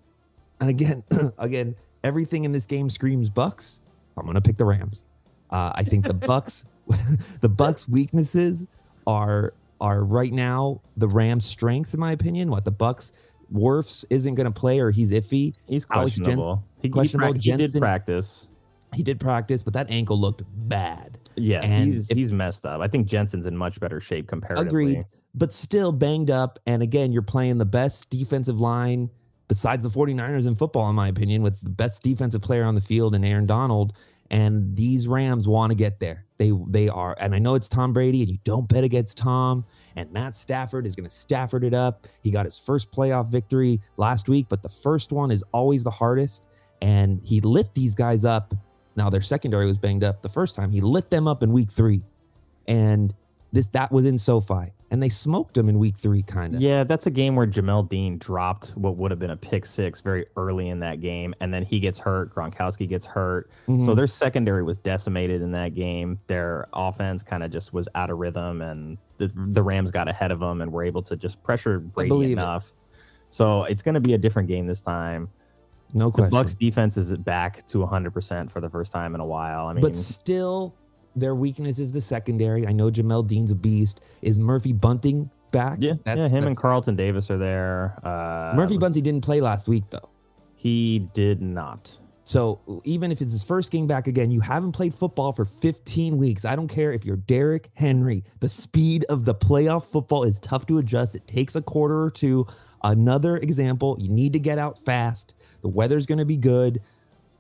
and 0.60 0.70
again, 0.70 1.04
again, 1.38 1.76
everything 2.04 2.44
in 2.44 2.52
this 2.52 2.66
game 2.66 2.90
screams 2.90 3.30
Bucks. 3.30 3.80
I'm 4.18 4.26
gonna 4.26 4.42
pick 4.42 4.58
the 4.58 4.66
Rams. 4.66 5.06
Uh, 5.50 5.72
I 5.76 5.84
think 5.84 6.06
the 6.06 6.14
Bucks, 6.14 6.66
the 7.42 7.50
Bucks' 7.50 7.88
weaknesses 7.88 8.66
are 9.08 9.54
are 9.82 10.04
right 10.04 10.32
now 10.32 10.82
the 10.96 11.08
Rams' 11.08 11.46
strengths, 11.46 11.94
in 11.94 12.00
my 12.00 12.12
opinion. 12.12 12.50
What 12.50 12.66
the 12.66 12.72
Bucks, 12.72 13.12
Wirfs 13.54 14.04
isn't 14.10 14.36
gonna 14.36 14.52
play 14.52 14.80
or 14.80 14.92
he's 14.92 15.12
iffy. 15.12 15.54
He's 15.68 15.86
Alex 15.92 16.16
Jen- 16.16 16.24
questionable. 16.26 16.64
he, 16.82 16.88
he 16.88 16.90
questionable. 16.92 17.34
prac- 17.34 17.42
he 17.44 17.52
did 17.52 17.74
practice. 17.74 18.48
He 18.94 19.04
did 19.04 19.20
practice, 19.20 19.64
but 19.64 19.74
that 19.74 19.90
ankle 19.90 20.20
looked 20.20 20.44
bad. 20.56 21.18
Yeah, 21.36 21.62
And 21.64 21.92
he's 21.92 22.10
if- 22.12 22.18
he's 22.18 22.32
messed 22.32 22.66
up. 22.66 22.82
I 22.82 22.88
think 22.88 23.08
Jensen's 23.08 23.46
in 23.48 23.58
much 23.58 23.80
better 23.80 24.00
shape 24.00 24.28
comparatively. 24.28 24.70
Agreed. 24.70 25.06
But 25.36 25.52
still 25.52 25.92
banged 25.92 26.30
up. 26.30 26.60
And 26.68 26.84
again, 26.84 27.12
you're 27.12 27.24
playing 27.24 27.58
the 27.58 27.66
best 27.66 28.08
defensive 28.12 28.60
line 28.60 29.10
besides 29.48 29.82
the 29.82 29.90
49ers 29.90 30.46
in 30.46 30.56
football, 30.56 30.88
in 30.90 30.96
my 30.96 31.08
opinion, 31.08 31.42
with 31.42 31.60
the 31.62 31.72
best 31.72 32.04
defensive 32.04 32.42
player 32.44 32.64
on 32.66 32.76
the 32.76 32.82
field 32.82 33.16
and 33.16 33.26
Aaron 33.26 33.48
Donald. 33.48 33.94
And 34.30 34.76
these 34.76 35.08
Rams 35.08 35.48
want 35.48 35.72
to 35.72 35.76
get 35.76 36.00
there. 36.00 36.26
They 36.38 36.52
they 36.68 36.88
are, 36.90 37.16
and 37.20 37.34
I 37.36 37.40
know 37.40 37.54
it's 37.56 37.68
Tom 37.68 37.94
Brady, 37.94 38.22
and 38.22 38.32
you 38.32 38.38
don't 38.44 38.68
bet 38.68 38.84
against 38.84 39.18
Tom. 39.18 39.66
And 39.96 40.12
Matt 40.12 40.36
Stafford 40.36 40.86
is 40.86 40.96
going 40.96 41.08
to 41.08 41.16
Stafford 41.16 41.64
it 41.64 41.74
up. 41.74 42.08
He 42.22 42.32
got 42.32 42.46
his 42.46 42.58
first 42.58 42.92
playoff 42.92 43.28
victory 43.30 43.80
last 43.98 44.28
week, 44.28 44.48
but 44.50 44.62
the 44.64 44.70
first 44.70 45.12
one 45.12 45.30
is 45.32 45.44
always 45.52 45.84
the 45.84 45.92
hardest. 45.92 46.46
And 46.82 47.22
he 47.24 47.42
lit 47.42 47.74
these 47.74 47.96
guys 47.96 48.26
up. 48.26 48.54
Now 48.96 49.10
their 49.10 49.22
secondary 49.22 49.66
was 49.68 49.78
banged 49.78 50.04
up 50.04 50.22
the 50.22 50.30
first 50.30 50.56
time. 50.56 50.72
He 50.72 50.82
lit 50.82 51.10
them 51.10 51.28
up 51.28 51.42
in 51.44 51.52
week 51.52 51.70
three, 51.72 52.02
and 52.68 53.14
this 53.52 53.68
that 53.68 53.92
was 53.92 54.06
in 54.06 54.18
SoFi, 54.18 54.74
and 54.92 55.02
they 55.02 55.10
smoked 55.10 55.54
them 55.56 55.70
in 55.70 55.80
week 55.80 55.96
three, 55.98 56.24
kind 56.24 56.56
of. 56.56 56.62
Yeah, 56.62 56.84
that's 56.84 57.06
a 57.08 57.12
game 57.12 57.36
where 57.36 57.48
Jamel 57.48 57.88
Dean 57.88 58.18
dropped 58.18 58.70
what 58.76 58.98
would 58.98 59.12
have 59.12 59.20
been 59.20 59.30
a 59.32 59.38
pick 59.38 59.66
six 59.66 60.02
very 60.02 60.26
early 60.38 60.70
in 60.70 60.80
that 60.80 61.02
game, 61.02 61.34
and 61.40 61.54
then 61.54 61.64
he 61.64 61.80
gets 61.80 62.00
hurt. 62.00 62.34
Gronkowski 62.34 62.88
gets 62.88 63.06
hurt, 63.06 63.50
so 63.68 63.72
Mhm. 63.74 63.96
their 63.96 64.08
secondary 64.08 64.64
was 64.64 64.78
decimated 64.80 65.42
in 65.42 65.52
that 65.52 65.74
game. 65.76 66.20
Their 66.28 66.68
offense 66.74 67.24
kind 67.24 67.44
of 67.44 67.52
just 67.52 67.74
was 67.74 67.88
out 67.96 68.10
of 68.10 68.18
rhythm, 68.20 68.62
and 68.62 68.98
the, 69.18 69.32
the 69.36 69.62
Rams 69.64 69.92
got 69.92 70.08
ahead 70.08 70.32
of 70.32 70.40
them 70.40 70.62
and 70.62 70.72
were 70.72 70.84
able 70.84 71.02
to 71.04 71.16
just 71.16 71.42
pressure 71.44 71.80
Brady 71.80 72.10
believe 72.10 72.30
it. 72.30 72.42
enough. 72.42 72.74
So 73.30 73.64
it's 73.64 73.82
going 73.82 73.96
to 73.96 74.02
be 74.02 74.14
a 74.14 74.18
different 74.18 74.48
game 74.48 74.68
this 74.68 74.82
time. 74.82 75.30
no 75.94 76.12
The. 76.12 76.30
Bucks 76.30 76.54
defense 76.56 76.98
is 76.98 77.12
back 77.18 77.66
to 77.68 77.80
100% 77.80 78.52
for 78.52 78.62
the 78.62 78.70
first 78.70 78.92
time 78.92 79.16
in 79.16 79.22
a 79.22 79.26
while. 79.26 79.68
I 79.68 79.74
mean, 79.74 79.82
but 79.82 79.96
still, 79.96 80.76
their 81.16 81.36
weakness 81.36 81.80
is 81.80 81.92
the 81.92 82.02
secondary. 82.02 82.68
I 82.68 82.72
know 82.72 82.90
Jamel 82.92 83.26
Dean's 83.28 83.52
a 83.52 83.56
beast. 83.56 84.02
Is 84.22 84.38
Murphy 84.40 84.74
Bunting 84.74 85.30
back? 85.52 85.78
yeah, 85.82 85.94
yeah, 86.06 86.28
him 86.28 86.48
and 86.48 86.58
Carlton 86.58 86.96
Davis 86.96 87.30
are 87.32 87.38
there. 87.38 88.00
Uh, 88.04 88.54
Murphy 88.56 88.78
Bunting 88.78 89.04
didn't 89.04 89.22
play 89.22 89.42
last 89.42 89.68
week 89.68 89.84
though. 89.90 90.10
he 90.56 91.00
did 91.14 91.42
not. 91.42 91.98
So 92.26 92.82
even 92.86 93.12
if 93.12 93.22
it's 93.22 93.34
his 93.34 93.44
first 93.44 93.70
game 93.70 93.86
back 93.86 94.08
again, 94.08 94.32
you 94.32 94.40
haven't 94.40 94.72
played 94.72 94.96
football 94.96 95.34
for 95.34 95.44
15 95.44 96.18
weeks. 96.18 96.46
I 96.46 96.56
don't 96.56 96.70
care 96.70 96.94
if 96.94 97.04
you're 97.04 97.18
Derrick 97.18 97.70
Henry. 97.74 98.24
The 98.40 98.48
speed 98.48 99.06
of 99.10 99.26
the 99.26 99.36
playoff 99.36 99.86
football 99.86 100.24
is 100.24 100.40
tough 100.40 100.66
to 100.68 100.78
adjust. 100.78 101.16
It 101.16 101.28
takes 101.28 101.56
a 101.56 101.62
quarter 101.62 102.02
or 102.02 102.10
two. 102.10 102.48
Another 102.82 103.38
example, 103.38 103.98
you 104.00 104.10
need 104.10 104.34
to 104.34 104.40
get 104.40 104.58
out 104.58 104.80
fast. 104.86 105.34
The 105.62 105.68
weather's 105.68 106.06
going 106.06 106.20
to 106.20 106.26
be 106.26 106.38
good. 106.38 106.82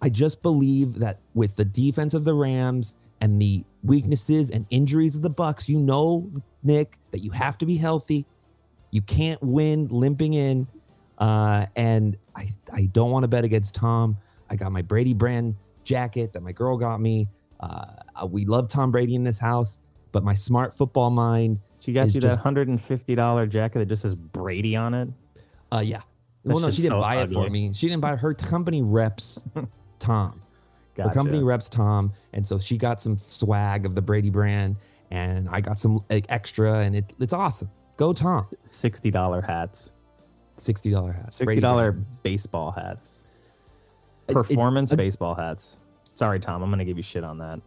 I 0.02 0.10
just 0.10 0.41
believe 0.41 1.00
that 1.00 1.19
with 1.34 1.56
the 1.56 1.63
defense 1.63 2.13
of 2.13 2.26
the 2.26 2.34
Rams 2.34 2.98
and 3.22 3.41
the 3.41 3.63
weaknesses 3.84 4.50
and 4.52 4.65
injuries 4.69 5.15
of 5.15 5.22
the 5.22 5.30
Bucks, 5.30 5.69
you 5.69 5.80
know, 5.80 6.30
Nick, 6.62 7.00
that 7.12 7.19
you 7.24 7.32
have 7.32 7.58
to 7.60 7.65
be 7.65 7.78
healthy. 7.78 8.26
You 8.91 9.02
can't 9.02 9.41
win 9.41 9.88
limping 9.88 10.34
in. 10.34 10.67
Uh, 11.17 11.67
and 11.78 12.17
I, 12.36 12.50
I 12.72 12.86
don't 12.86 13.12
want 13.12 13.24
to 13.24 13.30
bet 13.30 13.46
against 13.46 13.76
Tom. 13.76 14.17
I 14.54 14.56
got 14.56 14.72
my 14.72 14.84
Brady 14.84 15.13
brand 15.13 15.56
jacket 15.84 16.32
that 16.34 16.42
my 16.42 16.52
girl 16.52 16.78
got 16.78 17.02
me. 17.02 17.28
Uh, 17.60 17.86
uh, 18.16 18.26
we 18.28 18.46
love 18.46 18.70
Tom 18.70 18.92
Brady 18.92 19.16
in 19.16 19.24
this 19.24 19.39
house, 19.39 19.82
but 20.12 20.24
my 20.24 20.34
smart 20.36 20.78
football 20.78 21.10
mind, 21.10 21.60
She 21.80 21.92
got 21.92 22.13
you 22.13 22.22
that 22.22 22.38
hundred 22.39 22.68
and 22.68 22.80
fifty 22.82 23.16
dollar 23.16 23.48
jacket 23.48 23.80
that 23.80 23.88
just 23.88 24.04
says 24.04 24.13
Brady 24.16 24.76
on 24.76 24.94
it. 24.94 25.10
uh, 25.72 25.80
yeah. 25.84 26.02
That 26.46 26.54
well, 26.54 26.60
no, 26.60 26.70
she 26.70 26.82
didn't 26.84 26.98
so 26.98 27.02
buy 27.02 27.22
it 27.24 27.32
for 27.32 27.50
me. 27.50 27.72
She 27.74 27.88
didn't 27.88 28.02
buy 28.02 28.13
it. 28.13 28.20
Her 28.20 28.34
company 28.34 28.82
reps 28.84 29.42
Tom. 30.00 30.42
Gotcha. 30.96 31.08
Her 31.10 31.13
company 31.16 31.42
reps 31.42 31.70
Tom, 31.70 32.12
and 32.34 32.46
so 32.48 32.60
she 32.60 32.78
got 32.78 33.02
some 33.02 33.18
swag 33.30 33.86
of 33.86 33.96
the 33.96 34.02
Brady 34.02 34.30
brand, 34.30 34.76
and 35.10 35.48
I 35.50 35.62
got 35.62 35.80
some 35.80 36.04
like, 36.10 36.26
extra, 36.30 36.80
and 36.80 36.96
it, 36.98 37.13
it's 37.20 37.34
awesome. 37.34 37.72
Go 37.98 38.12
Tom. 38.13 38.46
sixty 38.68 39.10
dollar 39.10 39.42
hats, 39.42 39.89
Sixty 40.58 40.92
dollar 40.92 41.13
hats. 41.13 41.38
sixty 41.38 41.60
dollar 41.62 41.94
baseball 42.24 42.72
hats, 42.72 43.23
performance 44.28 44.92
it- 44.92 44.98
baseball 44.98 45.36
hats. 45.36 45.80
Sorry, 46.16 46.40
Tom, 46.40 46.62
I'm 46.62 46.70
gonna 46.70 46.86
give 46.86 46.98
you 46.98 47.04
shit 47.04 47.24
on 47.24 47.38
that. 47.40 47.60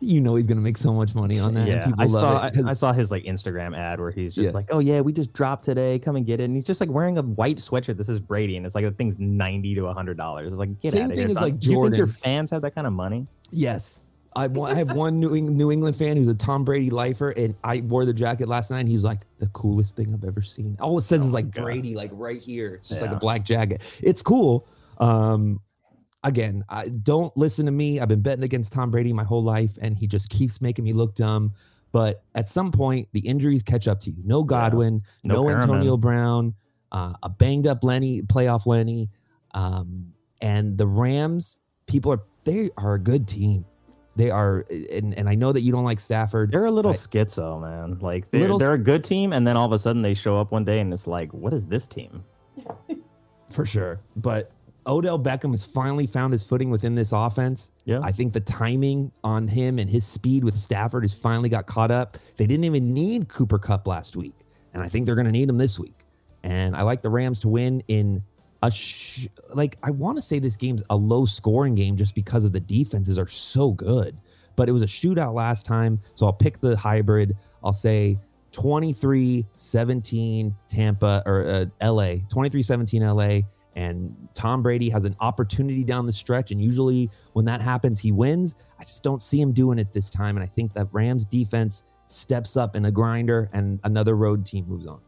You 0.00 0.20
know 0.20 0.34
he's 0.34 0.46
gonna 0.46 0.60
make 0.60 0.76
so 0.76 0.92
much 0.92 1.14
money 1.14 1.38
on 1.40 1.54
that. 1.54 1.66
yeah, 1.66 1.86
people 1.86 2.02
I 2.02 2.04
love 2.04 2.20
saw 2.20 2.46
it 2.60 2.66
I, 2.66 2.70
I 2.70 2.72
saw 2.74 2.92
his 2.92 3.10
like 3.10 3.24
Instagram 3.24 3.74
ad 3.76 3.98
where 3.98 4.10
he's 4.10 4.34
just 4.34 4.44
Yeah. 4.44 4.50
like, 4.52 4.66
"Oh 4.70 4.80
yeah, 4.80 5.00
we 5.00 5.14
just 5.14 5.32
dropped 5.32 5.64
today. 5.64 5.98
Come 5.98 6.14
and 6.16 6.26
get 6.26 6.40
it." 6.40 6.44
And 6.44 6.54
he's 6.54 6.64
just 6.64 6.78
like 6.80 6.90
wearing 6.90 7.16
a 7.16 7.22
white 7.22 7.56
sweatshirt. 7.56 7.96
This 7.96 8.10
is 8.10 8.20
Brady, 8.20 8.58
and 8.58 8.66
it's 8.66 8.74
like 8.74 8.84
the 8.84 8.90
thing's 8.90 9.18
ninety 9.18 9.74
to 9.76 9.90
hundred 9.94 10.18
dollars. 10.18 10.48
It's 10.48 10.58
like 10.58 10.78
get 10.80 10.92
Same 10.92 11.04
out 11.04 11.10
of 11.12 11.16
thing 11.16 11.28
here. 11.28 11.36
as, 11.38 11.42
like, 11.42 11.58
Do 11.58 11.70
you 11.72 11.82
think 11.84 11.96
your 11.96 12.06
fans 12.06 12.50
have 12.50 12.60
that 12.62 12.74
kind 12.74 12.86
of 12.86 12.92
money? 12.92 13.26
Yes. 13.50 14.04
I, 14.36 14.44
I 14.44 14.74
have 14.74 14.92
one 14.92 15.18
New, 15.18 15.30
New 15.40 15.72
England 15.72 15.96
fan 15.96 16.16
who's 16.18 16.28
a 16.28 16.34
Tom 16.34 16.64
Brady 16.64 16.90
lifer, 16.90 17.30
and 17.30 17.56
I 17.64 17.80
wore 17.80 18.04
the 18.04 18.12
jacket 18.12 18.46
last 18.46 18.70
night. 18.70 18.80
And 18.80 18.88
he's 18.88 19.02
like, 19.02 19.20
the 19.38 19.46
coolest 19.48 19.96
thing 19.96 20.12
I've 20.14 20.22
ever 20.22 20.42
seen. 20.42 20.76
All 20.80 20.96
it 20.98 21.02
says 21.02 21.22
Oh 21.22 21.26
is 21.28 21.32
like 21.32 21.50
God. 21.50 21.62
Brady, 21.64 21.94
like 21.96 22.10
right 22.12 22.40
here. 22.40 22.74
It's 22.74 22.90
just 22.90 23.00
like 23.02 23.10
a 23.10 23.16
black 23.16 23.42
jacket. 23.42 23.80
It's 24.00 24.20
cool. 24.22 24.66
Um, 24.98 25.60
again, 26.24 26.64
I 26.68 26.88
don't 26.88 27.34
listen 27.36 27.66
to 27.66 27.72
me. 27.72 28.00
I've 28.00 28.08
been 28.08 28.22
betting 28.22 28.44
against 28.44 28.72
Tom 28.72 28.90
Brady 28.90 29.12
my 29.12 29.24
whole 29.24 29.42
life, 29.42 29.78
and 29.80 29.96
he 29.96 30.06
just 30.06 30.28
keeps 30.28 30.60
making 30.60 30.84
me 30.84 30.92
look 30.92 31.14
dumb. 31.14 31.52
But 31.92 32.22
at 32.34 32.50
some 32.50 32.70
point, 32.70 33.08
the 33.12 33.20
injuries 33.20 33.62
catch 33.62 33.88
up 33.88 34.00
to 34.00 34.10
you. 34.10 34.22
No 34.24 34.42
Godwin, 34.42 35.02
No 35.24 35.42
no, 35.42 35.50
Antonio 35.50 35.96
Brown, 35.96 36.54
uh, 36.92 37.14
a 37.22 37.28
banged 37.28 37.66
up 37.66 37.82
Lenny, 37.82 38.22
playoff 38.22 38.66
Lenny, 38.66 39.08
um, 39.54 40.12
and 40.40 40.76
the 40.76 40.86
Rams. 40.86 41.58
People 41.86 42.12
are 42.12 42.22
they 42.44 42.70
are 42.76 42.94
a 42.94 42.98
good 42.98 43.26
team. 43.26 43.64
They 44.16 44.30
are, 44.30 44.66
and, 44.68 45.16
and 45.16 45.28
I 45.28 45.36
know 45.36 45.52
that 45.52 45.60
you 45.60 45.70
don't 45.70 45.84
like 45.84 46.00
Stafford. 46.00 46.50
They're 46.50 46.64
a 46.64 46.72
little 46.72 46.92
schizo, 46.92 47.60
man. 47.60 47.98
Like 48.00 48.30
they're, 48.30 48.40
Little 48.40 48.58
they're 48.58 48.72
a 48.72 48.78
good 48.78 49.04
team, 49.04 49.32
and 49.32 49.46
then 49.46 49.56
all 49.56 49.64
of 49.64 49.72
a 49.72 49.78
sudden 49.78 50.02
they 50.02 50.14
show 50.14 50.36
up 50.38 50.50
one 50.50 50.64
day, 50.64 50.80
and 50.80 50.92
it's 50.92 51.06
like, 51.06 51.32
what 51.32 51.52
is 51.52 51.66
this 51.66 51.86
team? 51.86 52.24
for 53.50 53.64
sure. 53.64 54.00
But 54.16 54.50
Odell 54.86 55.18
Beckham 55.18 55.50
has 55.50 55.64
finally 55.64 56.06
found 56.06 56.32
his 56.32 56.42
footing 56.42 56.70
within 56.70 56.94
this 56.94 57.12
offense. 57.12 57.70
Yeah, 57.84 58.00
I 58.02 58.12
think 58.12 58.32
the 58.32 58.40
timing 58.40 59.12
on 59.22 59.48
him 59.48 59.78
and 59.78 59.90
his 59.90 60.06
speed 60.06 60.44
with 60.44 60.56
Stafford 60.56 61.04
has 61.04 61.14
finally 61.14 61.48
got 61.48 61.66
caught 61.66 61.90
up. 61.90 62.18
They 62.36 62.46
didn't 62.46 62.64
even 62.64 62.92
need 62.92 63.28
Cooper 63.28 63.58
Kupp 63.58 63.86
last 63.86 64.16
week, 64.16 64.34
and 64.72 64.82
I 64.82 64.88
think 64.88 65.06
they're 65.06 65.14
going 65.14 65.26
to 65.26 65.32
need 65.32 65.48
him 65.48 65.58
this 65.58 65.78
week. 65.78 66.04
And 66.42 66.76
I 66.76 66.82
like 66.82 67.02
the 67.02 67.10
Rams 67.10 67.40
to 67.40 67.48
win 67.48 67.82
in 67.88 68.22
a 68.62 68.70
sh- 68.70 69.28
like 69.54 69.76
I 69.82 69.90
want 69.90 70.18
to 70.18 70.22
say 70.22 70.38
this 70.38 70.56
game's 70.56 70.82
a 70.90 70.96
low 70.96 71.26
scoring 71.26 71.74
game 71.74 71.96
just 71.96 72.14
because 72.14 72.44
of 72.44 72.52
the 72.52 72.60
defenses 72.60 73.18
are 73.18 73.28
so 73.28 73.72
good. 73.72 74.16
But 74.56 74.68
it 74.68 74.72
was 74.72 74.82
a 74.82 74.86
shootout 74.86 75.34
last 75.34 75.66
time, 75.66 76.00
so 76.14 76.26
I'll 76.26 76.32
pick 76.32 76.60
the 76.60 76.76
hybrid. 76.76 77.36
I'll 77.62 77.72
say 77.72 78.18
23-17 78.52 80.54
Tampa 80.68 81.22
or 81.26 81.46
uh, 81.46 81.66
LA, 81.80 82.16
23-17 82.28 83.02
LA 83.02 83.46
and 83.76 84.14
Tom 84.34 84.62
Brady 84.62 84.88
has 84.90 85.04
an 85.04 85.16
opportunity 85.20 85.84
down 85.84 86.06
the 86.06 86.12
stretch 86.12 86.50
and 86.50 86.60
usually 86.60 87.10
when 87.32 87.44
that 87.44 87.60
happens 87.60 88.00
he 88.00 88.12
wins. 88.12 88.54
I 88.78 88.84
just 88.84 89.02
don't 89.02 89.22
see 89.22 89.40
him 89.40 89.52
doing 89.52 89.78
it 89.78 89.92
this 89.92 90.10
time 90.10 90.36
and 90.36 90.44
I 90.44 90.46
think 90.46 90.72
that 90.74 90.88
Rams 90.92 91.24
defense 91.24 91.84
steps 92.06 92.56
up 92.56 92.74
in 92.74 92.86
a 92.86 92.90
grinder 92.90 93.50
and 93.52 93.78
another 93.84 94.16
road 94.16 94.44
team 94.44 94.66
moves 94.68 94.86
on. 94.86 95.00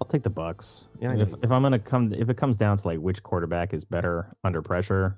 I'll 0.00 0.08
take 0.08 0.24
the 0.24 0.30
Bucks. 0.30 0.88
Yeah, 1.00 1.14
if, 1.14 1.32
if 1.42 1.52
I'm 1.52 1.62
gonna 1.62 1.78
come, 1.78 2.12
if 2.12 2.28
it 2.28 2.36
comes 2.36 2.56
down 2.56 2.76
to 2.76 2.86
like 2.86 2.98
which 2.98 3.22
quarterback 3.22 3.72
is 3.72 3.84
better 3.84 4.28
under 4.42 4.60
pressure, 4.60 5.16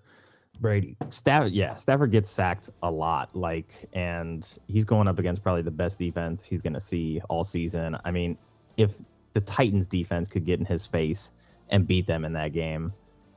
Brady. 0.61 0.97
Stafford, 1.09 1.53
yeah, 1.53 1.75
Stafford 1.77 2.11
gets 2.11 2.31
sacked 2.31 2.71
a 2.83 2.91
lot, 2.91 3.35
like, 3.35 3.89
and 3.93 4.49
he's 4.69 4.85
going 4.85 5.09
up 5.09 5.19
against 5.19 5.43
probably 5.43 5.63
the 5.63 5.71
best 5.71 5.99
defense 5.99 6.43
he's 6.45 6.61
going 6.61 6.75
to 6.75 6.81
see 6.81 7.21
all 7.29 7.45
season. 7.45 7.97
I 8.05 8.11
mean, 8.11 8.39
if 8.77 8.95
the 9.33 9.41
Titans 9.41 9.89
defense 9.89 10.29
could 10.29 10.45
get 10.45 10.61
in 10.61 10.67
his 10.67 10.87
face 10.87 11.33
and 11.71 11.87
beat 11.87 12.07
them 12.07 12.25
in 12.25 12.33
that 12.35 12.53
game, 12.53 12.93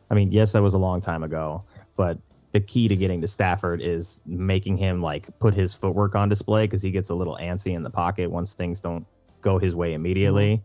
I 0.09 0.15
mean, 0.15 0.31
yes, 0.31 0.51
that 0.53 0.61
was 0.61 0.73
a 0.73 0.77
long 0.77 1.01
time 1.01 1.23
ago, 1.23 1.63
but 1.95 2.17
the 2.53 2.59
key 2.61 2.87
to 2.87 2.95
getting 2.95 3.21
to 3.21 3.27
Stafford 3.27 3.81
is 3.81 4.21
making 4.25 4.77
him 4.77 5.01
like 5.01 5.27
put 5.39 5.53
his 5.53 5.73
footwork 5.73 6.15
on 6.15 6.29
display 6.29 6.63
because 6.65 6.81
he 6.81 6.91
gets 6.91 7.09
a 7.09 7.13
little 7.13 7.37
antsy 7.41 7.75
in 7.75 7.83
the 7.83 7.89
pocket 7.89 8.31
once 8.31 8.53
things 8.53 8.79
don't 8.79 9.05
go 9.41 9.59
his 9.59 9.75
way 9.75 9.93
immediately. 9.93 10.63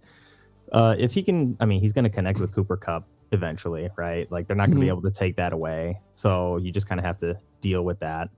Uh, 0.71 0.95
if 0.99 1.13
he 1.13 1.23
can, 1.23 1.57
I 1.61 1.67
mean, 1.67 1.81
he's 1.81 1.93
going 1.93 2.05
to 2.05 2.11
connect 2.11 2.39
with 2.39 2.53
Cooper 2.55 2.77
Kupp 2.77 3.05
eventually, 3.33 3.91
right? 3.97 4.31
Like 4.31 4.47
they're 4.47 4.57
not 4.57 4.67
going 4.67 4.77
to 4.77 4.81
be 4.81 4.87
Mhm. 4.87 4.91
able 4.99 5.03
to 5.03 5.11
take 5.11 5.37
that 5.37 5.53
away. 5.53 6.01
So 6.15 6.57
you 6.59 6.71
just 6.71 6.89
kind 6.89 6.99
of 6.99 7.05
have 7.05 7.19
to 7.19 7.39
deal 7.61 7.83
with 7.85 7.99
that. 8.01 8.31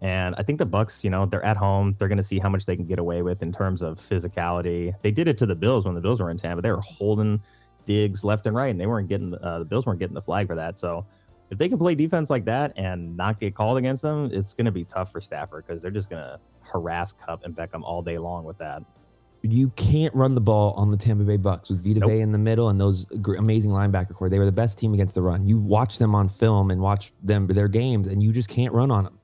And 0.00 0.34
I 0.36 0.42
think 0.42 0.58
the 0.58 0.66
Bucks, 0.66 1.02
you 1.02 1.10
know, 1.10 1.24
they're 1.24 1.44
at 1.44 1.56
home. 1.56 1.96
They're 1.98 2.08
going 2.08 2.18
to 2.18 2.22
see 2.22 2.38
how 2.38 2.48
much 2.48 2.66
they 2.66 2.76
can 2.76 2.84
get 2.84 2.98
away 2.98 3.22
with 3.22 3.42
in 3.42 3.52
terms 3.52 3.80
of 3.80 3.98
physicality. 3.98 4.92
They 5.02 5.10
did 5.10 5.26
it 5.28 5.38
to 5.38 5.46
the 5.46 5.54
Bills 5.54 5.86
when 5.86 5.94
the 5.94 6.00
Bills 6.00 6.20
were 6.20 6.30
in 6.30 6.36
Tampa. 6.36 6.60
They 6.62 6.70
were 6.70 6.80
holding 6.82 7.40
digs 7.84 8.24
left 8.24 8.46
and 8.46 8.56
right, 8.56 8.68
and 8.68 8.80
they 8.80 8.86
weren't 8.86 9.08
getting 9.08 9.34
uh, 9.42 9.60
the 9.60 9.64
Bills 9.64 9.86
weren't 9.86 9.98
getting 9.98 10.14
the 10.14 10.22
flag 10.22 10.46
for 10.46 10.54
that. 10.56 10.78
So 10.78 11.06
if 11.50 11.58
they 11.58 11.68
can 11.68 11.78
play 11.78 11.94
defense 11.94 12.30
like 12.30 12.44
that 12.46 12.72
and 12.76 13.16
not 13.16 13.38
get 13.38 13.54
called 13.54 13.78
against 13.78 14.02
them, 14.02 14.30
it's 14.32 14.54
going 14.54 14.64
to 14.64 14.72
be 14.72 14.84
tough 14.84 15.12
for 15.12 15.20
Stafford 15.20 15.66
because 15.66 15.82
they're 15.82 15.90
just 15.90 16.10
going 16.10 16.22
to 16.22 16.40
harass 16.62 17.12
Kupp 17.12 17.44
and 17.44 17.54
Beckham 17.54 17.82
all 17.82 18.02
day 18.02 18.18
long 18.18 18.44
with 18.44 18.58
that. 18.58 18.82
You 19.42 19.68
can't 19.76 20.14
run 20.14 20.34
the 20.34 20.40
ball 20.40 20.72
on 20.72 20.90
the 20.90 20.96
Tampa 20.96 21.22
Bay 21.22 21.36
Bucks 21.36 21.68
with 21.68 21.84
Vita 21.84 22.00
Nope. 22.00 22.08
Bay 22.08 22.20
in 22.20 22.32
the 22.32 22.38
middle 22.38 22.70
and 22.70 22.80
those 22.80 23.06
amazing 23.36 23.72
linebacker 23.72 24.14
core. 24.14 24.30
They 24.30 24.38
were 24.38 24.46
the 24.46 24.52
best 24.52 24.78
team 24.78 24.94
against 24.94 25.14
the 25.14 25.20
run. 25.20 25.46
You 25.46 25.58
watch 25.58 25.98
them 25.98 26.14
on 26.14 26.30
film 26.30 26.70
and 26.70 26.80
watch 26.80 27.12
them 27.22 27.46
their 27.46 27.68
games, 27.68 28.08
and 28.08 28.22
you 28.22 28.32
just 28.32 28.48
can't 28.48 28.72
run 28.72 28.90
on 28.90 29.04
them. 29.04 29.18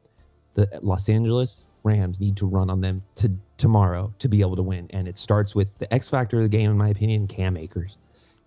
the 0.54 0.68
Los 0.82 1.08
Angeles 1.08 1.66
Rams 1.84 2.20
need 2.20 2.36
to 2.36 2.46
run 2.46 2.68
on 2.68 2.82
them 2.82 3.02
to 3.14 3.32
tomorrow 3.56 4.12
to 4.18 4.28
be 4.28 4.42
able 4.42 4.56
to 4.56 4.62
win. 4.62 4.88
And 4.90 5.08
it 5.08 5.16
starts 5.16 5.54
with 5.54 5.68
the 5.78 5.92
X 5.92 6.10
factor 6.10 6.36
of 6.36 6.42
the 6.42 6.48
game, 6.50 6.70
in 6.70 6.76
my 6.76 6.90
opinion, 6.90 7.26
Cam 7.26 7.56
Akers. 7.56 7.96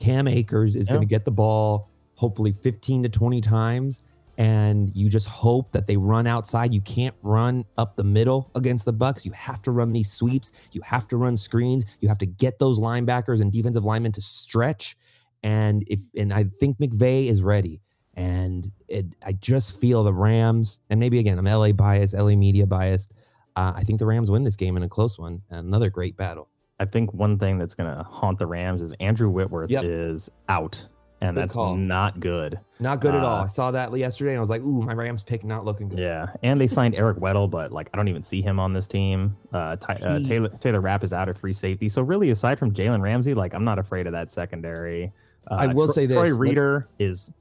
Cam 0.03 0.27
Akers 0.27 0.75
is 0.75 0.87
Yeah. 0.87 0.95
going 0.95 1.07
to 1.07 1.09
get 1.09 1.25
the 1.25 1.31
ball 1.31 1.89
hopefully 2.15 2.51
15 2.51 3.03
to 3.03 3.09
20 3.09 3.41
times. 3.41 4.01
And 4.37 4.91
you 4.95 5.09
just 5.09 5.27
hope 5.27 5.71
that 5.73 5.85
they 5.85 5.95
run 5.95 6.25
outside. 6.25 6.73
You 6.73 6.81
can't 6.81 7.13
run 7.21 7.65
up 7.77 7.95
the 7.95 8.03
middle 8.03 8.49
against 8.55 8.83
the 8.85 8.91
Bucks. 8.91 9.25
You 9.25 9.31
have 9.31 9.61
to 9.61 9.71
run 9.71 9.93
these 9.93 10.11
sweeps. 10.11 10.51
You 10.71 10.81
have 10.81 11.07
to 11.09 11.17
run 11.17 11.37
screens. 11.37 11.85
You 11.99 12.07
have 12.09 12.17
to 12.17 12.25
get 12.25 12.57
those 12.57 12.79
linebackers 12.79 13.41
and 13.41 13.51
defensive 13.51 13.85
linemen 13.85 14.11
to 14.13 14.21
stretch. 14.21 14.97
And 15.43 15.83
if 15.87 15.99
and 16.17 16.33
I 16.33 16.45
think 16.59 16.79
McVay 16.79 17.27
is 17.27 17.43
ready. 17.43 17.81
And 18.15 18.71
it, 18.87 19.05
I 19.23 19.33
just 19.33 19.79
feel 19.79 20.03
the 20.03 20.13
Rams, 20.13 20.79
and 20.89 20.99
maybe 20.99 21.17
again, 21.19 21.37
I'm 21.39 21.45
LA 21.45 21.71
biased, 21.71 22.13
LA 22.13 22.35
media 22.35 22.65
biased. 22.67 23.11
Uh, 23.55 23.73
I 23.75 23.83
think 23.83 23.99
the 23.99 24.05
Rams 24.05 24.29
win 24.31 24.43
this 24.43 24.55
game 24.55 24.77
in 24.77 24.83
a 24.83 24.89
close 24.89 25.17
one. 25.19 25.41
Another 25.49 25.89
great 25.89 26.15
battle. 26.17 26.47
I 26.79 26.85
think 26.85 27.13
one 27.13 27.37
thing 27.37 27.57
that's 27.57 27.75
going 27.75 27.95
to 27.95 28.03
haunt 28.03 28.39
the 28.39 28.47
Rams 28.47 28.81
is 28.81 28.93
Andrew 28.99 29.29
Whitworth 29.29 29.69
Yep. 29.69 29.83
is 29.85 30.29
out, 30.49 30.87
and 31.21 31.35
Good 31.35 31.41
that's 31.43 31.53
call. 31.53 31.75
not 31.75 32.19
good. 32.19 32.59
Not 32.79 32.99
good 32.99 33.13
at 33.15 33.23
all. 33.23 33.37
Uh, 33.41 33.43
I 33.43 33.47
saw 33.47 33.71
that 33.71 33.95
yesterday, 33.95 34.31
and 34.31 34.37
I 34.37 34.41
was 34.41 34.49
like, 34.49 34.61
"Ooh, 34.63 34.81
my 34.81 34.93
Rams 34.93 35.21
pick 35.23 35.43
not 35.43 35.65
looking 35.65 35.87
good." 35.87 35.99
Yeah, 35.99 36.27
and 36.41 36.59
they 36.59 36.67
signed 36.67 36.95
Eric 36.95 37.17
Weddle, 37.17 37.49
but 37.49 37.71
like 37.71 37.89
I 37.93 37.97
don't 37.97 38.07
even 38.07 38.23
see 38.23 38.41
him 38.41 38.59
on 38.59 38.73
this 38.73 38.87
team. 38.87 39.37
Uh, 39.53 39.75
Ty, 39.77 39.93
uh, 39.95 40.19
Taylor 40.19 40.49
Taylor 40.49 40.81
Rapp 40.81 41.03
is 41.03 41.13
out 41.13 41.29
at 41.29 41.37
free 41.37 41.53
safety, 41.53 41.87
so 41.89 42.01
really, 42.01 42.31
aside 42.31 42.57
from 42.59 42.73
Jalen 42.73 43.01
Ramsey, 43.01 43.33
like 43.35 43.53
I'm 43.53 43.63
not 43.63 43.77
afraid 43.79 44.07
of 44.07 44.13
that 44.13 44.31
secondary. 44.31 45.13
Uh, 45.49 45.55
I 45.55 45.67
will 45.67 45.85
Tro- 45.85 45.93
say 45.93 46.07
Troy 46.07 46.23
this, 46.25 46.31
like- 46.33 46.39
Reeder 46.41 46.87
is 46.99 47.31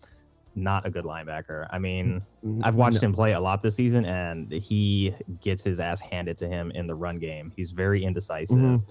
not 0.55 0.85
a 0.87 0.91
good 0.91 1.05
linebacker. 1.05 1.66
I 1.70 1.78
mean, 1.78 2.20
I've 2.62 2.74
watched 2.74 3.01
no. 3.01 3.07
him 3.07 3.14
play 3.14 3.33
a 3.33 3.41
lot 3.41 3.62
this 3.62 3.74
season, 3.76 4.05
and 4.05 4.53
he 4.53 5.14
gets 5.41 5.64
his 5.64 5.80
ass 5.80 6.01
handed 6.03 6.37
to 6.39 6.47
him 6.49 6.70
in 6.72 6.87
the 6.87 6.95
run 6.95 7.18
game. 7.18 7.51
He's 7.57 7.70
very 7.72 8.05
indecisive, 8.05 8.59
Mhm. 8.59 8.83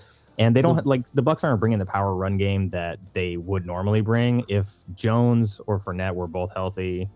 And 0.41 0.55
they 0.55 0.63
don't 0.63 0.87
like 0.87 1.05
the 1.13 1.21
Bucks 1.21 1.43
aren't 1.43 1.59
bringing 1.59 1.77
the 1.77 1.85
power 1.85 2.15
run 2.15 2.35
game 2.35 2.67
that 2.71 2.97
they 3.13 3.37
would 3.37 3.63
normally 3.63 4.01
bring 4.01 4.43
if 4.47 4.67
Jones 4.95 5.61
or 5.67 5.79
Fournette 5.79 6.15
were 6.15 6.25
both 6.25 6.51
healthy. 6.51 7.07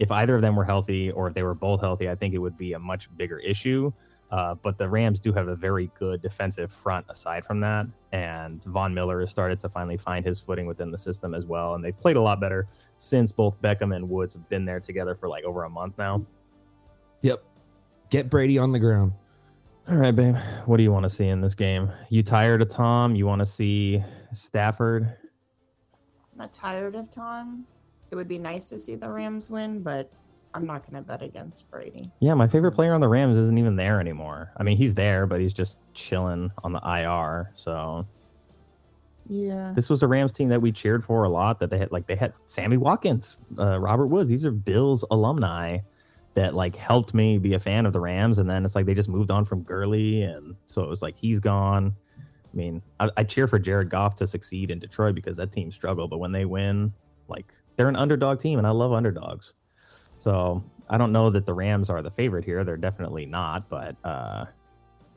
If 0.00 0.10
either 0.10 0.34
of 0.34 0.42
them 0.42 0.56
were 0.56 0.64
healthy, 0.64 1.12
or 1.12 1.28
if 1.28 1.34
they 1.34 1.44
were 1.44 1.54
both 1.54 1.80
healthy, 1.80 2.10
I 2.10 2.16
think 2.16 2.34
it 2.34 2.38
would 2.38 2.56
be 2.56 2.72
a 2.72 2.78
much 2.78 3.08
bigger 3.16 3.38
issue. 3.38 3.92
Uh, 4.32 4.56
but 4.56 4.76
the 4.76 4.88
Rams 4.88 5.20
do 5.20 5.32
have 5.32 5.46
a 5.46 5.54
very 5.54 5.88
good 5.94 6.20
defensive 6.20 6.72
front 6.72 7.06
aside 7.08 7.44
from 7.44 7.60
that. 7.60 7.86
And 8.10 8.62
Von 8.64 8.92
Miller 8.92 9.20
has 9.20 9.30
started 9.30 9.60
to 9.60 9.68
finally 9.68 9.96
find 9.96 10.24
his 10.24 10.40
footing 10.40 10.66
within 10.66 10.90
the 10.90 10.98
system 10.98 11.34
as 11.34 11.46
well. 11.46 11.74
And 11.74 11.84
they've 11.84 11.98
played 11.98 12.16
a 12.16 12.20
lot 12.20 12.40
better 12.40 12.66
since 12.96 13.30
both 13.30 13.60
Beckham 13.62 13.94
and 13.94 14.08
Woods 14.08 14.34
have 14.34 14.48
been 14.48 14.64
there 14.64 14.80
together 14.80 15.14
for 15.14 15.28
like 15.28 15.44
over 15.44 15.62
a 15.62 15.70
month 15.70 15.96
now. 15.96 16.26
Yep. 17.22 17.42
Get 18.10 18.28
Brady 18.28 18.58
on 18.58 18.72
the 18.72 18.80
ground. 18.80 19.12
All 19.88 19.96
right, 19.96 20.14
babe. 20.14 20.36
What 20.66 20.76
do 20.76 20.82
you 20.82 20.92
want 20.92 21.04
to 21.04 21.10
see 21.10 21.28
in 21.28 21.40
this 21.40 21.54
game? 21.54 21.90
You 22.10 22.22
tired 22.22 22.60
of 22.60 22.68
Tom? 22.68 23.14
You 23.14 23.26
want 23.26 23.40
to 23.40 23.46
see 23.46 24.02
Stafford? 24.32 25.04
I'm 25.04 26.38
not 26.38 26.52
tired 26.52 26.94
of 26.94 27.08
Tom. 27.10 27.64
It 28.10 28.16
would 28.16 28.28
be 28.28 28.38
nice 28.38 28.68
to 28.68 28.78
see 28.78 28.96
the 28.96 29.08
Rams 29.08 29.48
win, 29.48 29.82
but 29.82 30.12
I'm 30.52 30.66
not 30.66 30.82
going 30.88 31.02
to 31.02 31.06
bet 31.08 31.22
against 31.22 31.70
Brady. 31.70 32.10
Yeah, 32.20 32.34
my 32.34 32.46
favorite 32.48 32.72
player 32.72 32.92
on 32.94 33.00
the 33.00 33.08
Rams 33.08 33.36
isn't 33.38 33.56
even 33.56 33.76
there 33.76 33.98
anymore. 33.98 34.52
I 34.58 34.62
mean, 34.62 34.76
he's 34.76 34.94
there, 34.94 35.26
but 35.26 35.40
he's 35.40 35.54
just 35.54 35.78
chilling 35.94 36.50
on 36.64 36.72
the 36.72 36.80
IR. 36.84 37.50
So 37.54 38.06
Yeah. 39.26 39.72
this 39.74 39.88
was 39.88 40.02
a 40.02 40.06
Rams 40.06 40.34
team 40.34 40.48
that 40.48 40.60
we 40.60 40.70
cheered 40.70 41.02
for 41.02 41.24
a 41.24 41.28
lot. 41.30 41.60
That 41.60 41.70
they 41.70 41.78
had 41.78 41.92
like 41.92 42.06
they 42.06 42.16
had 42.16 42.34
Sammy 42.44 42.76
Watkins, 42.76 43.38
uh, 43.58 43.78
Robert 43.80 44.08
Woods. 44.08 44.28
These 44.28 44.44
are 44.44 44.50
Bills 44.50 45.02
alumni 45.10 45.78
that 46.38 46.54
like 46.54 46.76
helped 46.76 47.14
me 47.14 47.36
be 47.36 47.54
a 47.54 47.58
fan 47.58 47.84
of 47.84 47.92
the 47.92 47.98
Rams. 47.98 48.38
And 48.38 48.48
then 48.48 48.64
it's 48.64 48.76
like 48.76 48.86
they 48.86 48.94
just 48.94 49.08
moved 49.08 49.32
on 49.32 49.44
from 49.44 49.62
Gurley, 49.64 50.22
and 50.22 50.54
so 50.66 50.82
it 50.84 50.88
was 50.88 51.02
like 51.02 51.16
he's 51.16 51.40
gone. 51.40 51.96
I 52.16 52.56
mean, 52.56 52.80
I, 53.00 53.10
I 53.16 53.24
cheer 53.24 53.48
for 53.48 53.58
Jared 53.58 53.90
Goff 53.90 54.14
to 54.16 54.26
succeed 54.26 54.70
in 54.70 54.78
Detroit 54.78 55.16
because 55.16 55.36
that 55.36 55.50
team 55.50 55.72
struggled, 55.72 56.10
but 56.10 56.18
when 56.18 56.30
they 56.30 56.44
win, 56.44 56.92
like 57.26 57.52
they're 57.74 57.88
an 57.88 57.96
underdog 57.96 58.38
team, 58.40 58.58
and 58.58 58.68
I 58.68 58.70
love 58.70 58.92
underdogs. 58.92 59.52
So 60.20 60.62
I 60.88 60.96
don't 60.96 61.10
know 61.10 61.28
that 61.28 61.44
the 61.44 61.54
Rams 61.54 61.90
are 61.90 62.02
the 62.02 62.10
favorite 62.10 62.44
here. 62.44 62.62
They're 62.62 62.76
definitely 62.76 63.26
not, 63.26 63.68
but 63.68 63.96
uh, 64.04 64.44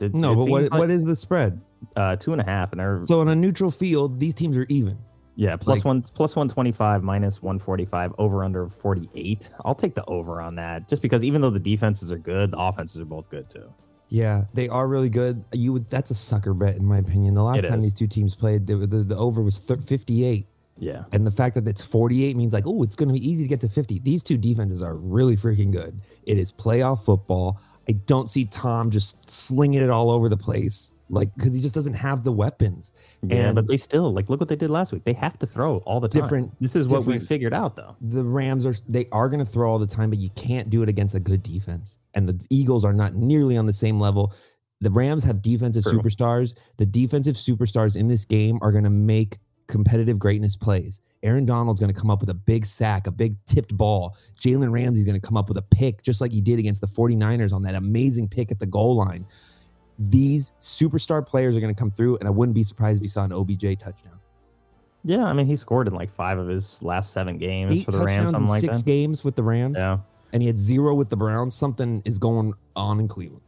No, 0.02 0.36
but 0.36 0.48
what, 0.48 0.72
like, 0.72 0.80
what 0.80 0.90
is 0.90 1.06
the 1.06 1.16
spread? 1.16 1.62
uh, 1.96 2.16
two 2.16 2.32
and 2.32 2.42
a 2.42 2.46
half, 2.46 2.72
and 2.72 2.80
they're 2.80 3.04
So 3.06 3.22
on 3.22 3.30
a 3.30 3.36
neutral 3.36 3.70
field, 3.70 4.20
these 4.20 4.34
teams 4.34 4.58
are 4.58 4.66
even. 4.70 4.98
Yeah, 5.36 5.56
plus 5.56 5.80
Like- 5.80 5.86
one 5.86 6.02
plus 6.02 6.36
one 6.36 6.50
twenty 6.50 6.72
five 6.72 7.04
minus 7.04 7.42
one 7.42 7.60
forty 7.60 7.86
five 7.86 8.14
over 8.18 8.44
under 8.44 8.68
forty 8.70 9.10
eight. 9.16 9.52
I'll 9.66 9.76
take 9.76 9.96
the 9.96 10.06
over 10.06 10.42
on 10.42 10.56
that 10.56 10.90
just 10.90 11.02
because 11.02 11.24
even 11.24 11.42
though 11.42 11.50
the 11.50 11.60
defenses 11.60 12.12
are 12.12 12.18
good, 12.18 12.52
the 12.52 12.58
offenses 12.60 13.00
are 13.02 13.06
both 13.06 13.30
good 13.30 13.50
too. 13.50 13.72
Yeah, 14.10 14.44
they 14.54 14.68
are 14.68 14.88
really 14.90 15.08
good. 15.10 15.44
You 15.54 15.72
would 15.74 15.90
that's 15.90 16.12
a 16.12 16.16
sucker 16.16 16.54
bet 16.54 16.76
in 16.76 16.86
my 16.86 16.98
opinion. 16.98 17.34
The 17.34 17.44
last 17.44 17.64
It 17.64 17.70
time 17.70 17.80
is. 17.80 17.86
these 17.86 17.94
two 17.94 18.08
teams 18.08 18.36
played, 18.36 18.68
the, 18.68 18.76
the, 18.76 19.04
the 19.04 19.16
over 19.16 19.42
was 19.42 19.60
thir 19.60 19.78
58. 19.78 20.48
Yeah, 20.78 21.04
And 21.12 21.28
the 21.28 21.32
fact 21.32 21.54
that 21.56 21.68
it's 21.68 21.84
48 21.84 22.36
means 22.36 22.54
like, 22.54 22.66
oh, 22.66 22.82
it's 22.82 22.96
going 22.96 23.08
to 23.10 23.14
be 23.14 23.30
easy 23.30 23.44
to 23.44 23.48
get 23.48 23.62
to 23.62 23.70
50. 23.70 24.00
These 24.00 24.24
two 24.24 24.36
defenses 24.36 24.82
are 24.82 24.96
really 24.96 25.38
freaking 25.38 25.72
good. 25.72 26.02
It 26.24 26.40
is 26.40 26.52
playoff 26.52 27.04
football. 27.06 27.62
I 27.88 27.92
don't 27.92 28.30
see 28.32 28.46
Tom 28.46 28.90
just 28.90 29.30
slinging 29.30 29.82
it 29.84 29.92
all 29.92 30.10
over 30.10 30.28
the 30.28 30.38
place, 30.38 30.94
like 31.12 31.34
because 31.36 31.54
he 31.54 31.62
just 31.62 31.76
doesn't 31.76 31.94
have 31.94 32.24
the 32.24 32.32
weapons. 32.32 32.92
yeah, 33.22 33.48
And- 33.48 33.56
but 33.56 33.68
they 33.68 33.78
still 33.78 34.12
like 34.14 34.30
look 34.30 34.40
what 34.40 34.50
they 34.50 34.56
did 34.56 34.70
last 34.70 34.92
week. 34.94 35.04
They 35.04 35.14
have 35.14 35.38
to 35.40 35.46
throw 35.46 35.78
all 35.80 36.00
the 36.00 36.08
time. 36.08 36.22
Different- 36.24 36.52
This 36.62 36.76
is 36.76 36.88
what 36.88 37.06
we 37.06 37.20
figured 37.20 37.54
out 37.54 37.76
though. 37.76 37.96
The 38.02 38.24
Rams 38.24 38.66
are 38.66 38.76
they 38.88 39.08
are 39.12 39.30
going 39.30 39.46
to 39.46 39.52
throw 39.52 39.70
all 39.72 39.80
the 39.80 39.86
time, 39.88 40.10
but 40.10 40.20
you 40.20 40.30
can't 40.32 40.70
do 40.70 40.82
it 40.82 40.90
against 40.90 41.14
a 41.14 41.20
good 41.20 41.44
defense. 41.44 42.00
And 42.14 42.28
the 42.28 42.40
Eagles 42.50 42.84
are 42.86 42.94
not 42.94 43.14
nearly 43.16 43.58
on 43.58 43.66
the 43.68 43.74
same 43.74 44.00
level. 44.00 44.34
The 44.80 44.90
Rams 44.90 45.24
have 45.26 45.42
defensive 45.42 45.84
True. 45.84 46.00
superstars. 46.02 46.54
The 46.78 46.86
defensive 46.88 47.36
superstars 47.36 47.96
in 47.96 48.08
this 48.08 48.26
game 48.26 48.58
are 48.62 48.72
going 48.72 48.84
to 48.86 48.90
make 48.90 49.38
competitive 49.68 50.18
greatness 50.18 50.56
plays. 50.56 51.00
Aaron 51.24 51.46
Donald's 51.46 51.80
going 51.80 51.94
to 51.94 52.00
come 52.00 52.10
up 52.10 52.20
with 52.20 52.30
a 52.32 52.34
big 52.34 52.66
sack, 52.66 53.06
a 53.06 53.12
big 53.12 53.36
tipped 53.46 53.78
ball. 53.78 54.18
Jalen 54.42 54.72
Ramsey's 54.72 55.06
going 55.06 55.20
to 55.22 55.26
come 55.26 55.38
up 55.38 55.50
with 55.50 55.58
a 55.58 55.62
pick, 55.62 56.02
just 56.02 56.20
like 56.20 56.32
he 56.32 56.42
did 56.42 56.58
against 56.58 56.82
the 56.82 56.88
49ers 56.88 57.54
on 57.54 57.62
that 57.62 57.76
amazing 57.76 58.28
pick 58.28 58.52
at 58.52 58.58
the 58.58 58.66
goal 58.66 58.96
line. 58.96 59.28
These 60.10 60.54
superstar 60.60 61.26
players 61.26 61.56
are 61.56 61.60
going 61.60 61.74
to 61.74 61.80
come 61.80 61.92
through, 61.92 62.18
and 62.18 62.28
I 62.28 62.32
wouldn't 62.32 62.56
be 62.56 62.64
surprised 62.64 62.98
if 62.98 63.04
you 63.04 63.10
saw 63.10 63.24
an 63.24 63.32
OBJ 63.32 63.78
touchdown. 63.80 64.20
Yeah, 65.04 65.26
I 65.26 65.34
mean 65.34 65.48
he 65.48 65.56
scored 65.56 65.88
in 65.88 65.94
like 65.96 66.12
five 66.12 66.38
of 66.38 66.48
his 66.48 66.82
last 66.84 67.12
seven 67.12 67.38
games 67.38 67.76
Eight 67.76 67.86
for 67.86 67.92
the 67.92 68.00
Rams, 68.00 68.32
something 68.32 68.48
like 68.48 68.62
six 68.62 68.78
that. 68.78 68.86
games 68.86 69.24
with 69.24 69.36
the 69.36 69.44
Rams. 69.44 69.76
Yeah. 69.78 69.98
and 70.32 70.42
he 70.44 70.48
had 70.48 70.58
zero 70.60 70.94
with 70.94 71.10
the 71.10 71.18
Browns. 71.18 71.56
Something 71.56 72.02
is 72.06 72.20
going 72.20 72.54
on 72.76 73.00
in 73.00 73.08
Cleveland. 73.08 73.42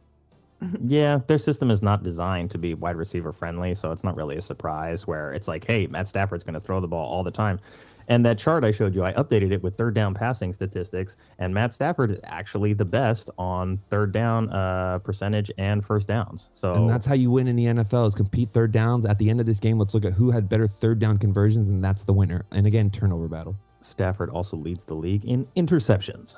Yeah, 0.82 1.20
their 1.26 1.38
system 1.38 1.70
is 1.70 1.82
not 1.82 2.02
designed 2.02 2.50
to 2.52 2.58
be 2.58 2.74
wide 2.74 2.96
receiver 2.96 3.32
friendly, 3.32 3.74
so 3.74 3.92
it's 3.92 4.04
not 4.04 4.16
really 4.16 4.36
a 4.36 4.42
surprise 4.42 5.06
where 5.06 5.32
it's 5.32 5.48
like, 5.48 5.64
hey, 5.64 5.86
Matt 5.86 6.08
Stafford's 6.08 6.44
going 6.44 6.54
to 6.54 6.60
throw 6.60 6.80
the 6.80 6.88
ball 6.88 7.06
all 7.06 7.22
the 7.22 7.30
time. 7.30 7.60
And 8.08 8.24
that 8.26 8.38
chart 8.38 8.64
I 8.64 8.70
showed 8.70 8.94
you, 8.94 9.02
I 9.02 9.12
updated 9.14 9.50
it 9.52 9.62
with 9.62 9.78
third 9.78 9.94
down 9.94 10.14
passing 10.14 10.52
statistics, 10.52 11.16
and 11.38 11.54
Matt 11.54 11.72
Stafford 11.72 12.10
is 12.10 12.20
actually 12.24 12.74
the 12.74 12.84
best 12.84 13.30
on 13.38 13.80
third 13.88 14.12
down 14.12 14.50
uh, 14.50 14.98
percentage 14.98 15.50
and 15.56 15.84
first 15.84 16.06
downs. 16.06 16.50
So 16.52 16.74
And 16.74 16.90
that's 16.90 17.06
how 17.06 17.14
you 17.14 17.30
win 17.30 17.48
in 17.48 17.56
the 17.56 17.66
NFL 17.66 18.08
is 18.08 18.14
compete 18.14 18.50
third 18.52 18.72
downs. 18.72 19.06
At 19.06 19.18
the 19.18 19.30
end 19.30 19.40
of 19.40 19.46
this 19.46 19.58
game, 19.58 19.78
let's 19.78 19.94
look 19.94 20.04
at 20.04 20.12
who 20.12 20.30
had 20.30 20.48
better 20.48 20.68
third 20.68 20.98
down 20.98 21.16
conversions, 21.16 21.70
and 21.70 21.82
that's 21.82 22.04
the 22.04 22.12
winner. 22.12 22.44
And 22.52 22.66
again, 22.66 22.90
turnover 22.90 23.28
battle. 23.28 23.56
Stafford 23.80 24.30
also 24.30 24.56
leads 24.56 24.84
the 24.84 24.94
league 24.94 25.24
in 25.24 25.46
interceptions. 25.56 26.36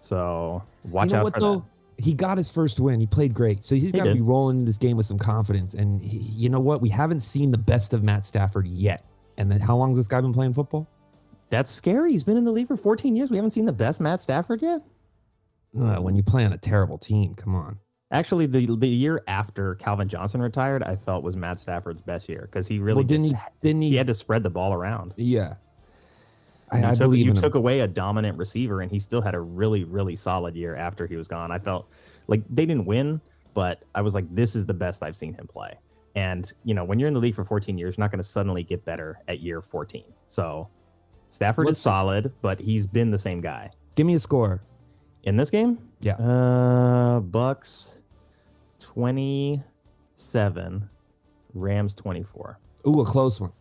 So 0.00 0.62
watch 0.84 1.10
you 1.10 1.16
know 1.16 1.26
out 1.26 1.34
for 1.34 1.40
though? 1.40 1.54
that. 1.56 1.64
He 1.98 2.14
got 2.14 2.38
his 2.38 2.50
first 2.50 2.78
win. 2.78 3.00
He 3.00 3.06
played 3.06 3.34
great. 3.34 3.64
So 3.64 3.74
he's 3.74 3.92
got 3.92 4.04
to 4.04 4.14
be 4.14 4.20
rolling 4.20 4.58
into 4.58 4.66
this 4.66 4.78
game 4.78 4.96
with 4.96 5.06
some 5.06 5.18
confidence. 5.18 5.74
And 5.74 6.00
he, 6.00 6.18
you 6.18 6.48
know 6.48 6.60
what? 6.60 6.80
We 6.80 6.88
haven't 6.90 7.20
seen 7.20 7.50
the 7.50 7.58
best 7.58 7.92
of 7.92 8.02
Matt 8.04 8.24
Stafford 8.24 8.68
yet. 8.68 9.04
And 9.36 9.50
then 9.50 9.60
how 9.60 9.76
long 9.76 9.90
has 9.90 9.96
this 9.96 10.08
guy 10.08 10.20
been 10.20 10.32
playing 10.32 10.54
football? 10.54 10.88
That's 11.50 11.72
scary. 11.72 12.12
He's 12.12 12.24
been 12.24 12.36
in 12.36 12.44
the 12.44 12.52
league 12.52 12.68
for 12.68 12.76
14 12.76 13.16
years. 13.16 13.30
We 13.30 13.36
haven't 13.36 13.52
seen 13.52 13.64
the 13.64 13.72
best 13.72 14.00
Matt 14.00 14.20
Stafford 14.20 14.62
yet. 14.62 14.82
Uh, 15.78 15.96
when 15.96 16.14
you 16.14 16.22
play 16.22 16.44
on 16.44 16.52
a 16.52 16.58
terrible 16.58 16.98
team, 16.98 17.34
come 17.34 17.54
on. 17.54 17.78
Actually, 18.10 18.46
the 18.46 18.74
the 18.76 18.88
year 18.88 19.22
after 19.28 19.74
Calvin 19.74 20.08
Johnson 20.08 20.40
retired, 20.40 20.82
I 20.82 20.96
felt 20.96 21.22
was 21.22 21.36
Matt 21.36 21.60
Stafford's 21.60 22.00
best 22.00 22.26
year 22.26 22.48
because 22.50 22.66
he 22.66 22.78
really 22.78 22.96
well, 22.96 23.04
didn't 23.04 23.30
just, 23.30 23.42
he? 23.42 23.50
Didn't 23.60 23.82
he? 23.82 23.90
he 23.90 23.96
had 23.96 24.06
to 24.06 24.14
spread 24.14 24.42
the 24.42 24.50
ball 24.50 24.72
around. 24.72 25.12
yeah. 25.16 25.54
I, 26.70 26.80
You 26.80 26.86
I 26.86 26.90
took, 26.90 26.98
believe 26.98 27.24
you 27.26 27.30
in 27.32 27.36
him. 27.36 27.42
took 27.42 27.54
away 27.54 27.80
a 27.80 27.88
dominant 27.88 28.36
receiver, 28.38 28.80
and 28.82 28.90
he 28.90 28.98
still 28.98 29.20
had 29.22 29.34
a 29.34 29.40
really, 29.40 29.84
really 29.84 30.16
solid 30.16 30.54
year 30.56 30.76
after 30.76 31.06
he 31.06 31.16
was 31.16 31.26
gone. 31.28 31.50
I 31.50 31.58
felt 31.58 31.88
like 32.26 32.42
they 32.50 32.66
didn't 32.66 32.84
win, 32.86 33.20
but 33.54 33.82
I 33.94 34.02
was 34.02 34.14
like, 34.14 34.32
this 34.34 34.54
is 34.54 34.66
the 34.66 34.74
best 34.74 35.02
I've 35.02 35.16
seen 35.16 35.32
him 35.34 35.46
play. 35.46 35.74
And 36.14 36.50
you 36.64 36.74
know, 36.74 36.84
when 36.84 36.98
you're 36.98 37.08
in 37.08 37.14
the 37.14 37.20
league 37.20 37.34
for 37.34 37.44
14 37.44 37.78
years, 37.78 37.96
you're 37.96 38.02
not 38.04 38.10
going 38.10 38.22
to 38.22 38.28
suddenly 38.28 38.62
get 38.62 38.84
better 38.84 39.18
at 39.28 39.40
year 39.40 39.62
14. 39.62 40.04
So 40.26 40.68
Stafford 41.30 41.66
What's- 41.66 41.78
is 41.78 41.82
solid, 41.82 42.32
but 42.42 42.60
he's 42.60 42.86
been 42.86 43.10
the 43.10 43.18
same 43.18 43.40
guy 43.40 43.70
Give 43.94 44.06
me 44.06 44.14
a 44.14 44.20
score. 44.20 44.62
in 45.24 45.36
this 45.36 45.50
game. 45.50 45.78
Yeah. 46.00 46.14
Uh, 46.16 47.20
Bucks 47.20 47.98
27, 48.80 50.88
Rams 51.54 51.94
24, 51.94 52.58
Ooh, 52.86 53.00
a 53.00 53.04
close 53.04 53.40
one. 53.40 53.52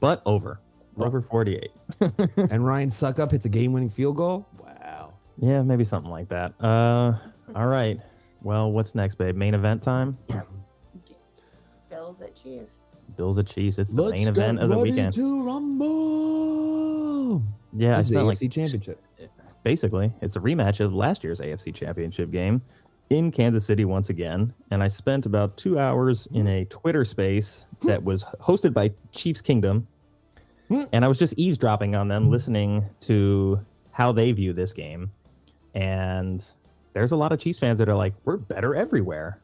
but 0.00 0.22
over 0.26 0.60
over 0.98 1.20
48. 1.20 1.70
and 2.36 2.64
Ryan 2.64 2.88
Succop 2.88 3.30
hits 3.30 3.44
a 3.44 3.48
game-winning 3.48 3.90
field 3.90 4.16
goal. 4.16 4.46
Wow. 4.58 5.14
Yeah, 5.38 5.62
maybe 5.62 5.84
something 5.84 6.10
like 6.10 6.28
that. 6.30 6.54
Uh, 6.60 7.14
all 7.54 7.66
right. 7.66 8.00
Well, 8.42 8.70
what's 8.70 8.94
next, 8.94 9.16
babe? 9.16 9.36
Main 9.36 9.54
event 9.54 9.82
time. 9.82 10.18
Bills 11.90 12.20
at 12.20 12.34
Chiefs. 12.36 12.96
Bills 13.16 13.38
at 13.38 13.46
Chiefs. 13.46 13.78
It's 13.78 13.92
the 13.92 14.10
main 14.10 14.28
event 14.28 14.60
of 14.60 14.68
the 14.68 14.78
weekend. 14.78 15.14
To 15.14 15.42
rumble. 15.44 17.42
Yeah, 17.72 17.94
I 17.94 17.96
This 17.96 18.06
is 18.06 18.10
the 18.10 18.14
spent 18.14 18.26
like 18.26 18.38
AFC 18.38 18.52
Championship. 18.52 19.02
basically 19.62 20.12
it's 20.22 20.36
a 20.36 20.40
rematch 20.40 20.80
of 20.80 20.94
last 20.94 21.24
year's 21.24 21.40
AFC 21.40 21.74
Championship 21.74 22.30
game 22.30 22.62
in 23.10 23.30
Kansas 23.30 23.64
City 23.64 23.84
once 23.84 24.08
again. 24.10 24.52
And 24.70 24.82
I 24.82 24.88
spent 24.88 25.26
about 25.26 25.56
two 25.56 25.78
hours 25.78 26.26
in 26.32 26.46
a 26.46 26.64
Twitter 26.66 27.04
space 27.04 27.66
that 27.82 28.02
was 28.02 28.24
hosted 28.40 28.72
by 28.72 28.92
Chiefs 29.12 29.42
Kingdom. 29.42 29.86
And 30.70 31.04
I 31.04 31.08
was 31.08 31.18
just 31.18 31.34
eavesdropping 31.38 31.94
on 31.94 32.08
them, 32.08 32.30
listening 32.30 32.84
to 33.00 33.60
how 33.92 34.12
they 34.12 34.32
view 34.32 34.52
this 34.52 34.72
game. 34.72 35.10
And 35.74 36.44
there's 36.92 37.12
a 37.12 37.16
lot 37.16 37.32
of 37.32 37.38
Chiefs 37.38 37.60
fans 37.60 37.78
that 37.78 37.88
are 37.88 37.94
like, 37.96 38.14
we're 38.24 38.36
better 38.36 38.74
everywhere. 38.74 39.40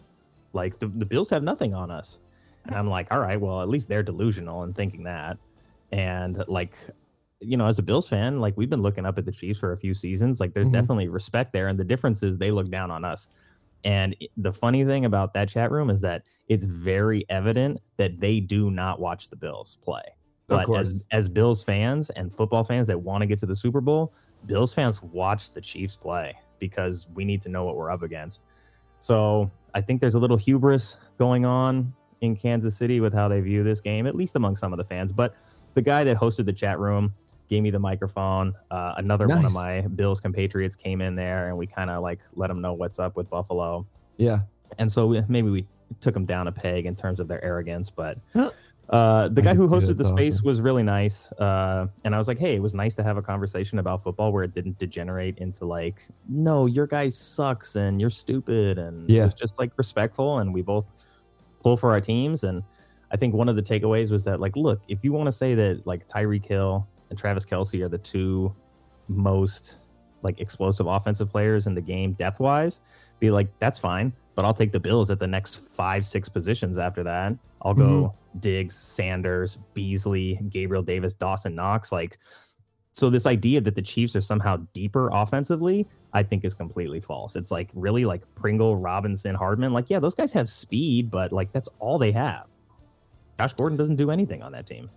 Like 0.52 0.78
the, 0.78 0.88
the 0.88 1.04
Bills 1.06 1.30
have 1.30 1.42
nothing 1.42 1.74
on 1.74 1.90
us. 1.90 2.18
And 2.66 2.74
I'm 2.74 2.88
like, 2.88 3.08
all 3.10 3.20
right, 3.20 3.40
well, 3.40 3.62
at 3.62 3.68
least 3.68 3.88
they're 3.88 4.02
delusional 4.02 4.64
in 4.64 4.72
thinking 4.72 5.04
that. 5.04 5.36
And 5.92 6.42
like, 6.48 6.74
you 7.40 7.56
know, 7.56 7.66
as 7.66 7.78
a 7.78 7.82
Bills 7.82 8.08
fan, 8.08 8.40
like 8.40 8.56
we've 8.56 8.70
been 8.70 8.82
looking 8.82 9.04
up 9.06 9.18
at 9.18 9.24
the 9.24 9.32
Chiefs 9.32 9.58
for 9.60 9.72
a 9.72 9.76
few 9.76 9.94
seasons. 9.94 10.40
Like 10.40 10.54
there's 10.54 10.68
Mhm. 10.68 10.72
definitely 10.72 11.08
respect 11.08 11.52
there. 11.52 11.68
And 11.68 11.78
the 11.78 11.84
difference 11.84 12.22
is 12.22 12.38
they 12.38 12.50
look 12.50 12.70
down 12.70 12.90
on 12.90 13.04
us. 13.04 13.28
And 13.84 14.14
the 14.36 14.52
funny 14.52 14.84
thing 14.84 15.04
about 15.04 15.34
that 15.34 15.48
chat 15.48 15.70
room 15.72 15.90
is 15.90 16.00
that 16.02 16.22
it's 16.48 16.64
very 16.64 17.26
evident 17.28 17.80
that 17.96 18.20
they 18.20 18.38
do 18.40 18.70
not 18.70 19.00
watch 19.00 19.28
the 19.28 19.36
Bills 19.36 19.78
play. 19.82 20.02
Of 20.48 20.66
But 20.66 20.80
as 20.80 21.04
as 21.10 21.28
Bills 21.28 21.62
fans 21.62 22.10
and 22.10 22.32
football 22.32 22.64
fans 22.64 22.86
that 22.88 23.00
want 23.00 23.22
to 23.22 23.26
get 23.26 23.38
to 23.40 23.46
the 23.46 23.56
Super 23.56 23.80
Bowl, 23.80 24.12
Bills 24.46 24.74
fans 24.74 25.02
watch 25.02 25.52
the 25.52 25.60
Chiefs 25.60 25.96
play 25.96 26.34
because 26.58 27.08
we 27.14 27.24
need 27.24 27.42
to 27.42 27.48
know 27.48 27.64
what 27.64 27.76
we're 27.76 27.90
up 27.90 28.02
against. 28.02 28.40
So 28.98 29.50
I 29.74 29.80
think 29.80 30.00
there's 30.00 30.14
a 30.14 30.18
little 30.18 30.36
hubris 30.36 30.96
going 31.18 31.44
on 31.44 31.92
in 32.20 32.36
Kansas 32.36 32.76
City 32.76 33.00
with 33.00 33.12
how 33.12 33.28
they 33.28 33.40
view 33.40 33.64
this 33.64 33.80
game, 33.80 34.06
at 34.06 34.14
least 34.14 34.36
among 34.36 34.56
some 34.56 34.72
of 34.72 34.76
the 34.76 34.84
fans. 34.84 35.12
But 35.12 35.34
the 35.74 35.82
guy 35.82 36.04
that 36.04 36.16
hosted 36.16 36.46
the 36.46 36.52
chat 36.52 36.78
room 36.78 37.14
gave 37.48 37.62
me 37.62 37.70
the 37.70 37.78
microphone. 37.78 38.54
Uh, 38.70 38.94
another 38.96 39.26
one 39.26 39.44
of 39.44 39.52
my 39.52 39.82
Bills 39.82 40.20
compatriots 40.20 40.76
came 40.76 41.00
in 41.00 41.16
there, 41.16 41.48
and 41.48 41.58
we 41.58 41.66
kind 41.66 41.90
of 41.90 42.02
like 42.02 42.20
let 42.34 42.46
them 42.46 42.60
know 42.60 42.72
what's 42.72 42.98
up 42.98 43.16
with 43.16 43.28
Buffalo. 43.28 43.86
Yeah. 44.16 44.40
And 44.78 44.90
so 44.90 45.06
we, 45.06 45.22
maybe 45.28 45.50
we 45.50 45.66
took 46.00 46.14
them 46.14 46.24
down 46.24 46.48
a 46.48 46.52
peg 46.52 46.86
in 46.86 46.96
terms 46.96 47.20
of 47.20 47.28
their 47.28 47.42
arrogance, 47.44 47.90
but 47.90 48.18
Huh. 48.32 48.50
Uh, 48.92 49.26
the 49.28 49.40
guy 49.40 49.54
who 49.54 49.66
hosted 49.66 49.96
the 49.96 50.04
space 50.04 50.42
was 50.42 50.60
really 50.60 50.82
nice. 50.82 51.32
Uh, 51.32 51.86
and 52.04 52.14
I 52.14 52.18
was 52.18 52.28
like, 52.28 52.38
hey, 52.38 52.54
it 52.54 52.62
was 52.62 52.74
nice 52.74 52.94
to 52.96 53.02
have 53.02 53.16
a 53.16 53.22
conversation 53.22 53.78
about 53.78 54.02
football 54.02 54.32
where 54.32 54.44
it 54.44 54.52
didn't 54.52 54.78
degenerate 54.78 55.38
into 55.38 55.64
like, 55.64 56.06
no, 56.28 56.66
your 56.66 56.86
guy 56.86 57.08
sucks 57.08 57.74
and 57.76 57.98
you're 57.98 58.10
stupid. 58.10 58.78
And 58.78 59.08
it 59.22 59.24
was 59.24 59.34
just 59.34 59.58
like 59.58 59.72
respectful. 59.78 60.40
And 60.40 60.52
we 60.52 60.60
both 60.60 60.84
pull 61.62 61.78
for 61.78 61.90
our 61.90 62.02
teams. 62.02 62.44
And 62.44 62.62
I 63.10 63.16
think 63.16 63.32
one 63.32 63.48
of 63.48 63.56
the 63.56 63.62
takeaways 63.62 64.10
was 64.10 64.24
that, 64.24 64.40
like, 64.40 64.56
look, 64.56 64.82
if 64.88 65.02
you 65.02 65.12
want 65.12 65.26
to 65.26 65.32
say 65.32 65.54
that 65.54 65.86
like 65.86 66.06
Tyreek 66.06 66.44
Hill 66.44 66.86
and 67.08 67.18
Travis 67.18 67.46
Kelce 67.46 67.80
are 67.82 67.88
the 67.88 67.96
two 67.96 68.54
most 69.08 69.78
like 70.20 70.38
explosive 70.38 70.86
offensive 70.86 71.30
players 71.30 71.66
in 71.66 71.74
the 71.74 71.80
game 71.80 72.12
depth 72.12 72.40
wise, 72.40 72.82
be 73.20 73.30
like, 73.30 73.48
that's 73.58 73.78
fine. 73.78 74.12
But 74.34 74.44
I'll 74.44 74.54
take 74.54 74.72
the 74.72 74.80
Bills 74.80 75.10
at 75.10 75.18
the 75.18 75.26
next 75.26 75.56
five, 75.56 76.04
six 76.04 76.28
positions 76.28 76.76
after 76.76 77.02
that. 77.04 77.34
I'll 77.62 77.74
go 77.74 78.14
Diggs, 78.40 78.76
Sanders, 78.76 79.58
Beasley, 79.74 80.40
Gabriel 80.48 80.82
Davis, 80.82 81.14
Dawson 81.14 81.54
Knox. 81.54 81.92
Like, 81.92 82.18
so 82.92 83.10
this 83.10 83.26
idea 83.26 83.60
that 83.60 83.74
the 83.74 83.82
Chiefs 83.82 84.16
are 84.16 84.20
somehow 84.20 84.58
deeper 84.72 85.10
offensively, 85.12 85.86
I 86.12 86.22
think 86.22 86.44
is 86.44 86.54
completely 86.54 87.00
false. 87.00 87.36
It's 87.36 87.50
like 87.50 87.70
really 87.74 88.04
like 88.04 88.22
Pringle, 88.34 88.76
Robinson, 88.76 89.34
Hardman. 89.34 89.72
Like, 89.72 89.90
yeah, 89.90 89.98
those 89.98 90.14
guys 90.14 90.32
have 90.32 90.50
speed, 90.50 91.10
but 91.10 91.32
like 91.32 91.52
that's 91.52 91.68
all 91.78 91.98
they 91.98 92.12
have. 92.12 92.48
Josh 93.38 93.54
Gordon 93.54 93.78
doesn't 93.78 93.96
do 93.96 94.10
anything 94.10 94.42
on 94.42 94.52
that 94.52 94.66
team. 94.66 94.90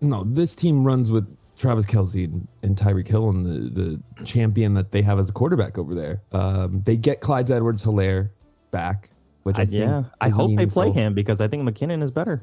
No, 0.00 0.24
this 0.24 0.54
team 0.54 0.84
runs 0.84 1.10
with 1.10 1.26
Travis 1.56 1.86
Kelce 1.86 2.24
and, 2.24 2.46
and 2.62 2.76
Tyreek 2.76 3.08
Hill 3.08 3.30
and 3.30 3.44
the, 3.44 3.82
the 3.82 4.24
champion 4.24 4.74
that 4.74 4.92
they 4.92 5.02
have 5.02 5.18
as 5.18 5.30
a 5.30 5.32
quarterback 5.32 5.78
over 5.78 5.94
there. 5.94 6.22
Um, 6.32 6.82
they 6.84 6.96
get 6.96 7.20
Clyde 7.20 7.50
Edwards 7.50 7.82
Helaire 7.82 8.30
back, 8.70 9.10
which 9.48 9.58
I, 9.58 9.62
I, 9.62 9.66
yeah, 9.70 10.02
I 10.20 10.28
hope 10.28 10.54
they 10.56 10.66
play 10.66 10.90
him 10.90 11.14
because 11.14 11.40
I 11.40 11.48
think 11.48 11.66
McKinnon 11.68 12.02
is 12.02 12.10
better. 12.10 12.42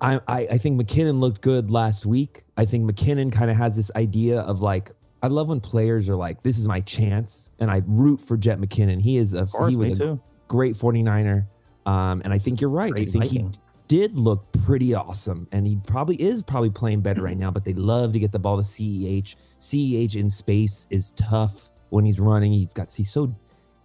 I, 0.00 0.20
I, 0.26 0.38
I 0.50 0.58
think 0.58 0.80
McKinnon 0.80 1.20
looked 1.20 1.40
good 1.40 1.70
last 1.70 2.04
week. 2.04 2.42
I 2.56 2.64
think 2.64 2.90
McKinnon 2.90 3.32
kind 3.32 3.50
of 3.50 3.56
has 3.56 3.76
this 3.76 3.90
idea 3.94 4.40
of 4.40 4.60
like, 4.62 4.90
I 5.22 5.28
love 5.28 5.48
when 5.48 5.60
players 5.60 6.08
are 6.08 6.16
like, 6.16 6.42
this 6.42 6.58
is 6.58 6.66
my 6.66 6.80
chance. 6.80 7.50
And 7.58 7.70
I 7.70 7.82
root 7.86 8.20
for 8.20 8.36
Jet 8.36 8.58
McKinnon. 8.58 9.00
He 9.00 9.16
is 9.16 9.34
a, 9.34 9.46
course, 9.46 9.70
he 9.70 9.76
was 9.76 9.92
a 9.92 9.96
too. 9.96 10.20
great 10.46 10.74
49er. 10.74 11.46
Um, 11.86 12.22
and 12.24 12.32
I 12.32 12.38
think 12.38 12.60
you're 12.60 12.70
right. 12.70 12.92
Great 12.92 13.08
I 13.08 13.12
think 13.12 13.24
Viking. 13.24 13.46
he 13.52 13.58
did 13.88 14.14
look 14.18 14.52
pretty 14.64 14.94
awesome. 14.94 15.48
And 15.50 15.66
he 15.66 15.78
probably 15.86 16.20
is 16.20 16.42
probably 16.42 16.70
playing 16.70 17.00
better 17.00 17.22
right 17.22 17.36
now, 17.38 17.50
but 17.50 17.64
they 17.64 17.74
love 17.74 18.12
to 18.12 18.18
get 18.18 18.30
the 18.30 18.38
ball 18.38 18.56
to 18.58 18.62
CEH. 18.62 19.34
CEH 19.58 20.14
in 20.14 20.30
space 20.30 20.86
is 20.90 21.10
tough 21.16 21.70
when 21.88 22.04
he's 22.04 22.20
running. 22.20 22.52
He's 22.52 22.72
got, 22.72 22.92
he's 22.92 23.10
so, 23.10 23.34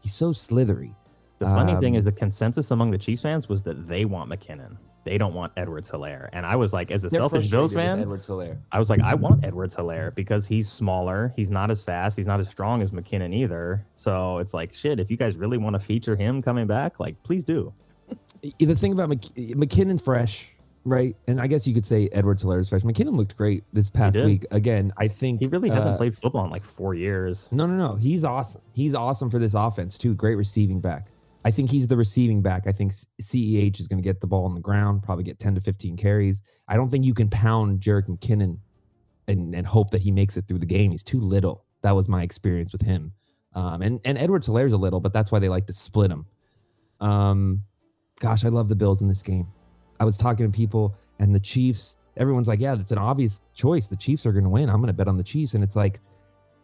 he's 0.04 0.14
so 0.14 0.32
slithery. 0.34 0.94
The 1.40 1.46
funny 1.46 1.76
thing 1.78 1.96
Um, 1.96 1.98
is 1.98 2.06
the 2.06 2.12
consensus 2.12 2.72
among 2.72 2.92
the 2.92 2.98
Chiefs 2.98 3.24
fans 3.24 3.50
was 3.50 3.64
that 3.64 3.88
they 3.88 4.06
want 4.06 4.30
McKinnon. 4.30 4.78
They 5.04 5.18
don't 5.18 5.34
want 5.34 5.52
Edwards 5.58 5.92
Helaire. 5.92 6.30
And 6.32 6.46
I 6.46 6.56
was 6.56 6.72
like, 6.72 6.90
as 6.90 7.04
a 7.04 7.10
selfish 7.10 7.50
Bills 7.50 7.74
fan, 7.74 8.00
Edwards 8.00 8.26
Helaire. 8.28 8.58
I 8.72 8.80
was 8.80 8.90
like, 8.90 9.02
I 9.02 9.16
want 9.16 9.44
Edwards 9.44 9.76
Helaire 9.76 10.16
because 10.16 10.48
he's 10.48 10.70
smaller. 10.70 11.34
He's 11.36 11.52
not 11.52 11.70
as 11.72 11.84
fast. 11.84 12.16
He's 12.16 12.28
not 12.28 12.40
as 12.40 12.48
strong 12.48 12.82
as 12.82 12.92
McKinnon 12.92 13.34
either. 13.36 13.86
So 13.98 14.38
it's 14.38 14.54
like, 14.54 14.74
shit, 14.74 15.00
if 15.02 15.12
you 15.12 15.18
guys 15.18 15.36
really 15.36 15.58
want 15.58 15.74
to 15.74 15.80
feature 15.80 16.16
him 16.16 16.42
coming 16.42 16.68
back, 16.68 17.00
like, 17.02 17.22
please 17.24 17.44
do. 17.44 17.74
the 18.60 18.76
thing 18.76 18.94
about 18.94 19.10
Mc, 19.10 19.22
McKinnon's 19.36 20.02
fresh, 20.02 20.53
right? 20.86 21.16
And 21.28 21.40
I 21.40 21.48
guess 21.48 21.66
you 21.66 21.74
could 21.74 21.86
say 21.86 22.10
Edwards 22.12 22.44
Helaire's 22.44 22.70
fresh. 22.70 22.82
McKinnon 22.82 23.16
looked 23.16 23.38
great 23.38 23.64
this 23.74 23.90
past 23.90 24.16
week. 24.26 24.46
Again, 24.52 24.92
I 24.98 25.08
think 25.08 25.40
He 25.40 25.48
really 25.48 25.70
hasn't 25.70 25.96
uh, 25.96 25.98
played 25.98 26.16
football 26.16 26.46
in 26.46 26.52
like 26.52 26.64
four 26.64 26.94
years. 26.94 27.48
No, 27.52 27.66
no, 27.66 27.76
no. 27.76 27.96
He's 27.96 28.24
awesome. 28.24 28.62
He's 28.74 28.94
awesome 28.94 29.30
for 29.30 29.40
this 29.40 29.54
offense 29.54 29.98
too. 29.98 30.14
Great 30.14 30.36
receiving 30.36 30.82
back. 30.82 31.10
I 31.46 31.52
think 31.52 31.70
he's 31.72 31.88
the 31.88 31.98
receiving 31.98 32.42
back. 32.42 32.68
I 32.68 32.72
think 32.72 32.94
CEH 33.22 33.80
is 33.80 33.88
going 33.88 34.02
to 34.02 34.04
get 34.04 34.22
the 34.22 34.28
ball 34.28 34.46
on 34.46 34.56
the 34.56 34.62
ground, 34.62 35.04
probably 35.04 35.26
get 35.26 35.40
10 35.40 35.56
to 35.56 35.62
15 35.62 35.98
carries. 35.98 36.42
I 36.68 36.76
don't 36.76 36.90
think 36.90 37.04
you 37.06 37.14
can 37.14 37.30
pound 37.30 37.82
Jerick 37.82 38.08
McKinnon 38.08 38.60
and, 39.28 39.54
and 39.54 39.68
hope 39.68 39.92
that 39.92 40.02
he 40.02 40.12
makes 40.12 40.38
it 40.38 40.48
through 40.48 40.60
the 40.60 40.66
game. 40.66 40.92
He's 40.92 41.04
too 41.04 41.20
little. 41.20 41.66
That 41.82 41.96
was 41.96 42.08
my 42.08 42.24
experience 42.24 42.72
with 42.72 42.82
him. 42.82 43.12
Um, 43.54 43.82
and, 43.82 44.00
and 44.06 44.18
Edwards 44.18 44.48
Helaire's 44.48 44.74
a 44.74 44.78
little, 44.78 45.02
but 45.02 45.12
that's 45.12 45.32
why 45.32 45.40
they 45.40 45.50
like 45.50 45.68
to 45.68 45.74
split 45.74 46.12
him. 46.12 46.26
Um, 47.02 47.64
gosh, 48.20 48.46
I 48.46 48.48
love 48.48 48.70
the 48.70 48.76
Bills 48.76 49.02
in 49.02 49.10
this 49.10 49.22
game. 49.22 49.48
I 50.04 50.06
was 50.06 50.18
talking 50.18 50.46
to 50.46 50.52
people 50.56 50.94
and 51.20 51.34
the 51.34 51.40
Chiefs, 51.40 51.96
everyone's 52.18 52.50
like, 52.50 52.60
yeah, 52.60 52.76
that's 52.76 52.92
an 52.92 52.98
obvious 52.98 53.40
choice. 53.54 53.88
The 53.88 53.96
Chiefs 53.96 54.26
are 54.26 54.34
going 54.34 54.44
to 54.44 54.50
win. 54.50 54.70
I'm 54.70 54.78
going 54.82 54.88
to 54.88 54.94
bet 54.94 55.08
on 55.08 55.16
the 55.16 55.24
Chiefs. 55.24 55.54
And 55.54 55.64
it's 55.64 55.78
like, 55.78 56.02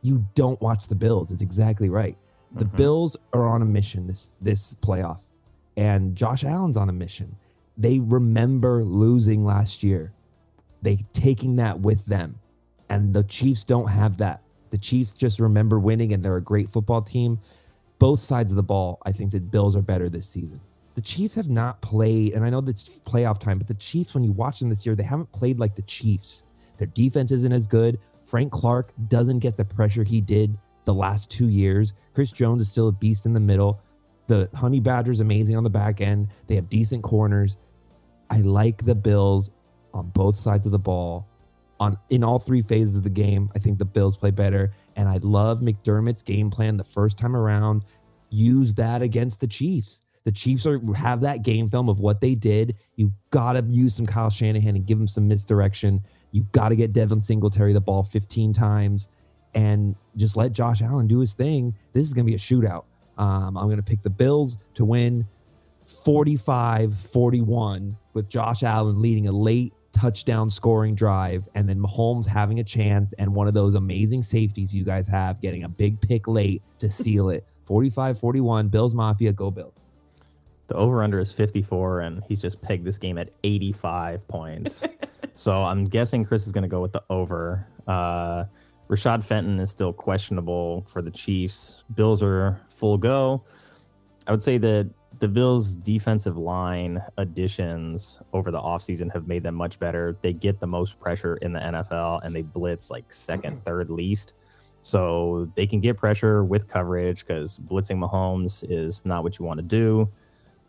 you 0.01 0.25
don't 0.35 0.59
watch 0.61 0.89
the 0.89 0.95
Bills. 0.95 1.31
It's 1.31 1.41
exactly 1.41 1.87
right. 1.87 2.17
The 2.55 2.65
Mhm. 2.65 2.75
Bills 2.75 3.15
are 3.31 3.47
on 3.47 3.61
a 3.61 3.65
mission 3.65 4.07
this 4.07 4.33
this 4.41 4.75
playoff, 4.81 5.19
and 5.77 6.15
Josh 6.15 6.43
Allen's 6.43 6.77
on 6.77 6.89
a 6.89 6.93
mission. 6.93 7.35
They 7.77 7.99
remember 7.99 8.83
losing 8.83 9.45
last 9.45 9.83
year. 9.83 10.11
They 10.81 11.05
taking 11.13 11.57
that 11.57 11.79
with 11.79 12.05
them, 12.05 12.39
and 12.89 13.13
the 13.13 13.23
Chiefs 13.23 13.63
don't 13.63 13.87
have 13.89 14.17
that. 14.17 14.41
The 14.71 14.77
Chiefs 14.77 15.13
just 15.13 15.39
remember 15.39 15.79
winning, 15.79 16.11
and 16.11 16.23
they're 16.25 16.37
a 16.37 16.41
great 16.41 16.69
football 16.69 17.01
team. 17.01 17.39
Both 17.99 18.19
sides 18.21 18.51
of 18.51 18.55
the 18.55 18.63
ball, 18.63 18.99
I 19.05 19.11
think 19.11 19.31
the 19.31 19.39
Bills 19.39 19.75
are 19.75 19.81
better 19.83 20.09
this 20.09 20.25
season. 20.25 20.59
The 20.99 21.05
Chiefs 21.05 21.35
have 21.35 21.47
not 21.47 21.79
played, 21.79 22.33
and 22.33 22.43
I 22.43 22.49
know 22.49 22.59
that's 22.59 22.83
playoff 22.83 23.39
time, 23.39 23.57
but 23.57 23.69
the 23.69 23.73
Chiefs, 23.75 24.13
when 24.13 24.21
you 24.21 24.33
watch 24.33 24.59
them 24.59 24.67
this 24.67 24.85
year, 24.85 24.95
they 24.95 25.03
haven't 25.03 25.31
played 25.31 25.57
like 25.57 25.73
the 25.73 25.81
Chiefs. 25.83 26.43
Their 26.77 26.87
defense 26.87 27.31
isn't 27.31 27.53
as 27.53 27.67
good. 27.67 28.01
Frank 28.25 28.51
Clark 28.51 28.91
doesn't 29.07 29.39
get 29.39 29.55
the 29.55 29.63
pressure 29.63 30.03
he 30.03 30.19
did 30.19 30.57
the 30.83 30.93
last 30.93 31.29
two 31.29 31.47
years. 31.47 31.93
Chris 32.13 32.33
Jones 32.33 32.63
is 32.63 32.67
still 32.69 32.89
a 32.89 32.91
beast 32.91 33.25
in 33.25 33.31
the 33.31 33.39
middle. 33.39 33.79
The 34.27 34.49
Honey 34.53 34.81
Badger's 34.81 35.21
amazing 35.21 35.55
on 35.55 35.63
the 35.63 35.69
back 35.69 36.01
end. 36.01 36.33
They 36.47 36.55
have 36.55 36.69
decent 36.69 37.01
corners. 37.01 37.57
I 38.29 38.41
like 38.41 38.83
the 38.83 38.93
Bills 38.93 39.51
on 39.93 40.09
both 40.09 40.37
sides 40.37 40.65
of 40.65 40.73
the 40.73 40.79
ball. 40.79 41.29
On 41.79 41.97
in 42.09 42.25
all 42.25 42.39
three 42.39 42.61
phases 42.61 42.97
of 42.97 43.03
the 43.03 43.09
game, 43.09 43.49
I 43.55 43.59
think 43.59 43.77
the 43.77 43.85
Bills 43.85 44.17
play 44.17 44.31
better. 44.31 44.73
And 44.97 45.07
I 45.07 45.19
love 45.21 45.61
McDermott's 45.61 46.23
game 46.23 46.51
plan 46.51 46.75
the 46.75 46.83
first 46.83 47.17
time 47.17 47.37
around. 47.37 47.85
Use 48.29 48.73
that 48.73 49.01
against 49.01 49.39
the 49.39 49.47
Chiefs. 49.47 50.01
The 50.25 50.31
Chiefs 50.31 50.65
are 50.67 50.79
have 50.95 51.21
that 51.21 51.43
game 51.43 51.69
film 51.69 51.89
of 51.89 51.99
what 51.99 52.21
they 52.21 52.35
did. 52.35 52.75
You 52.95 53.13
gotta 53.31 53.63
use 53.67 53.95
some 53.95 54.05
Kyle 54.05 54.29
Shanahan 54.29 54.75
and 54.75 54.85
give 54.85 54.99
him 54.99 55.07
some 55.07 55.27
misdirection. 55.27 56.01
You 56.31 56.45
gotta 56.51 56.75
get 56.75 56.93
Devin 56.93 57.21
Singletary 57.21 57.73
the 57.73 57.81
ball 57.81 58.03
15 58.03 58.53
times 58.53 59.09
and 59.53 59.95
just 60.15 60.35
let 60.35 60.53
Josh 60.53 60.81
Allen 60.81 61.07
do 61.07 61.19
his 61.19 61.33
thing. 61.33 61.75
This 61.93 62.07
is 62.07 62.13
going 62.13 62.25
to 62.25 62.29
be 62.29 62.35
a 62.35 62.39
shootout. 62.39 62.85
Um, 63.17 63.57
I'm 63.57 63.65
going 63.65 63.77
to 63.77 63.83
pick 63.83 64.01
the 64.01 64.09
Bills 64.09 64.57
to 64.75 64.85
win 64.85 65.25
45 66.03 66.95
41 66.95 67.97
with 68.13 68.29
Josh 68.29 68.63
Allen 68.63 69.01
leading 69.01 69.27
a 69.27 69.31
late 69.31 69.73
touchdown 69.91 70.49
scoring 70.49 70.93
drive 70.93 71.49
and 71.55 71.67
then 71.67 71.79
Mahomes 71.79 72.27
having 72.27 72.59
a 72.59 72.63
chance 72.63 73.11
and 73.13 73.33
one 73.33 73.47
of 73.47 73.55
those 73.55 73.73
amazing 73.73 74.21
safeties 74.21 74.73
you 74.73 74.83
guys 74.83 75.07
have 75.07 75.41
getting 75.41 75.63
a 75.63 75.69
big 75.69 75.99
pick 75.99 76.27
late 76.27 76.61
to 76.77 76.89
seal 76.89 77.29
it 77.29 77.45
45 77.65 78.19
41. 78.19 78.69
Bills 78.69 78.93
Mafia, 78.93 79.33
go 79.33 79.51
Bills. 79.51 79.78
The 80.69 80.75
over 80.75 81.01
under 81.01 81.19
is 81.19 81.31
54, 81.31 82.01
and 82.01 82.23
he's 82.27 82.39
just 82.39 82.61
pegged 82.61 82.85
this 82.85 82.99
game 82.99 83.17
at 83.17 83.31
85 83.43 84.27
points. 84.27 84.83
so 85.33 85.63
I'm 85.63 85.85
guessing 85.85 86.23
Chris 86.23 86.45
is 86.45 86.51
going 86.51 86.61
to 86.61 86.67
go 86.67 86.79
with 86.79 86.91
the 86.91 87.01
over. 87.09 87.67
Uh, 87.87 88.45
Rashad 88.87 89.23
Fenton 89.23 89.59
is 89.59 89.71
still 89.71 89.91
questionable 89.91 90.85
for 90.87 91.01
the 91.01 91.09
Chiefs. 91.09 91.83
Bills 91.95 92.21
are 92.21 92.61
full 92.69 92.99
go. 92.99 93.43
I 94.27 94.31
would 94.31 94.43
say 94.43 94.59
that 94.59 94.91
the 95.17 95.27
Bills' 95.27 95.73
defensive 95.73 96.37
line 96.37 97.01
additions 97.17 98.19
over 98.33 98.51
the 98.51 98.61
offseason 98.61 99.11
have 99.11 99.27
made 99.27 99.41
them 99.41 99.55
much 99.55 99.79
better. 99.79 100.17
They 100.21 100.33
get 100.33 100.59
the 100.59 100.67
most 100.67 100.99
pressure 100.99 101.37
in 101.37 101.51
the 101.51 101.59
NFL 101.59 102.23
and 102.23 102.35
they 102.35 102.43
blitz 102.43 102.91
like 102.91 103.11
second, 103.11 103.63
third 103.65 103.89
least. 103.89 104.33
So 104.83 105.51
they 105.55 105.65
can 105.65 105.79
get 105.79 105.97
pressure 105.97 106.43
with 106.43 106.67
coverage 106.67 107.25
because 107.25 107.57
blitzing 107.57 107.97
Mahomes 107.97 108.63
is 108.69 109.03
not 109.03 109.23
what 109.23 109.39
you 109.39 109.45
want 109.45 109.57
to 109.57 109.65
do. 109.65 110.07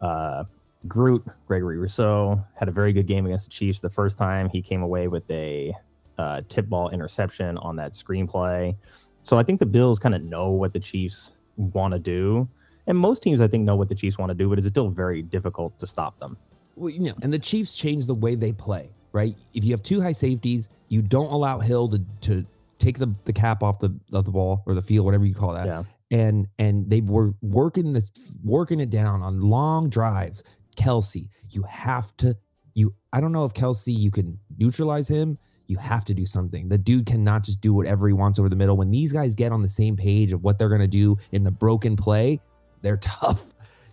Uh, 0.01 0.45
Groot, 0.89 1.25
Gregory 1.47 1.77
Rousseau, 1.79 2.43
had 2.55 2.69
a 2.69 2.73
very 2.73 2.93
good 2.93 3.07
game 3.07 3.27
against 3.27 3.47
the 3.47 3.51
Chiefs 3.51 3.81
the 3.81 3.91
first 3.91 4.17
time. 4.17 4.49
He 4.49 4.63
came 4.63 4.83
away 4.83 5.09
with 5.09 5.31
a 5.31 5.75
uh, 6.19 6.43
tip 6.49 6.69
ball 6.69 6.89
interception 6.91 7.59
on 7.59 7.77
that 7.77 7.93
screenplay. 7.93 8.75
So 9.23 9.39
I 9.39 9.43
think 9.43 9.61
the 9.61 9.67
Bills 9.67 9.99
kind 9.99 10.15
of 10.15 10.23
know 10.23 10.51
what 10.51 10.73
the 10.73 10.81
Chiefs 10.81 11.33
want 11.57 11.93
to 11.93 11.99
do. 11.99 12.49
And 12.87 12.97
most 12.97 13.23
teams, 13.23 13.41
I 13.41 13.49
think, 13.49 13.65
know 13.65 13.77
what 13.77 13.89
the 13.89 13.95
Chiefs 13.95 14.19
want 14.19 14.31
to 14.31 14.35
do, 14.35 14.49
but 14.49 14.59
it's 14.59 14.67
still 14.67 14.89
very 14.89 15.23
difficult 15.23 15.79
to 15.79 15.87
stop 15.87 16.19
them. 16.19 16.37
Well, 16.77 16.91
you 16.91 17.01
know, 17.01 17.15
and 17.23 17.33
the 17.33 17.39
Chiefs 17.39 17.75
change 17.75 18.07
the 18.07 18.15
way 18.15 18.35
they 18.35 18.53
play, 18.53 18.91
right? 19.13 19.37
If 19.53 19.65
you 19.65 19.73
have 19.73 19.83
two 19.83 20.01
high 20.01 20.13
safeties, 20.13 20.71
you 20.89 21.03
don't 21.03 21.31
allow 21.31 21.59
Hill 21.59 21.89
to, 21.89 22.01
to 22.23 22.47
take 22.79 22.99
the, 22.99 23.15
the 23.27 23.33
cap 23.33 23.63
off 23.63 23.79
the 23.79 23.95
of 24.13 24.25
the 24.25 24.31
ball 24.31 24.63
or 24.67 24.75
the 24.75 24.83
field, 24.83 25.05
whatever 25.05 25.27
you 25.27 25.35
call 25.35 25.53
that. 25.53 25.67
Yeah. 25.67 25.83
And 26.11 26.49
and 26.59 26.91
they 26.91 27.01
were 27.01 27.35
working 27.41 27.93
the 27.93 28.03
working 28.43 28.81
it 28.81 28.91
down 28.91 29.23
on 29.23 29.41
long 29.41 29.89
drives. 29.89 30.43
Kelce, 30.77 31.29
you 31.51 31.63
have 31.65 32.17
to 32.19 32.37
you 32.75 32.95
I 33.13 33.21
don't 33.21 33.33
know 33.33 33.45
if 33.45 33.55
Kelce 33.55 33.97
you 33.97 34.11
can 34.11 34.39
neutralize 34.59 35.09
him. 35.09 35.39
You 35.67 35.77
have 35.79 36.05
to 36.07 36.15
do 36.15 36.27
something. 36.27 36.69
The 36.69 36.79
dude 36.79 37.07
cannot 37.07 37.45
just 37.45 37.61
do 37.61 37.73
whatever 37.73 38.09
he 38.09 38.13
wants 38.13 38.41
over 38.41 38.49
the 38.49 38.57
middle. 38.57 38.77
When 38.77 38.91
these 38.91 39.13
guys 39.13 39.37
get 39.37 39.53
on 39.53 39.63
the 39.63 39.69
same 39.69 39.97
page 39.97 40.33
of 40.33 40.43
what 40.43 40.59
they're 40.59 40.69
gonna 40.69 40.89
do 40.89 41.17
in 41.31 41.45
the 41.45 41.53
broken 41.53 41.95
play, 41.97 42.41
they're 42.83 42.97
tough. 43.01 43.45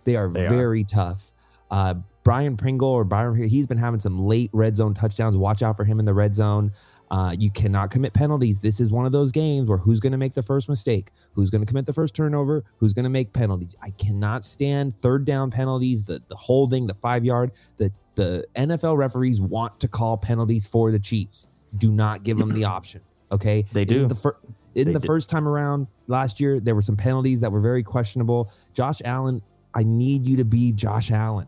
They 0.04 0.16
are 0.16 0.28
They 0.28 0.46
are. 0.46 0.48
very 0.48 0.82
tough. 0.84 1.30
Uh, 1.70 1.94
Brian 2.24 2.56
Pringle 2.56 2.88
or 2.88 3.04
Byron, 3.04 3.48
he's 3.48 3.66
been 3.66 3.78
having 3.78 4.00
some 4.00 4.18
late 4.26 4.50
red 4.52 4.76
zone 4.76 4.92
touchdowns. 4.94 5.36
Watch 5.36 5.62
out 5.62 5.76
for 5.76 5.84
him 5.84 5.98
in 5.98 6.04
the 6.04 6.14
red 6.14 6.34
zone. 6.34 6.72
Uh, 7.10 7.34
you 7.38 7.50
cannot 7.50 7.90
commit 7.90 8.12
penalties. 8.12 8.60
This 8.60 8.80
is 8.80 8.90
one 8.90 9.06
of 9.06 9.12
those 9.12 9.32
games 9.32 9.68
where 9.68 9.78
who's 9.78 9.98
going 10.00 10.12
to 10.12 10.18
make 10.18 10.34
the 10.34 10.42
first 10.42 10.68
mistake? 10.68 11.10
Who's 11.32 11.48
going 11.50 11.62
to 11.62 11.66
commit 11.66 11.86
the 11.86 11.92
first 11.92 12.14
turnover? 12.14 12.64
Who's 12.78 12.92
going 12.92 13.04
to 13.04 13.10
make 13.10 13.32
penalties? 13.32 13.74
I 13.82 13.90
cannot 13.90 14.44
stand 14.44 15.00
third 15.00 15.24
down 15.24 15.50
penalties, 15.50 16.04
the 16.04 16.22
the 16.28 16.36
holding, 16.36 16.86
the 16.86 16.94
five 16.94 17.24
yard. 17.24 17.52
The 17.78 17.92
the 18.14 18.46
NFL 18.56 18.96
referees 18.96 19.40
want 19.40 19.80
to 19.80 19.88
call 19.88 20.16
penalties 20.18 20.66
for 20.66 20.90
the 20.90 20.98
Chiefs. 20.98 21.48
Do 21.76 21.90
not 21.90 22.24
give 22.24 22.36
them 22.38 22.50
the 22.52 22.64
option. 22.76 23.00
Okay, 23.32 23.64
They 23.72 23.82
In 23.82 23.88
do. 23.88 24.06
The 24.08 24.14
fir- 24.14 24.36
in 24.74 24.88
They 24.88 24.92
the 24.94 25.00
do. 25.00 25.06
first 25.06 25.28
time 25.30 25.46
around 25.48 25.86
last 26.08 26.40
year, 26.40 26.60
there 26.60 26.74
were 26.74 26.82
some 26.82 26.96
penalties 26.96 27.40
that 27.40 27.50
were 27.52 27.60
very 27.60 27.82
questionable. 27.82 28.50
Josh 28.74 29.00
Allen, 29.04 29.42
I 29.74 29.82
need 29.82 30.24
you 30.24 30.36
to 30.38 30.44
be 30.44 30.72
Josh 30.72 31.10
Allen. 31.10 31.46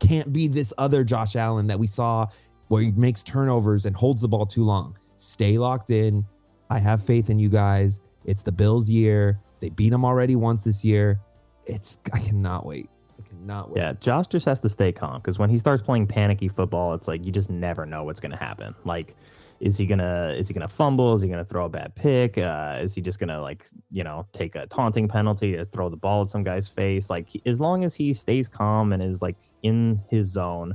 Can't 0.00 0.32
be 0.32 0.48
this 0.48 0.72
other 0.78 1.04
Josh 1.04 1.36
Allen 1.36 1.66
that 1.68 1.78
we 1.78 1.86
saw 1.86 2.26
where 2.72 2.80
he 2.80 2.90
makes 2.92 3.22
turnovers 3.22 3.84
and 3.84 3.94
holds 3.94 4.22
the 4.22 4.28
ball 4.28 4.46
too 4.46 4.64
long. 4.64 4.96
Stay 5.16 5.58
locked 5.58 5.90
in. 5.90 6.24
I 6.70 6.78
have 6.78 7.04
faith 7.04 7.28
in 7.28 7.38
you 7.38 7.50
guys. 7.50 8.00
It's 8.24 8.42
the 8.42 8.50
Bills' 8.50 8.88
year. 8.88 9.38
They 9.60 9.68
beat 9.68 9.90
them 9.90 10.06
already 10.06 10.36
once 10.36 10.64
this 10.64 10.82
year. 10.82 11.20
It's 11.66 11.98
I 12.14 12.18
cannot 12.18 12.64
wait. 12.64 12.88
I 13.18 13.28
cannot 13.28 13.72
wait. 13.72 13.82
Yeah, 13.82 13.92
Josh 14.00 14.26
just 14.28 14.46
has 14.46 14.58
to 14.62 14.70
stay 14.70 14.90
calm 14.90 15.20
because 15.20 15.38
when 15.38 15.50
he 15.50 15.58
starts 15.58 15.82
playing 15.82 16.06
panicky 16.06 16.48
football, 16.48 16.94
it's 16.94 17.06
like 17.06 17.26
you 17.26 17.30
just 17.30 17.50
never 17.50 17.84
know 17.84 18.04
what's 18.04 18.20
going 18.20 18.32
to 18.32 18.38
happen. 18.38 18.74
Like, 18.86 19.16
is 19.60 19.76
he 19.76 19.84
gonna 19.84 20.34
is 20.34 20.48
he 20.48 20.54
gonna 20.54 20.66
fumble? 20.66 21.12
Is 21.12 21.20
he 21.20 21.28
gonna 21.28 21.44
throw 21.44 21.66
a 21.66 21.68
bad 21.68 21.94
pick? 21.94 22.38
Uh, 22.38 22.78
is 22.80 22.94
he 22.94 23.02
just 23.02 23.18
gonna 23.18 23.42
like 23.42 23.66
you 23.90 24.02
know 24.02 24.26
take 24.32 24.54
a 24.54 24.66
taunting 24.66 25.08
penalty 25.08 25.56
or 25.58 25.66
throw 25.66 25.90
the 25.90 25.98
ball 25.98 26.22
at 26.22 26.30
some 26.30 26.42
guy's 26.42 26.68
face? 26.68 27.10
Like, 27.10 27.28
as 27.44 27.60
long 27.60 27.84
as 27.84 27.94
he 27.94 28.14
stays 28.14 28.48
calm 28.48 28.94
and 28.94 29.02
is 29.02 29.20
like 29.20 29.36
in 29.62 30.00
his 30.08 30.28
zone, 30.28 30.74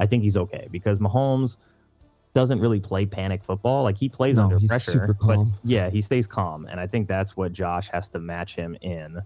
I 0.00 0.06
think 0.06 0.24
he's 0.24 0.36
okay 0.36 0.66
because 0.72 0.98
Mahomes 0.98 1.56
doesn't 2.34 2.58
really 2.60 2.80
play 2.80 3.06
panic 3.06 3.44
football. 3.44 3.82
Like 3.84 3.96
he 3.98 4.08
plays 4.08 4.36
No, 4.36 4.44
under 4.44 4.58
pressure, 4.66 5.16
but 5.20 5.38
yeah, 5.62 5.90
he 5.90 6.00
stays 6.00 6.26
calm, 6.26 6.66
and 6.66 6.80
I 6.80 6.86
think 6.86 7.06
that's 7.06 7.36
what 7.36 7.52
Josh 7.52 7.88
has 7.90 8.08
to 8.08 8.18
match 8.18 8.54
him 8.56 8.76
in. 8.80 9.20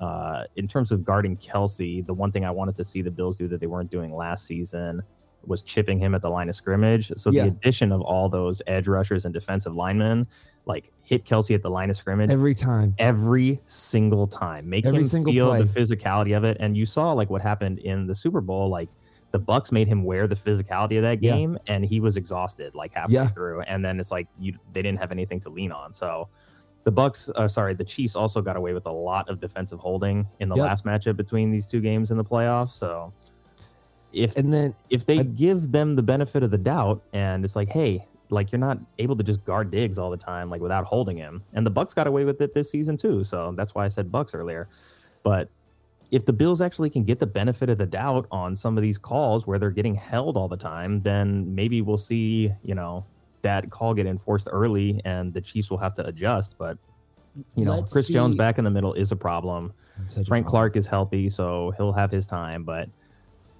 Uh, 0.00 0.44
in 0.56 0.68
terms 0.68 0.92
of 0.92 1.02
guarding 1.04 1.36
Kelce, 1.38 2.06
the 2.06 2.14
one 2.14 2.30
thing 2.30 2.44
I 2.44 2.50
wanted 2.52 2.76
to 2.76 2.84
see 2.84 3.02
the 3.02 3.10
Bills 3.10 3.36
do 3.36 3.48
that 3.48 3.58
they 3.60 3.66
weren't 3.66 3.90
doing 3.90 4.14
last 4.14 4.46
season 4.46 5.02
was 5.44 5.62
chipping 5.62 5.98
him 5.98 6.14
at 6.14 6.22
the 6.22 6.28
line 6.28 6.48
of 6.48 6.54
scrimmage. 6.54 7.10
So 7.16 7.30
Yeah. 7.30 7.44
the 7.44 7.48
addition 7.50 7.90
of 7.90 8.00
all 8.02 8.28
those 8.28 8.60
edge 8.66 8.86
rushers 8.86 9.24
and 9.24 9.32
defensive 9.32 9.74
linemen, 9.74 10.26
like 10.66 10.92
hit 11.02 11.24
Kelce 11.24 11.54
at 11.54 11.62
the 11.62 11.70
line 11.70 11.90
of 11.90 11.96
scrimmage 11.96 12.30
Every 12.30 12.54
time. 12.54 12.94
every 12.98 13.60
single 13.66 14.26
time. 14.26 14.68
Make 14.68 14.84
Every 14.84 15.00
him 15.08 15.24
feel 15.24 15.48
play. 15.48 15.62
the 15.62 15.80
physicality 15.80 16.36
of 16.36 16.44
it. 16.44 16.56
And 16.60 16.76
you 16.76 16.84
saw 16.86 17.12
like 17.12 17.30
what 17.30 17.40
happened 17.40 17.78
in 17.78 18.06
the 18.06 18.14
Super 18.14 18.40
Bowl. 18.40 18.68
Like 18.68 18.90
the 19.30 19.38
Bucks 19.38 19.70
made 19.72 19.86
him 19.88 20.04
wear 20.04 20.26
the 20.26 20.34
physicality 20.34 20.96
of 20.96 21.02
that 21.02 21.22
Yeah. 21.22 21.34
game, 21.36 21.58
and 21.66 21.84
he 21.84 22.00
was 22.00 22.16
exhausted 22.16 22.74
like 22.74 22.92
halfway 22.94 23.14
Yeah. 23.14 23.28
through. 23.28 23.60
And 23.62 23.84
then 23.84 24.00
it's 24.00 24.10
like 24.10 24.26
you 24.38 24.54
they 24.72 24.82
didn't 24.82 24.98
have 25.00 25.12
anything 25.12 25.40
to 25.40 25.50
lean 25.50 25.70
on. 25.72 25.92
So 25.92 26.28
the 26.84 26.90
Bucks, 26.90 27.28
uh, 27.36 27.46
sorry, 27.48 27.74
the 27.74 27.84
Chiefs 27.84 28.16
also 28.16 28.40
got 28.40 28.56
away 28.56 28.72
with 28.72 28.86
a 28.86 28.92
lot 28.92 29.28
of 29.28 29.40
defensive 29.40 29.78
holding 29.78 30.26
in 30.40 30.48
the 30.48 30.56
Yep. 30.56 30.64
last 30.64 30.84
matchup 30.86 31.16
between 31.16 31.50
these 31.50 31.66
two 31.66 31.80
games 31.80 32.10
in 32.10 32.16
the 32.16 32.24
playoffs. 32.24 32.70
So 32.70 33.12
if 34.14 34.38
And 34.38 34.52
then 34.54 34.74
if 34.88 35.04
they 35.04 35.18
I- 35.20 35.22
give 35.24 35.72
them 35.72 35.94
the 35.96 36.02
benefit 36.02 36.42
of 36.42 36.50
the 36.50 36.56
doubt 36.58 37.02
and 37.12 37.44
it's 37.44 37.54
like 37.54 37.68
hey 37.68 38.06
like 38.30 38.50
you're 38.52 38.58
not 38.58 38.78
able 38.98 39.16
to 39.16 39.22
just 39.22 39.44
guard 39.44 39.70
Diggs 39.70 39.98
all 39.98 40.10
the 40.10 40.16
time 40.16 40.48
like 40.48 40.62
without 40.62 40.84
holding 40.86 41.16
him 41.18 41.42
and 41.52 41.64
the 41.66 41.70
bucks 41.70 41.92
got 41.92 42.06
away 42.06 42.24
with 42.24 42.40
it 42.40 42.54
this 42.54 42.70
season 42.70 42.96
too 42.96 43.22
so 43.24 43.52
that's 43.56 43.74
why 43.74 43.84
i 43.84 43.88
said 43.88 44.10
bucks 44.10 44.34
earlier 44.34 44.68
but 45.22 45.48
if 46.10 46.24
the 46.24 46.32
bills 46.32 46.60
actually 46.60 46.88
can 46.88 47.04
get 47.04 47.18
the 47.20 47.26
benefit 47.26 47.68
of 47.68 47.78
the 47.78 47.86
doubt 47.86 48.26
on 48.30 48.56
some 48.56 48.78
of 48.78 48.82
these 48.82 48.98
calls 48.98 49.46
where 49.46 49.58
they're 49.58 49.70
getting 49.70 49.94
held 49.94 50.36
all 50.36 50.48
the 50.48 50.56
time 50.56 51.02
then 51.02 51.54
maybe 51.54 51.82
we'll 51.82 51.98
see 51.98 52.50
you 52.62 52.74
know 52.74 53.04
that 53.42 53.70
call 53.70 53.94
get 53.94 54.06
enforced 54.06 54.48
early 54.50 55.00
and 55.04 55.32
the 55.32 55.40
chiefs 55.40 55.70
will 55.70 55.78
have 55.78 55.94
to 55.94 56.04
adjust 56.06 56.56
but 56.58 56.76
you 57.54 57.64
know 57.64 57.76
Let's 57.76 57.92
chris 57.92 58.08
jones 58.08 58.36
back 58.36 58.58
in 58.58 58.64
the 58.64 58.70
middle 58.70 58.94
is 58.94 59.12
a 59.12 59.16
problem 59.16 59.72
Such 60.06 60.22
a 60.22 60.24
Frank 60.26 60.44
problem. 60.44 60.50
Clark 60.50 60.76
is 60.76 60.86
healthy, 60.86 61.28
so 61.28 61.72
he'll 61.76 61.92
have 61.92 62.10
his 62.10 62.26
time. 62.26 62.64
But 62.64 62.88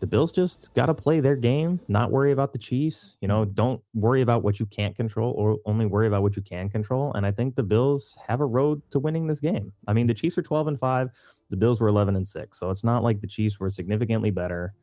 the 0.00 0.06
Bills 0.06 0.30
just 0.32 0.72
got 0.74 0.86
to 0.86 0.94
play 0.94 1.20
their 1.20 1.34
game, 1.36 1.80
not 1.88 2.10
worry 2.10 2.32
about 2.32 2.52
the 2.52 2.58
Chiefs. 2.58 3.16
You 3.20 3.28
know, 3.28 3.44
don't 3.44 3.82
worry 3.94 4.22
about 4.22 4.42
what 4.42 4.60
you 4.60 4.66
can't 4.66 4.94
control, 4.94 5.32
or 5.32 5.58
only 5.66 5.86
worry 5.86 6.06
about 6.06 6.22
what 6.22 6.36
you 6.36 6.42
can 6.42 6.68
control. 6.68 7.12
And 7.14 7.26
I 7.26 7.32
think 7.32 7.56
the 7.56 7.62
Bills 7.62 8.16
have 8.26 8.40
a 8.40 8.46
road 8.46 8.80
to 8.90 8.98
winning 8.98 9.26
this 9.26 9.40
game. 9.40 9.72
I 9.86 9.92
mean, 9.92 10.06
the 10.06 10.14
Chiefs 10.14 10.38
are 10.38 10.42
twelve 10.42 10.68
and 10.68 10.78
five, 10.78 11.10
the 11.50 11.56
Bills 11.56 11.80
were 11.80 11.88
eleven 11.88 12.16
and 12.16 12.26
six, 12.26 12.58
so 12.58 12.70
it's 12.70 12.84
not 12.84 13.02
like 13.02 13.20
the 13.20 13.26
Chiefs 13.26 13.58
were 13.58 13.70
significantly 13.70 14.30
better. 14.30 14.74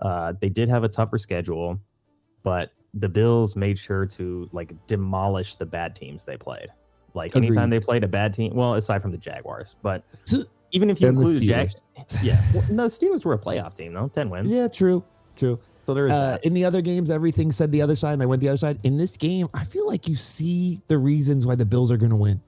Uh, 0.00 0.32
they 0.40 0.48
did 0.48 0.68
have 0.68 0.84
a 0.84 0.88
tougher 0.88 1.18
schedule, 1.18 1.78
but 2.42 2.70
the 2.94 3.08
Bills 3.08 3.56
made 3.56 3.78
sure 3.78 4.06
to 4.06 4.48
like 4.52 4.72
demolish 4.86 5.56
the 5.56 5.66
bad 5.66 5.96
teams 5.96 6.24
they 6.24 6.36
played. 6.36 6.68
Like 7.14 7.36
anytime 7.36 7.70
they 7.70 7.80
played 7.80 8.02
a 8.02 8.08
bad 8.08 8.34
team, 8.34 8.54
well, 8.54 8.74
aside 8.74 9.00
from 9.00 9.12
the 9.12 9.18
Jaguars, 9.18 9.76
but 9.82 10.02
even 10.72 10.90
if 10.90 11.00
you 11.00 11.08
And 11.08 11.16
include 11.16 11.38
the 11.40 11.46
Jag, 11.46 11.70
yeah, 12.22 12.42
well, 12.52 12.64
no, 12.70 12.82
the 12.84 12.88
Steelers 12.88 13.24
were 13.24 13.34
a 13.34 13.38
playoff 13.38 13.74
team 13.76 13.92
though, 13.94 14.08
ten 14.08 14.30
wins. 14.30 14.52
Yeah, 14.52 14.66
true. 14.68 15.04
True. 15.36 15.58
So 15.86 15.94
there 15.94 16.06
is 16.06 16.12
Uh, 16.12 16.38
in 16.42 16.54
the 16.54 16.64
other 16.64 16.80
games, 16.80 17.10
everything 17.10 17.52
said 17.52 17.70
the 17.70 17.82
other 17.82 17.96
side, 17.96 18.14
and 18.14 18.22
I 18.22 18.26
went 18.26 18.40
the 18.40 18.48
other 18.48 18.58
side. 18.58 18.80
In 18.82 18.96
this 18.96 19.16
game, 19.16 19.48
I 19.54 19.64
feel 19.64 19.86
like 19.86 20.08
you 20.08 20.16
see 20.16 20.80
the 20.88 20.98
reasons 20.98 21.46
why 21.46 21.54
the 21.54 21.66
Bills 21.66 21.90
are 21.92 21.96
going 21.96 22.10
to 22.10 22.16
win. 22.16 22.40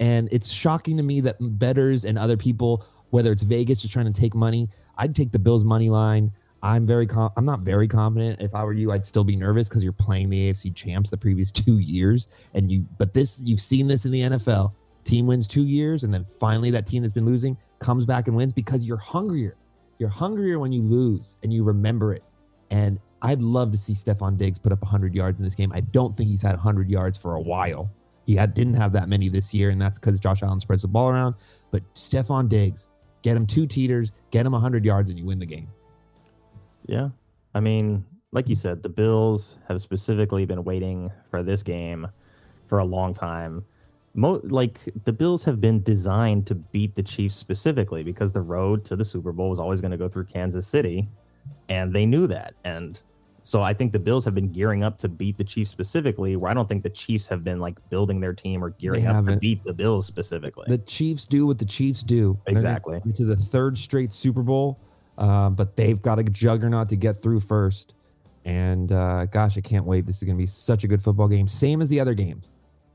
And 0.00 0.28
it's 0.32 0.50
shocking 0.50 0.96
to 0.96 1.02
me 1.02 1.20
that 1.20 1.36
betters 1.40 2.04
and 2.04 2.18
other 2.18 2.36
people, 2.36 2.84
whether 3.14 3.30
it's 3.30 3.44
Vegas 3.44 3.80
just 3.80 3.94
trying 3.94 4.12
to 4.12 4.20
take 4.20 4.34
money, 4.34 4.68
I'd 4.98 5.14
take 5.14 5.30
the 5.30 5.38
Bills 5.38 5.62
money 5.62 5.88
line. 5.88 6.32
I'm 6.64 6.84
very 6.84 7.06
com- 7.06 7.30
I'm 7.36 7.44
not 7.44 7.60
very 7.60 7.86
confident. 7.86 8.40
If 8.40 8.56
I 8.56 8.64
were 8.64 8.72
you, 8.72 8.90
I'd 8.90 9.06
still 9.06 9.22
be 9.22 9.36
nervous 9.36 9.68
because 9.68 9.84
you're 9.84 9.92
playing 9.92 10.30
the 10.30 10.50
AFC 10.50 10.74
champs 10.74 11.10
the 11.10 11.16
previous 11.16 11.50
two 11.52 11.78
years. 11.78 12.26
And 12.54 12.72
you 12.72 12.84
but 12.98 13.14
this 13.14 13.40
you've 13.40 13.60
seen 13.60 13.86
this 13.86 14.04
in 14.04 14.10
the 14.10 14.20
NFL. 14.22 14.72
Team 15.04 15.28
wins 15.28 15.46
two 15.46 15.62
years, 15.62 16.02
and 16.02 16.12
then 16.12 16.24
finally 16.40 16.72
that 16.72 16.88
team 16.88 17.02
that's 17.02 17.14
been 17.14 17.24
losing 17.24 17.56
comes 17.78 18.04
back 18.04 18.26
and 18.26 18.36
wins 18.36 18.52
because 18.52 18.82
you're 18.82 18.96
hungrier. 18.96 19.56
You're 20.00 20.08
hungrier 20.08 20.58
when 20.58 20.72
you 20.72 20.82
lose 20.82 21.36
and 21.44 21.52
you 21.52 21.62
remember 21.62 22.14
it. 22.14 22.24
And 22.70 22.98
I'd 23.22 23.42
love 23.42 23.70
to 23.70 23.78
see 23.78 23.92
Stefon 23.92 24.36
Diggs 24.36 24.58
put 24.58 24.72
up 24.72 24.82
100 24.82 25.14
yards 25.14 25.38
in 25.38 25.44
this 25.44 25.54
game. 25.54 25.70
I 25.72 25.82
don't 25.82 26.16
think 26.16 26.30
he's 26.30 26.42
had 26.42 26.56
100 26.56 26.90
yards 26.90 27.16
for 27.16 27.36
a 27.36 27.40
while. 27.40 27.92
He 28.26 28.34
had, 28.34 28.54
didn't 28.54 28.74
have 28.74 28.92
that 28.92 29.08
many 29.08 29.28
this 29.28 29.52
year, 29.52 29.70
and 29.70 29.80
that's 29.80 29.98
because 29.98 30.18
Josh 30.18 30.42
Allen 30.42 30.58
spreads 30.58 30.82
the 30.82 30.88
ball 30.88 31.10
around. 31.10 31.34
But 31.70 31.82
Stefon 31.94 32.48
Diggs, 32.48 32.88
get 33.24 33.36
him 33.36 33.46
two 33.46 33.66
teeters, 33.66 34.12
get 34.30 34.46
him 34.46 34.52
100 34.52 34.84
yards, 34.84 35.10
and 35.10 35.18
you 35.18 35.24
win 35.24 35.40
the 35.40 35.46
game. 35.46 35.66
Yeah. 36.86 37.08
I 37.54 37.60
mean, 37.60 38.04
like 38.32 38.48
you 38.48 38.54
said, 38.54 38.82
the 38.82 38.90
Bills 38.90 39.56
have 39.66 39.80
specifically 39.80 40.44
been 40.44 40.62
waiting 40.62 41.10
for 41.30 41.42
this 41.42 41.62
game 41.62 42.06
for 42.66 42.78
a 42.78 42.84
long 42.84 43.14
time. 43.14 43.64
mo- 44.14 44.42
like 44.44 44.78
the 45.04 45.12
Bills 45.12 45.42
have 45.44 45.60
been 45.60 45.82
designed 45.82 46.46
to 46.48 46.54
beat 46.54 46.94
the 46.94 47.02
Chiefs 47.02 47.34
specifically 47.34 48.02
because 48.02 48.32
the 48.32 48.42
road 48.42 48.84
to 48.84 48.94
the 48.94 49.04
Super 49.04 49.32
Bowl 49.32 49.50
was 49.50 49.58
always 49.58 49.80
going 49.80 49.90
to 49.90 49.96
go 49.96 50.08
through 50.08 50.26
Kansas 50.26 50.66
City, 50.66 51.08
and 51.68 51.92
they 51.92 52.04
knew 52.06 52.26
that. 52.26 52.54
And 52.64 53.02
so 53.46 53.60
I 53.60 53.74
think 53.74 53.92
the 53.92 53.98
Bills 53.98 54.24
have 54.24 54.34
been 54.34 54.50
gearing 54.50 54.82
up 54.82 54.96
to 54.98 55.08
beat 55.08 55.36
the 55.36 55.44
Chiefs 55.44 55.70
specifically, 55.70 56.34
where 56.34 56.50
I 56.50 56.54
don't 56.54 56.66
think 56.66 56.82
the 56.82 56.88
Chiefs 56.88 57.28
have 57.28 57.44
been 57.44 57.60
like 57.60 57.78
building 57.90 58.18
their 58.18 58.32
team 58.32 58.64
or 58.64 58.70
gearing 58.70 59.06
up 59.06 59.26
to 59.26 59.36
beat 59.36 59.62
the 59.64 59.72
Bills 59.74 60.06
specifically. 60.06 60.64
The 60.66 60.78
Chiefs 60.78 61.26
do 61.26 61.46
what 61.46 61.58
the 61.58 61.66
Chiefs 61.66 62.02
do. 62.02 62.38
Exactly. 62.46 63.02
To 63.14 63.24
the 63.26 63.36
third 63.36 63.76
straight 63.76 64.14
Super 64.14 64.42
Bowl, 64.42 64.80
uh, 65.18 65.50
but 65.50 65.76
they've 65.76 66.00
got 66.00 66.18
a 66.18 66.24
juggernaut 66.24 66.88
to 66.88 66.96
get 66.96 67.22
through 67.22 67.40
first. 67.40 67.92
And 68.46 68.90
uh, 68.92 69.26
gosh, 69.26 69.58
I 69.58 69.60
can't 69.60 69.84
wait. 69.84 70.06
This 70.06 70.16
is 70.16 70.24
going 70.24 70.36
to 70.36 70.42
be 70.42 70.46
such 70.46 70.82
a 70.84 70.88
good 70.88 71.02
football 71.02 71.28
game. 71.28 71.46
Same 71.46 71.82
as 71.82 71.90
the 71.90 72.00
other 72.00 72.14
games, 72.14 72.48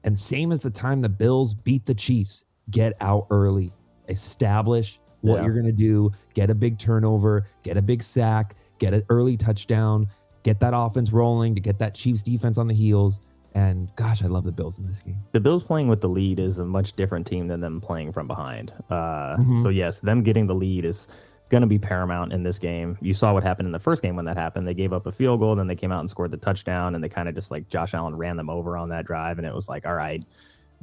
and 0.04 0.18
same 0.18 0.52
as 0.52 0.62
the 0.62 0.72
time 0.72 1.02
the 1.02 1.10
Bills 1.10 1.54
beat 1.54 1.86
the 1.86 1.94
Chiefs. 1.96 2.46
Get 2.72 2.94
out 3.02 3.28
early, 3.30 3.72
establish 4.08 5.00
what 5.22 5.38
Yeah. 5.38 5.46
you're 5.46 5.54
going 5.54 5.66
to 5.66 5.72
do. 5.72 6.12
Get 6.34 6.50
a 6.50 6.56
big 6.56 6.80
turnover, 6.80 7.46
get 7.64 7.78
a 7.78 7.82
big 7.82 8.02
sack, 8.02 8.56
get 8.80 8.94
an 8.94 9.04
early 9.10 9.38
touchdown, 9.38 10.08
get 10.44 10.60
that 10.62 10.74
offense 10.76 11.12
rolling 11.12 11.56
to 11.56 11.62
get 11.62 11.80
that 11.80 11.94
Chiefs 11.96 12.22
defense 12.24 12.58
on 12.58 12.68
the 12.68 12.74
heels. 12.74 13.20
And 13.56 13.94
gosh, 13.96 14.24
I 14.24 14.28
love 14.28 14.44
the 14.44 14.52
Bills 14.52 14.78
in 14.78 14.86
this 14.86 15.00
game. 15.00 15.18
the 15.32 15.40
Bills 15.40 15.64
playing 15.64 15.88
with 15.88 16.02
the 16.02 16.10
lead 16.10 16.40
is 16.40 16.60
a 16.60 16.66
much 16.66 16.96
different 16.96 17.26
team 17.26 17.48
than 17.48 17.60
them 17.62 17.82
playing 17.82 18.12
from 18.14 18.28
behind. 18.28 18.72
Uh, 18.90 19.38
Mhm. 19.38 19.64
So 19.64 19.70
yes, 19.70 20.00
them 20.00 20.22
getting 20.24 20.46
the 20.48 20.54
lead 20.56 20.86
is 20.86 21.08
going 21.50 21.62
to 21.62 21.68
be 21.68 21.80
paramount 21.80 22.32
in 22.32 22.44
this 22.44 22.60
game. 22.60 22.96
You 23.02 23.16
saw 23.16 23.34
what 23.34 23.42
happened 23.44 23.66
in 23.68 23.72
the 23.72 23.80
first 23.80 24.04
game 24.04 24.16
when 24.16 24.26
that 24.26 24.38
happened. 24.38 24.68
They 24.68 24.76
gave 24.76 24.94
up 24.94 25.08
a 25.08 25.12
field 25.12 25.40
goal, 25.40 25.56
then 25.56 25.66
they 25.66 25.76
came 25.76 25.92
out 25.92 26.00
and 26.02 26.08
scored 26.10 26.30
the 26.30 26.38
touchdown, 26.38 26.94
and 26.94 27.04
they 27.04 27.10
kind 27.10 27.28
of 27.28 27.34
just 27.34 27.50
like 27.50 27.68
Josh 27.70 27.96
Allen 27.96 28.16
ran 28.16 28.38
them 28.38 28.52
over 28.52 28.78
on 28.78 28.90
that 28.90 29.06
drive, 29.06 29.40
and 29.40 29.48
it 29.48 29.54
was 29.56 29.68
like, 29.68 29.88
all 29.88 29.96
right, 29.96 30.24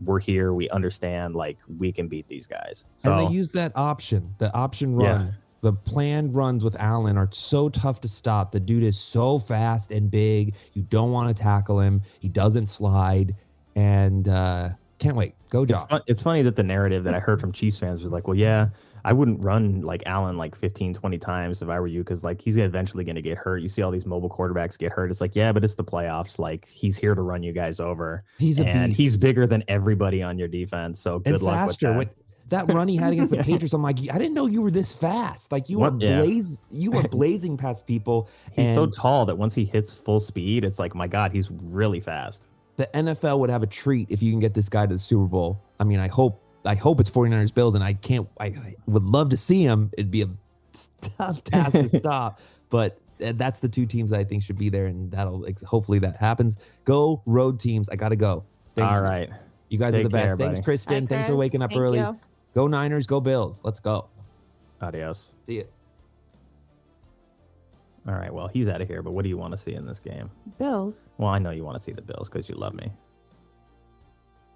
we're 0.04 0.18
here, 0.18 0.52
we 0.52 0.68
understand, 0.70 1.36
like 1.36 1.58
we 1.78 1.92
can 1.92 2.08
beat 2.08 2.26
these 2.26 2.48
guys. 2.48 2.84
So 2.98 3.12
and 3.16 3.28
they 3.28 3.32
used 3.32 3.54
that 3.54 3.70
option, 3.76 4.34
the 4.38 4.52
option 4.54 4.98
Yeah. 5.00 5.26
The 5.62 5.72
planned 5.72 6.34
runs 6.34 6.62
with 6.62 6.76
Allen 6.78 7.16
are 7.16 7.28
so 7.32 7.68
tough 7.68 8.00
to 8.02 8.08
stop. 8.08 8.52
The 8.52 8.60
dude 8.60 8.82
is 8.82 8.98
so 8.98 9.38
fast 9.38 9.90
and 9.90 10.10
big. 10.10 10.54
You 10.74 10.82
don't 10.82 11.12
want 11.12 11.34
to 11.34 11.42
tackle 11.42 11.80
him. 11.80 12.02
He 12.20 12.28
doesn't 12.28 12.66
slide. 12.66 13.34
And 13.74 14.28
uh, 14.28 14.70
can't 14.98 15.16
wait. 15.16 15.34
Go, 15.50 15.62
it's, 15.62 15.82
fun, 15.82 16.02
it's 16.06 16.22
funny 16.22 16.42
that 16.42 16.56
the 16.56 16.62
narrative 16.62 17.04
that 17.04 17.14
I 17.14 17.20
heard 17.20 17.40
from 17.40 17.52
Chiefs 17.52 17.78
fans 17.78 18.02
was 18.02 18.12
like, 18.12 18.26
well, 18.26 18.36
yeah, 18.36 18.68
I 19.04 19.12
wouldn't 19.12 19.40
run 19.40 19.82
like 19.82 20.02
Allen 20.06 20.36
like 20.36 20.56
15, 20.56 20.94
20 20.94 21.18
times 21.18 21.62
if 21.62 21.68
I 21.68 21.78
were 21.78 21.86
you, 21.86 22.00
because 22.00 22.24
like 22.24 22.40
he's 22.40 22.56
eventually 22.56 23.04
going 23.04 23.16
to 23.16 23.22
get 23.22 23.38
hurt. 23.38 23.58
You 23.58 23.68
see 23.68 23.82
all 23.82 23.92
these 23.92 24.04
mobile 24.04 24.28
quarterbacks 24.28 24.76
get 24.76 24.90
hurt. 24.90 25.10
It's 25.10 25.20
like, 25.20 25.36
yeah, 25.36 25.52
but 25.52 25.62
it's 25.62 25.76
the 25.76 25.84
playoffs. 25.84 26.38
Like 26.38 26.66
he's 26.66 26.96
here 26.96 27.14
to 27.14 27.22
run 27.22 27.42
you 27.42 27.52
guys 27.52 27.78
over. 27.78 28.24
He's 28.38 28.58
a 28.58 28.66
and 28.66 28.90
beast. 28.90 28.98
he's 28.98 29.16
bigger 29.16 29.46
than 29.46 29.62
everybody 29.68 30.22
on 30.22 30.38
your 30.38 30.48
defense. 30.48 31.00
So 31.00 31.20
good 31.20 31.34
and 31.34 31.42
luck 31.42 31.68
faster. 31.68 31.90
with 31.90 32.08
With 32.08 32.25
that. 32.48 32.66
that 32.66 32.74
run 32.74 32.88
he 32.88 32.96
had 32.96 33.12
against 33.12 33.30
the 33.32 33.42
Patriots, 33.42 33.72
I'm 33.74 33.82
like, 33.82 33.98
I 34.12 34.18
didn't 34.18 34.34
know 34.34 34.46
you 34.46 34.62
were 34.62 34.70
this 34.70 34.92
fast. 34.92 35.50
Like 35.52 35.68
you 35.68 35.78
What- 35.78 35.94
were 35.94 35.98
yeah. 36.00 36.22
you 36.70 36.90
were 36.90 37.02
blazing 37.08 37.56
past 37.56 37.86
people. 37.86 38.28
He's 38.52 38.72
so 38.74 38.86
tall 38.86 39.26
that 39.26 39.36
once 39.36 39.54
he 39.54 39.64
hits 39.64 39.92
full 39.94 40.20
speed, 40.20 40.64
it's 40.64 40.78
like, 40.78 40.94
my 40.94 41.06
God, 41.06 41.32
he's 41.32 41.50
really 41.50 42.00
fast. 42.00 42.48
the 42.76 42.88
NFL 42.94 43.38
would 43.40 43.50
have 43.50 43.62
a 43.62 43.66
treat 43.66 44.06
if 44.10 44.22
you 44.22 44.30
can 44.32 44.38
get 44.40 44.52
this 44.54 44.68
guy 44.68 44.86
to 44.86 44.92
the 44.94 44.98
Super 44.98 45.24
Bowl. 45.26 45.60
I 45.80 45.84
mean, 45.84 45.98
I 45.98 46.08
hope 46.08 46.42
I 46.64 46.74
hope 46.74 47.00
it's 47.00 47.10
49ers 47.10 47.54
Bills 47.54 47.74
and 47.74 47.82
I 47.84 47.92
can't 47.94 48.28
I, 48.40 48.46
I 48.46 48.74
would 48.86 49.04
love 49.04 49.30
to 49.30 49.36
see 49.36 49.62
him. 49.62 49.90
It'd 49.96 50.10
be 50.10 50.22
a 50.22 50.28
tough 51.00 51.42
task 51.44 51.72
to 51.72 51.88
stop, 51.98 52.40
but 52.70 52.98
uh, 53.24 53.32
that's 53.36 53.60
the 53.60 53.68
two 53.68 53.86
teams 53.86 54.10
that 54.10 54.20
I 54.20 54.24
think 54.24 54.42
should 54.42 54.58
be 54.58 54.68
there 54.68 54.86
and 54.86 55.10
that'll 55.10 55.46
hopefully 55.64 55.98
that 56.00 56.16
happens. 56.16 56.56
Go 56.84 57.22
road 57.24 57.58
teams. 57.60 57.88
I 57.88 57.96
got 57.96 58.10
to 58.10 58.16
go. 58.16 58.44
Thank 58.74 58.90
All 58.90 58.98
you. 58.98 59.02
right. 59.04 59.30
You 59.68 59.78
guys 59.78 59.94
are 59.94 60.02
the 60.02 60.08
best. 60.10 60.26
care, 60.28 60.36
Thanks 60.36 60.58
buddy. 60.58 60.64
Kristen. 60.64 61.04
Hi, 61.04 61.08
Thanks 61.08 61.28
for 61.28 61.36
waking 61.36 61.62
up 61.62 61.70
Thank 61.70 61.80
early. 61.80 61.98
you. 61.98 62.18
Go 62.56 62.66
Niners, 62.66 63.06
go 63.06 63.20
Bills. 63.20 63.60
Let's 63.64 63.80
go. 63.80 64.08
Adios. 64.80 65.30
See 65.44 65.58
ya. 65.58 65.64
All 68.08 68.14
right. 68.14 68.32
Well, 68.32 68.48
he's 68.48 68.66
out 68.66 68.80
of 68.80 68.88
here, 68.88 69.02
but 69.02 69.10
what 69.10 69.24
do 69.24 69.28
you 69.28 69.36
want 69.36 69.52
to 69.52 69.58
see 69.58 69.74
in 69.74 69.84
this 69.84 70.00
game? 70.00 70.30
Bills. 70.58 71.10
Well, 71.18 71.28
I 71.28 71.38
know 71.38 71.50
you 71.50 71.64
want 71.64 71.76
to 71.76 71.84
see 71.84 71.92
the 71.92 72.00
Bills 72.00 72.30
because 72.30 72.48
you 72.48 72.54
love 72.54 72.72
me. 72.72 72.90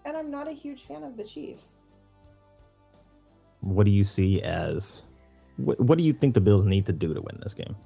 And 0.07 0.17
I'm 0.17 0.31
not 0.31 0.49
a 0.49 0.53
huge 0.53 0.85
fan 0.85 1.03
of 1.03 1.19
the 1.19 1.25
Chiefs. 1.25 1.93
What 3.61 3.85
do 3.85 3.91
you 3.91 4.03
see 4.03 4.41
as 4.41 5.05
what, 5.59 5.79
what 5.79 5.99
do 5.99 6.05
you 6.05 6.15
think 6.15 6.33
the 6.33 6.41
Bills 6.41 6.65
need 6.65 6.87
to 6.87 6.95
do 6.95 7.13
to 7.13 7.21
win 7.21 7.39
this 7.43 7.53
game? 7.53 7.77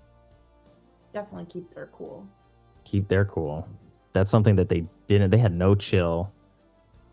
Definitely 1.12 1.46
keep 1.46 1.74
their 1.74 1.88
cool. 1.88 2.24
Keep 2.84 3.08
their 3.08 3.24
cool. 3.24 3.66
That's 4.12 4.30
something 4.30 4.54
that 4.54 4.68
they 4.68 4.84
didn't. 5.08 5.32
They 5.32 5.38
had 5.38 5.52
no 5.52 5.74
chill 5.74 6.32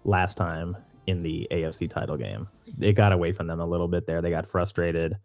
last 0.04 0.38
time 0.38 0.78
in 1.08 1.24
the 1.24 1.48
AFC 1.50 1.90
title 1.90 2.16
game. 2.16 2.48
It 2.80 2.94
got 2.94 3.12
away 3.12 3.32
from 3.32 3.48
them 3.48 3.60
a 3.60 3.66
little 3.66 3.88
bit 3.88 4.06
there. 4.06 4.22
They 4.22 4.30
got 4.30 4.48
frustrated. 4.48 5.18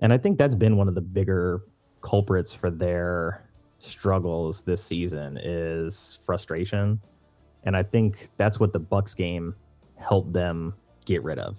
And 0.00 0.12
I 0.12 0.18
think 0.18 0.38
that's 0.38 0.54
been 0.54 0.76
one 0.76 0.88
of 0.88 0.94
the 0.94 1.00
bigger 1.00 1.62
culprits 2.00 2.52
for 2.52 2.70
their 2.70 3.48
struggles 3.78 4.62
this 4.62 4.82
season 4.82 5.38
is 5.42 6.18
frustration. 6.24 7.00
And 7.64 7.76
I 7.76 7.82
think 7.82 8.28
that's 8.36 8.60
what 8.60 8.72
the 8.72 8.78
Bucks 8.78 9.14
game 9.14 9.54
helped 9.96 10.32
them 10.32 10.74
get 11.04 11.22
rid 11.22 11.38
of. 11.38 11.56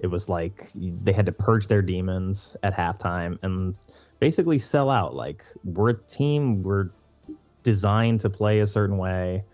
It 0.00 0.08
was 0.08 0.28
like 0.28 0.68
they 0.74 1.12
had 1.12 1.26
to 1.26 1.32
purge 1.32 1.68
their 1.68 1.82
demons 1.82 2.56
at 2.64 2.76
halftime 2.76 3.38
and 3.42 3.74
basically 4.18 4.58
sell 4.58 4.90
out. 4.90 5.14
Like 5.14 5.44
we're 5.64 5.90
a 5.90 6.02
team, 6.02 6.62
we're 6.62 6.90
designed 7.62 8.18
to 8.20 8.30
play 8.30 8.60
a 8.60 8.66
certain 8.66 8.98
way. 8.98 9.44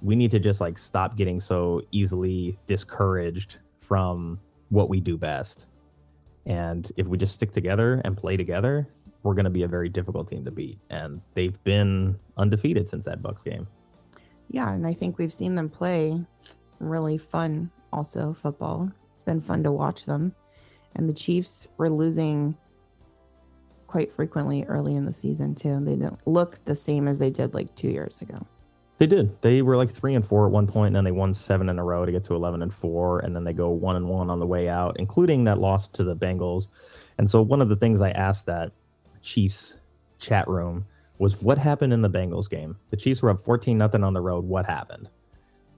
We 0.00 0.14
need 0.14 0.30
to 0.30 0.38
just 0.38 0.60
like 0.60 0.78
stop 0.78 1.16
getting 1.16 1.40
so 1.40 1.82
easily 1.90 2.56
discouraged 2.68 3.58
from 3.88 4.38
what 4.68 4.90
we 4.90 5.00
do 5.00 5.16
best. 5.16 5.66
And 6.46 6.90
if 6.96 7.06
we 7.06 7.18
just 7.18 7.34
stick 7.34 7.52
together 7.52 8.00
and 8.04 8.16
play 8.16 8.36
together, 8.36 8.86
we're 9.22 9.34
going 9.34 9.44
to 9.44 9.50
be 9.50 9.64
a 9.64 9.68
very 9.68 9.88
difficult 9.88 10.28
team 10.28 10.44
to 10.44 10.50
beat. 10.50 10.78
And 10.90 11.20
they've 11.34 11.62
been 11.64 12.18
undefeated 12.36 12.88
since 12.88 13.06
that 13.06 13.22
Bucks 13.22 13.42
game. 13.42 13.66
Yeah, 14.50 14.72
and 14.72 14.86
I 14.86 14.94
think 14.94 15.18
we've 15.18 15.32
seen 15.32 15.54
them 15.54 15.68
play 15.68 16.20
really 16.78 17.18
fun 17.18 17.70
also 17.92 18.34
football. 18.40 18.90
It's 19.14 19.22
been 19.22 19.40
fun 19.40 19.64
to 19.64 19.72
watch 19.72 20.04
them. 20.04 20.34
And 20.94 21.08
the 21.08 21.14
Chiefs 21.14 21.66
were 21.76 21.90
losing 21.90 22.56
quite 23.86 24.12
frequently 24.12 24.64
early 24.64 24.94
in 24.94 25.06
the 25.06 25.12
season 25.12 25.54
too. 25.54 25.80
They 25.82 25.96
don't 25.96 26.18
look 26.26 26.64
the 26.64 26.74
same 26.74 27.08
as 27.08 27.18
they 27.18 27.30
did 27.30 27.54
like 27.54 27.74
2 27.74 27.88
years 27.88 28.22
ago. 28.22 28.46
They 28.98 29.06
did. 29.06 29.40
They 29.42 29.62
were 29.62 29.76
like 29.76 29.90
three 29.90 30.16
and 30.16 30.26
four 30.26 30.46
at 30.46 30.52
one 30.52 30.66
point, 30.66 30.88
and 30.88 30.96
then 30.96 31.04
they 31.04 31.12
won 31.12 31.32
seven 31.32 31.68
in 31.68 31.78
a 31.78 31.84
row 31.84 32.04
to 32.04 32.10
get 32.10 32.24
to 32.24 32.34
eleven 32.34 32.62
and 32.62 32.74
four, 32.74 33.20
and 33.20 33.34
then 33.34 33.44
they 33.44 33.52
go 33.52 33.70
one 33.70 33.94
and 33.94 34.08
one 34.08 34.28
on 34.28 34.40
the 34.40 34.46
way 34.46 34.68
out, 34.68 34.96
including 34.98 35.44
that 35.44 35.58
loss 35.58 35.86
to 35.88 36.02
the 36.02 36.16
Bengals. 36.16 36.66
And 37.16 37.30
so 37.30 37.40
one 37.40 37.62
of 37.62 37.68
the 37.68 37.76
things 37.76 38.00
I 38.00 38.10
asked 38.10 38.46
that 38.46 38.72
Chiefs 39.22 39.78
chat 40.18 40.48
room 40.48 40.86
was 41.18 41.40
what 41.40 41.58
happened 41.58 41.92
in 41.92 42.02
the 42.02 42.10
Bengals 42.10 42.50
game. 42.50 42.76
The 42.90 42.96
Chiefs 42.96 43.22
were 43.22 43.30
up 43.30 43.40
fourteen 43.40 43.78
nothing 43.78 44.02
on 44.02 44.14
the 44.14 44.20
road. 44.20 44.44
What 44.44 44.66
happened? 44.66 45.08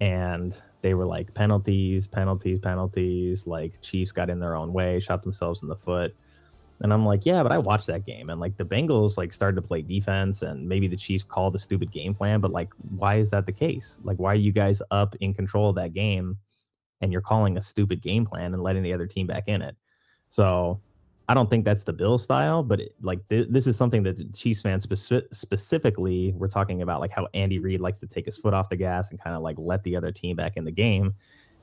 And 0.00 0.58
they 0.80 0.94
were 0.94 1.04
like 1.04 1.34
penalties, 1.34 2.06
penalties, 2.06 2.58
penalties. 2.58 3.46
Like 3.46 3.82
Chiefs 3.82 4.12
got 4.12 4.30
in 4.30 4.40
their 4.40 4.56
own 4.56 4.72
way, 4.72 4.98
shot 4.98 5.22
themselves 5.22 5.60
in 5.62 5.68
the 5.68 5.76
foot. 5.76 6.16
And 6.82 6.92
I'm 6.92 7.04
like, 7.04 7.26
yeah, 7.26 7.42
but 7.42 7.52
I 7.52 7.58
watched 7.58 7.86
that 7.88 8.06
game 8.06 8.30
and 8.30 8.40
like 8.40 8.56
the 8.56 8.64
Bengals 8.64 9.18
like 9.18 9.32
started 9.32 9.56
to 9.56 9.62
play 9.62 9.82
defense 9.82 10.42
and 10.42 10.66
maybe 10.66 10.88
the 10.88 10.96
Chiefs 10.96 11.24
called 11.24 11.54
a 11.54 11.58
stupid 11.58 11.90
game 11.90 12.14
plan, 12.14 12.40
but 12.40 12.52
like 12.52 12.72
why 12.96 13.16
is 13.16 13.30
that 13.30 13.44
the 13.44 13.52
case? 13.52 14.00
Like 14.02 14.16
why 14.16 14.32
are 14.32 14.36
you 14.36 14.52
guys 14.52 14.80
up 14.90 15.14
in 15.20 15.34
control 15.34 15.68
of 15.68 15.76
that 15.76 15.92
game 15.92 16.38
and 17.02 17.12
you're 17.12 17.20
calling 17.20 17.58
a 17.58 17.60
stupid 17.60 18.00
game 18.00 18.24
plan 18.24 18.54
and 18.54 18.62
letting 18.62 18.82
the 18.82 18.94
other 18.94 19.06
team 19.06 19.26
back 19.26 19.44
in 19.46 19.60
it? 19.60 19.76
So 20.30 20.80
I 21.28 21.34
don't 21.34 21.50
think 21.50 21.64
that's 21.64 21.84
the 21.84 21.92
Bill 21.92 22.16
style, 22.16 22.62
but 22.62 22.80
it, 22.80 22.94
like 23.02 23.20
th- 23.28 23.48
this 23.50 23.66
is 23.66 23.76
something 23.76 24.02
that 24.04 24.16
the 24.16 24.24
Chiefs 24.32 24.62
fans 24.62 24.86
speci- 24.86 25.26
specifically 25.32 26.32
we're 26.32 26.48
talking 26.48 26.80
about 26.80 27.00
like 27.00 27.10
how 27.10 27.28
Andy 27.34 27.58
Reid 27.58 27.80
likes 27.80 28.00
to 28.00 28.06
take 28.06 28.24
his 28.24 28.38
foot 28.38 28.54
off 28.54 28.70
the 28.70 28.76
gas 28.76 29.10
and 29.10 29.20
kind 29.22 29.36
of 29.36 29.42
like 29.42 29.56
let 29.58 29.82
the 29.82 29.94
other 29.96 30.10
team 30.10 30.34
back 30.34 30.56
in 30.56 30.64
the 30.64 30.72
game. 30.72 31.14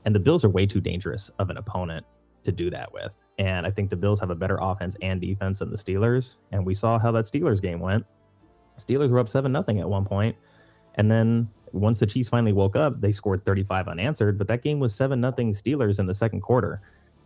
And 0.04 0.14
the 0.14 0.20
Bills 0.20 0.44
are 0.44 0.48
way 0.48 0.64
too 0.64 0.80
dangerous 0.80 1.28
of 1.40 1.50
an 1.50 1.56
opponent 1.56 2.06
to 2.44 2.52
do 2.52 2.70
that 2.70 2.92
with. 2.92 3.18
And 3.38 3.66
I 3.66 3.70
think 3.70 3.90
the 3.90 3.96
Bills 3.96 4.18
have 4.20 4.30
a 4.30 4.34
better 4.34 4.58
offense 4.60 4.96
and 5.00 5.20
defense 5.20 5.60
than 5.60 5.70
the 5.70 5.76
Steelers. 5.76 6.36
And 6.50 6.66
we 6.66 6.74
saw 6.74 6.98
how 6.98 7.12
that 7.12 7.24
Steelers 7.24 7.62
game 7.62 7.78
went. 7.78 8.04
Steelers 8.78 9.10
were 9.10 9.18
up 9.18 9.28
7 9.28 9.50
nothing 9.50 9.80
at 9.80 9.88
one 9.88 10.04
point. 10.04 10.36
And 10.96 11.10
then 11.10 11.48
once 11.72 12.00
the 12.00 12.06
Chiefs 12.06 12.28
finally 12.28 12.52
woke 12.52 12.76
up, 12.76 13.00
they 13.00 13.12
scored 13.12 13.44
35 13.44 13.88
unanswered, 13.88 14.38
but 14.38 14.48
that 14.48 14.62
game 14.62 14.80
was 14.80 14.94
7 14.94 15.20
nothing 15.20 15.52
Steelers 15.52 15.98
in 15.98 16.06
the 16.06 16.14
second 16.14 16.40
quarter. 16.40 16.80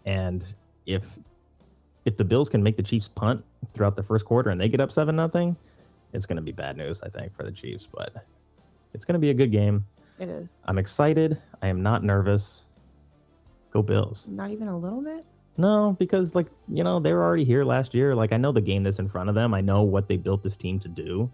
And 0.05 0.45
if 0.87 1.19
if 2.05 2.17
the 2.17 2.25
Bills 2.25 2.49
can 2.49 2.63
make 2.63 2.77
the 2.77 2.83
Chiefs 2.83 3.09
punt 3.09 3.45
throughout 3.75 3.95
the 3.95 4.03
first 4.03 4.25
quarter 4.25 4.51
and 4.51 4.61
they 4.61 4.69
get 4.69 4.81
up 4.81 4.91
7 4.91 5.15
nothing, 5.15 5.57
it's 6.13 6.27
going 6.27 6.37
to 6.37 6.43
be 6.43 6.53
bad 6.53 6.77
news 6.77 7.01
I 7.03 7.09
think 7.09 7.35
for 7.35 7.45
the 7.45 7.53
Chiefs, 7.53 7.89
but 7.91 8.13
it's 8.93 9.05
going 9.05 9.15
to 9.15 9.21
be 9.21 9.31
a 9.31 9.35
good 9.35 9.53
game. 9.53 9.87
It 10.19 10.29
is. 10.29 10.49
I'm 10.65 10.79
excited. 10.79 11.41
I 11.63 11.69
am 11.69 11.83
not 11.83 12.05
nervous. 12.05 12.67
Go 13.73 13.83
Bills. 13.83 14.27
Not 14.29 14.51
even 14.51 14.69
a 14.69 14.79
little 14.79 15.03
bit. 15.03 15.25
No, 15.57 15.97
because 15.99 16.35
like 16.35 16.49
you 16.69 16.85
know 16.85 17.01
they 17.01 17.13
were 17.13 17.25
already 17.25 17.45
here 17.45 17.65
last 17.65 17.95
year. 17.95 18.15
Like 18.15 18.33
I 18.33 18.37
know 18.39 18.53
the 18.53 18.61
game 18.61 18.83
that's 18.85 18.99
in 18.99 19.09
front 19.09 19.29
of 19.29 19.35
them. 19.35 19.55
I 19.55 19.61
know 19.61 19.83
what 19.83 20.09
they 20.09 20.17
built 20.17 20.43
this 20.43 20.57
team 20.57 20.79
to 20.81 20.89
do. 20.89 21.31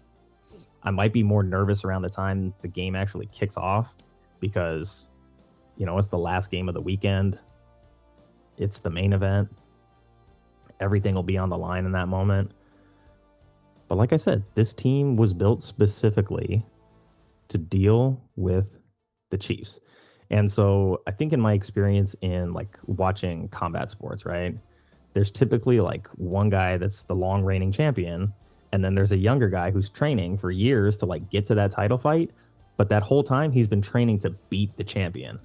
I 0.83 0.91
might 0.91 1.13
be 1.13 1.23
more 1.23 1.43
nervous 1.43 1.85
around 1.85 2.03
the 2.03 2.09
time 2.09 2.53
the 2.61 2.67
game 2.67 2.95
actually 2.95 3.27
kicks 3.27 3.57
off 3.57 3.95
because 4.39 5.07
You 5.77 5.85
know, 5.85 5.97
it's 5.97 6.09
the 6.09 6.17
last 6.19 6.51
game 6.51 6.67
of 6.69 6.75
the 6.75 6.81
weekend. 6.81 7.39
It's 8.57 8.81
the 8.81 8.89
main 8.89 9.13
event. 9.13 9.49
Everything 10.81 11.15
will 11.15 11.23
be 11.23 11.37
on 11.37 11.49
the 11.49 11.57
line 11.57 11.85
in 11.85 11.93
that 11.93 12.07
moment. 12.09 12.51
But 13.87 13.97
like 13.97 14.13
I 14.13 14.17
said, 14.17 14.43
this 14.55 14.73
team 14.73 15.15
was 15.17 15.33
built 15.33 15.63
specifically 15.63 16.65
to 17.49 17.57
deal 17.57 18.21
with 18.35 18.77
the 19.31 19.37
Chiefs. 19.37 19.79
And 20.31 20.51
so 20.51 21.01
I 21.07 21.11
think 21.11 21.33
in 21.33 21.41
my 21.41 21.53
experience 21.53 22.15
in 22.21 22.53
like 22.53 22.77
watching 22.85 23.47
combat 23.49 23.89
sports, 23.89 24.25
right? 24.25 24.55
There's 25.13 25.31
typically 25.31 25.79
like 25.79 26.07
one 26.17 26.49
guy 26.49 26.77
that's 26.77 27.03
the 27.03 27.15
long 27.15 27.43
reigning 27.43 27.71
champion, 27.71 28.31
and 28.71 28.83
then 28.83 28.93
there's 28.93 29.11
a 29.11 29.17
younger 29.17 29.49
guy 29.49 29.71
who's 29.71 29.89
training 29.89 30.37
for 30.37 30.51
years 30.51 30.97
to 30.97 31.05
like 31.05 31.29
get 31.29 31.45
to 31.47 31.55
that 31.55 31.71
title 31.71 31.97
fight. 31.97 32.31
But 32.77 32.89
that 32.89 33.03
whole 33.03 33.23
time 33.23 33.51
he's 33.51 33.67
been 33.67 33.81
training 33.81 34.19
to 34.19 34.29
beat 34.49 34.75
the 34.77 34.83
champion. 34.83 35.39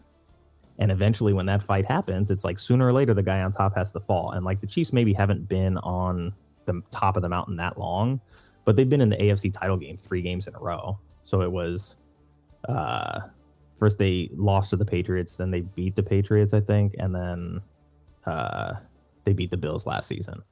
And 0.79 0.91
eventually 0.91 1.33
when 1.33 1.47
that 1.47 1.63
fight 1.63 1.87
happens, 1.87 2.31
it's 2.31 2.45
like 2.45 2.59
sooner 2.59 2.87
or 2.87 2.93
later 2.93 3.15
the 3.15 3.23
guy 3.23 3.43
on 3.43 3.53
top 3.53 3.75
has 3.77 3.91
to 3.93 4.01
fall. 4.01 4.33
And 4.33 4.45
like 4.45 4.61
the 4.61 4.67
Chiefs 4.67 4.93
maybe 4.93 5.13
haven't 5.13 5.49
been 5.49 5.79
on 5.79 6.33
the 6.67 6.83
top 6.91 7.17
of 7.17 7.23
the 7.23 7.29
mountain 7.29 7.57
that 7.57 7.79
long, 7.79 8.21
but 8.65 8.77
they've 8.77 8.89
been 8.89 9.01
in 9.01 9.09
the 9.09 9.17
AFC 9.17 9.53
title 9.53 9.77
game 9.77 9.97
three 9.97 10.23
games 10.23 10.47
in 10.47 10.55
a 10.55 10.59
row. 10.59 10.99
So 11.25 11.43
it 11.43 11.51
was 11.51 11.97
uh 12.69 13.21
first 13.79 13.99
they 13.99 14.31
lost 14.35 14.71
to 14.71 14.77
the 14.77 14.85
Patriots, 14.85 15.37
then 15.37 15.51
they 15.51 15.63
beat 15.63 15.97
the 15.97 16.03
Patriots, 16.03 16.55
I 16.55 16.61
think, 16.61 16.95
and 16.99 17.15
then 17.15 17.61
uh, 18.27 18.75
they 19.25 19.33
beat 19.33 19.51
the 19.51 19.57
Bills 19.57 19.87
last 19.87 20.09
season. 20.09 20.43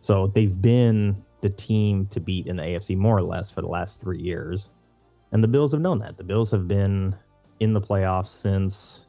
So 0.00 0.28
they've 0.28 0.60
been 0.60 1.22
the 1.40 1.50
team 1.50 2.06
to 2.06 2.20
beat 2.20 2.46
in 2.46 2.56
the 2.56 2.62
AFC 2.62 2.96
more 2.96 3.16
or 3.16 3.22
less 3.22 3.50
for 3.50 3.60
the 3.62 3.68
last 3.68 4.00
three 4.00 4.20
years, 4.20 4.70
and 5.32 5.42
the 5.42 5.48
Bills 5.48 5.72
have 5.72 5.80
known 5.80 5.98
that. 6.00 6.16
The 6.16 6.24
Bills 6.24 6.50
have 6.50 6.68
been 6.68 7.14
in 7.60 7.72
the 7.72 7.80
playoffs 7.80 8.28
since. 8.28 9.02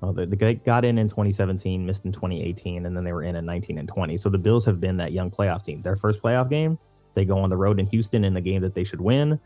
Well, 0.00 0.12
they, 0.12 0.26
they 0.26 0.54
got 0.54 0.84
in 0.84 0.96
in 0.96 1.08
2017, 1.08 1.84
missed 1.84 2.04
in 2.04 2.12
2018, 2.12 2.86
and 2.86 2.96
then 2.96 3.02
they 3.02 3.12
were 3.12 3.24
in 3.24 3.34
in 3.34 3.44
19 3.44 3.78
and 3.78 3.88
20. 3.88 4.16
So 4.16 4.28
the 4.28 4.38
Bills 4.38 4.64
have 4.64 4.78
been 4.80 4.96
that 4.98 5.10
young 5.10 5.28
playoff 5.28 5.64
team. 5.64 5.82
Their 5.82 5.96
first 5.96 6.22
playoff 6.22 6.48
game, 6.48 6.78
they 7.14 7.24
go 7.24 7.38
on 7.38 7.50
the 7.50 7.56
road 7.56 7.80
in 7.80 7.86
Houston 7.86 8.24
in 8.24 8.36
a 8.36 8.40
game 8.40 8.62
that 8.62 8.74
they 8.74 8.84
should 8.84 9.00
win 9.00 9.40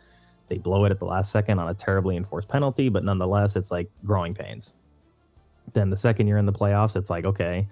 they 0.48 0.58
blow 0.58 0.84
it 0.84 0.90
at 0.90 0.98
the 0.98 1.06
last 1.06 1.32
second 1.32 1.58
on 1.58 1.68
a 1.68 1.74
terribly 1.74 2.16
enforced 2.16 2.48
penalty, 2.48 2.88
but 2.88 3.04
nonetheless, 3.04 3.56
it's 3.56 3.70
like 3.70 3.90
growing 4.04 4.34
pains. 4.34 4.72
Then 5.72 5.90
the 5.90 5.96
second 5.96 6.26
year 6.26 6.38
in 6.38 6.46
the 6.46 6.52
playoffs, 6.52 6.96
it's 6.96 7.10
like, 7.10 7.24
okay, 7.24 7.66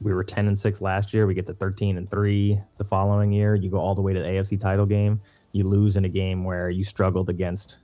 we 0.00 0.12
were 0.12 0.24
10 0.24 0.48
and 0.48 0.58
6 0.58 0.80
last 0.80 1.14
year. 1.14 1.26
We 1.26 1.34
get 1.34 1.46
to 1.46 1.54
13 1.54 1.96
and 1.96 2.10
3 2.10 2.58
the 2.78 2.84
following 2.84 3.32
year. 3.32 3.54
You 3.54 3.70
go 3.70 3.78
all 3.78 3.94
the 3.94 4.02
way 4.02 4.12
to 4.12 4.20
the 4.20 4.26
AFC 4.26 4.58
title 4.58 4.86
game. 4.86 5.20
You 5.52 5.64
lose 5.64 5.96
in 5.96 6.04
a 6.04 6.08
game 6.08 6.44
where 6.44 6.70
you 6.70 6.82
struggled 6.82 7.28
against 7.28 7.78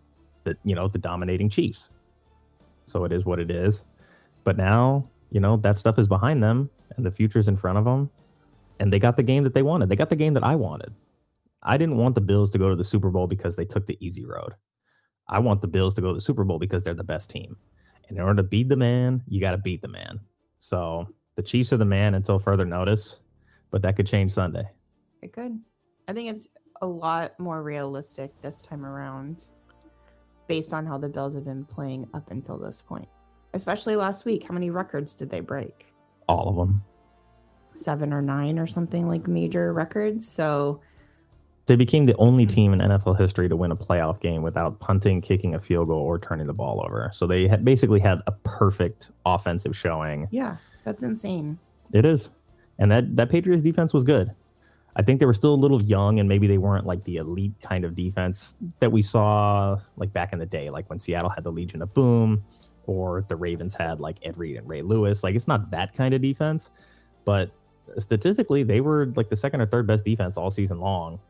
the, 0.44 0.56
you 0.64 0.74
know, 0.74 0.88
the 0.88 0.98
dominating 0.98 1.48
Chiefs. 1.48 1.90
So 2.86 3.04
it 3.04 3.12
is 3.12 3.24
what 3.24 3.38
it 3.38 3.50
is. 3.50 3.84
But 4.42 4.56
now, 4.56 5.08
you 5.30 5.40
know, 5.40 5.56
that 5.58 5.76
stuff 5.76 5.98
is 5.98 6.08
behind 6.08 6.42
them 6.42 6.68
and 6.96 7.06
the 7.06 7.10
future's 7.10 7.46
in 7.46 7.56
front 7.56 7.78
of 7.78 7.84
them. 7.84 8.10
And 8.80 8.92
they 8.92 8.98
got 8.98 9.16
the 9.16 9.22
game 9.22 9.44
that 9.44 9.54
they 9.54 9.62
wanted. 9.62 9.88
They 9.88 9.96
got 9.96 10.10
the 10.10 10.16
game 10.16 10.34
that 10.34 10.42
I 10.42 10.56
wanted. 10.56 10.92
I 11.62 11.76
didn't 11.76 11.98
want 11.98 12.14
the 12.14 12.20
Bills 12.20 12.50
to 12.52 12.58
go 12.58 12.70
to 12.70 12.76
the 12.76 12.84
Super 12.84 13.10
Bowl 13.10 13.26
because 13.26 13.56
they 13.56 13.64
took 13.64 13.86
the 13.86 13.98
easy 14.04 14.24
road. 14.24 14.54
I 15.28 15.38
want 15.38 15.62
the 15.62 15.68
Bills 15.68 15.94
to 15.94 16.00
go 16.00 16.08
to 16.08 16.14
the 16.14 16.20
Super 16.20 16.44
Bowl 16.44 16.58
because 16.58 16.82
they're 16.82 16.94
the 16.94 17.04
best 17.04 17.30
team. 17.30 17.56
And 18.08 18.18
in 18.18 18.24
order 18.24 18.42
to 18.42 18.48
beat 18.48 18.68
the 18.68 18.76
man, 18.76 19.22
you 19.28 19.40
got 19.40 19.52
to 19.52 19.58
beat 19.58 19.82
the 19.82 19.88
man. 19.88 20.20
So 20.58 21.06
the 21.36 21.42
Chiefs 21.42 21.72
are 21.72 21.76
the 21.76 21.84
man 21.84 22.14
until 22.14 22.38
further 22.38 22.64
notice, 22.64 23.20
but 23.70 23.82
that 23.82 23.96
could 23.96 24.06
change 24.06 24.32
Sunday. 24.32 24.68
It 25.22 25.32
could. 25.32 25.60
I 26.08 26.12
think 26.12 26.30
it's 26.30 26.48
a 26.82 26.86
lot 26.86 27.38
more 27.38 27.62
realistic 27.62 28.32
this 28.42 28.62
time 28.62 28.84
around 28.84 29.44
based 30.48 30.74
on 30.74 30.84
how 30.84 30.98
the 30.98 31.08
Bills 31.08 31.34
have 31.34 31.44
been 31.44 31.64
playing 31.64 32.08
up 32.14 32.30
until 32.30 32.58
this 32.58 32.80
point. 32.80 33.08
Especially 33.54 33.96
last 33.96 34.24
week. 34.24 34.44
How 34.44 34.54
many 34.54 34.70
records 34.70 35.14
did 35.14 35.30
they 35.30 35.40
break? 35.40 35.86
All 36.26 36.48
of 36.48 36.56
them. 36.56 36.82
Seven 37.74 38.12
or 38.12 38.22
nine 38.22 38.58
or 38.58 38.66
something 38.66 39.06
like 39.06 39.28
major 39.28 39.72
records. 39.72 40.28
So 40.28 40.80
they 41.70 41.76
became 41.76 42.02
the 42.02 42.16
only 42.16 42.46
team 42.46 42.72
in 42.72 42.80
NFL 42.80 43.16
history 43.16 43.48
to 43.48 43.54
win 43.54 43.70
a 43.70 43.76
playoff 43.76 44.18
game 44.18 44.42
without 44.42 44.80
punting, 44.80 45.20
kicking 45.20 45.54
a 45.54 45.60
field 45.60 45.86
goal, 45.86 46.00
or 46.00 46.18
turning 46.18 46.48
the 46.48 46.52
ball 46.52 46.82
over. 46.84 47.12
So 47.14 47.28
they 47.28 47.46
had 47.46 47.64
basically 47.64 48.00
had 48.00 48.18
a 48.26 48.32
perfect 48.32 49.12
offensive 49.24 49.76
showing. 49.76 50.26
Yeah, 50.32 50.56
that's 50.82 51.04
insane. 51.04 51.60
It 51.92 52.04
is, 52.04 52.32
and 52.80 52.90
that 52.90 53.14
that 53.14 53.30
Patriots 53.30 53.62
defense 53.62 53.94
was 53.94 54.02
good. 54.02 54.32
I 54.96 55.02
think 55.02 55.20
they 55.20 55.26
were 55.26 55.32
still 55.32 55.54
a 55.54 55.62
little 55.62 55.80
young, 55.80 56.18
and 56.18 56.28
maybe 56.28 56.48
they 56.48 56.58
weren't 56.58 56.86
like 56.86 57.04
the 57.04 57.18
elite 57.18 57.54
kind 57.62 57.84
of 57.84 57.94
defense 57.94 58.56
that 58.80 58.90
we 58.90 59.00
saw 59.00 59.78
like 59.96 60.12
back 60.12 60.32
in 60.32 60.40
the 60.40 60.46
day, 60.46 60.70
like 60.70 60.90
when 60.90 60.98
Seattle 60.98 61.30
had 61.30 61.44
the 61.44 61.52
Legion 61.52 61.82
of 61.82 61.94
Boom, 61.94 62.42
or 62.88 63.24
the 63.28 63.36
Ravens 63.36 63.76
had 63.76 64.00
like 64.00 64.16
Ed 64.24 64.36
Reed 64.36 64.56
and 64.56 64.68
Ray 64.68 64.82
Lewis. 64.82 65.22
Like 65.22 65.36
it's 65.36 65.46
not 65.46 65.70
that 65.70 65.94
kind 65.94 66.14
of 66.14 66.20
defense, 66.20 66.70
but 67.24 67.52
statistically, 67.96 68.64
they 68.64 68.80
were 68.80 69.12
like 69.14 69.28
the 69.28 69.36
second 69.36 69.60
or 69.60 69.66
third 69.66 69.86
best 69.86 70.04
defense 70.04 70.36
all 70.36 70.50
season 70.50 70.80
long 70.80 71.20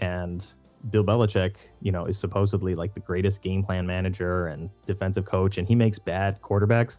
and 0.00 0.44
Bill 0.90 1.04
Belichick, 1.04 1.56
you 1.80 1.92
know, 1.92 2.06
is 2.06 2.18
supposedly 2.18 2.74
like 2.74 2.94
the 2.94 3.00
greatest 3.00 3.42
game 3.42 3.62
plan 3.64 3.86
manager 3.86 4.48
and 4.48 4.70
defensive 4.86 5.24
coach, 5.24 5.58
and 5.58 5.66
he 5.66 5.74
makes 5.74 5.98
bad 5.98 6.40
quarterbacks, 6.40 6.98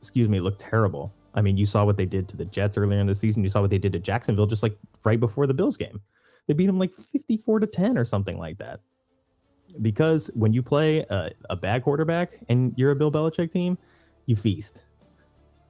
excuse 0.00 0.28
me, 0.28 0.40
look 0.40 0.56
terrible. 0.58 1.12
I 1.34 1.40
mean, 1.40 1.56
you 1.56 1.64
saw 1.64 1.84
what 1.84 1.96
they 1.96 2.04
did 2.04 2.28
to 2.30 2.36
the 2.36 2.44
Jets 2.44 2.76
earlier 2.76 3.00
in 3.00 3.06
the 3.06 3.14
season. 3.14 3.42
You 3.42 3.50
saw 3.50 3.60
what 3.60 3.70
they 3.70 3.78
did 3.78 3.92
to 3.92 3.98
Jacksonville 3.98 4.46
just 4.46 4.62
like 4.62 4.76
right 5.04 5.18
before 5.18 5.46
the 5.46 5.54
Bills 5.54 5.76
game. 5.76 6.00
They 6.46 6.54
beat 6.54 6.66
them 6.66 6.78
like 6.78 6.92
54 6.94 7.60
to 7.60 7.66
10 7.66 7.96
or 7.96 8.04
something 8.04 8.38
like 8.38 8.58
that. 8.58 8.80
Because 9.80 10.30
when 10.34 10.52
you 10.52 10.62
play 10.62 10.98
a, 11.08 11.30
a 11.48 11.56
bad 11.56 11.82
quarterback 11.82 12.32
and 12.48 12.74
you're 12.76 12.90
a 12.90 12.96
Bill 12.96 13.10
Belichick 13.10 13.50
team, 13.50 13.78
you 14.26 14.36
feast. 14.36 14.84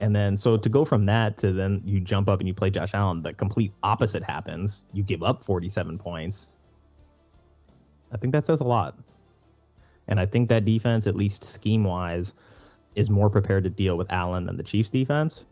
And 0.03 0.14
then 0.16 0.36
so 0.36 0.57
to 0.57 0.68
go 0.68 0.84
from 0.84 1.05
that 1.05 1.38
to 1.38 1.53
then 1.53 1.80
you 1.84 2.00
jump 2.00 2.28
up 2.28 2.40
and 2.40 2.48
you 2.48 2.55
play 2.55 2.70
Josh 2.70 2.92
Allen, 2.92 3.22
the 3.22 3.32
complete 3.32 3.72
opposite 3.84 4.24
happens. 4.24 4.84
You 4.92 5.05
give 5.05 5.22
up 5.22 5.44
47 5.44 5.96
points. 5.96 6.50
I 8.11 8.16
think 8.16 8.32
that 8.32 8.44
says 8.44 8.61
a 8.61 8.64
lot. 8.64 8.98
And 10.09 10.18
I 10.18 10.26
think 10.26 10.48
that 10.48 10.64
defense, 10.64 11.07
at 11.07 11.14
least 11.14 11.44
scheme 11.44 11.84
wise, 11.84 12.32
is 12.96 13.11
more 13.11 13.30
prepared 13.30 13.62
to 13.62 13.70
deal 13.70 13.96
with 13.96 14.11
Allen 14.11 14.44
than 14.44 14.57
the 14.57 14.64
Chiefs 14.64 14.90
defense. 14.90 15.44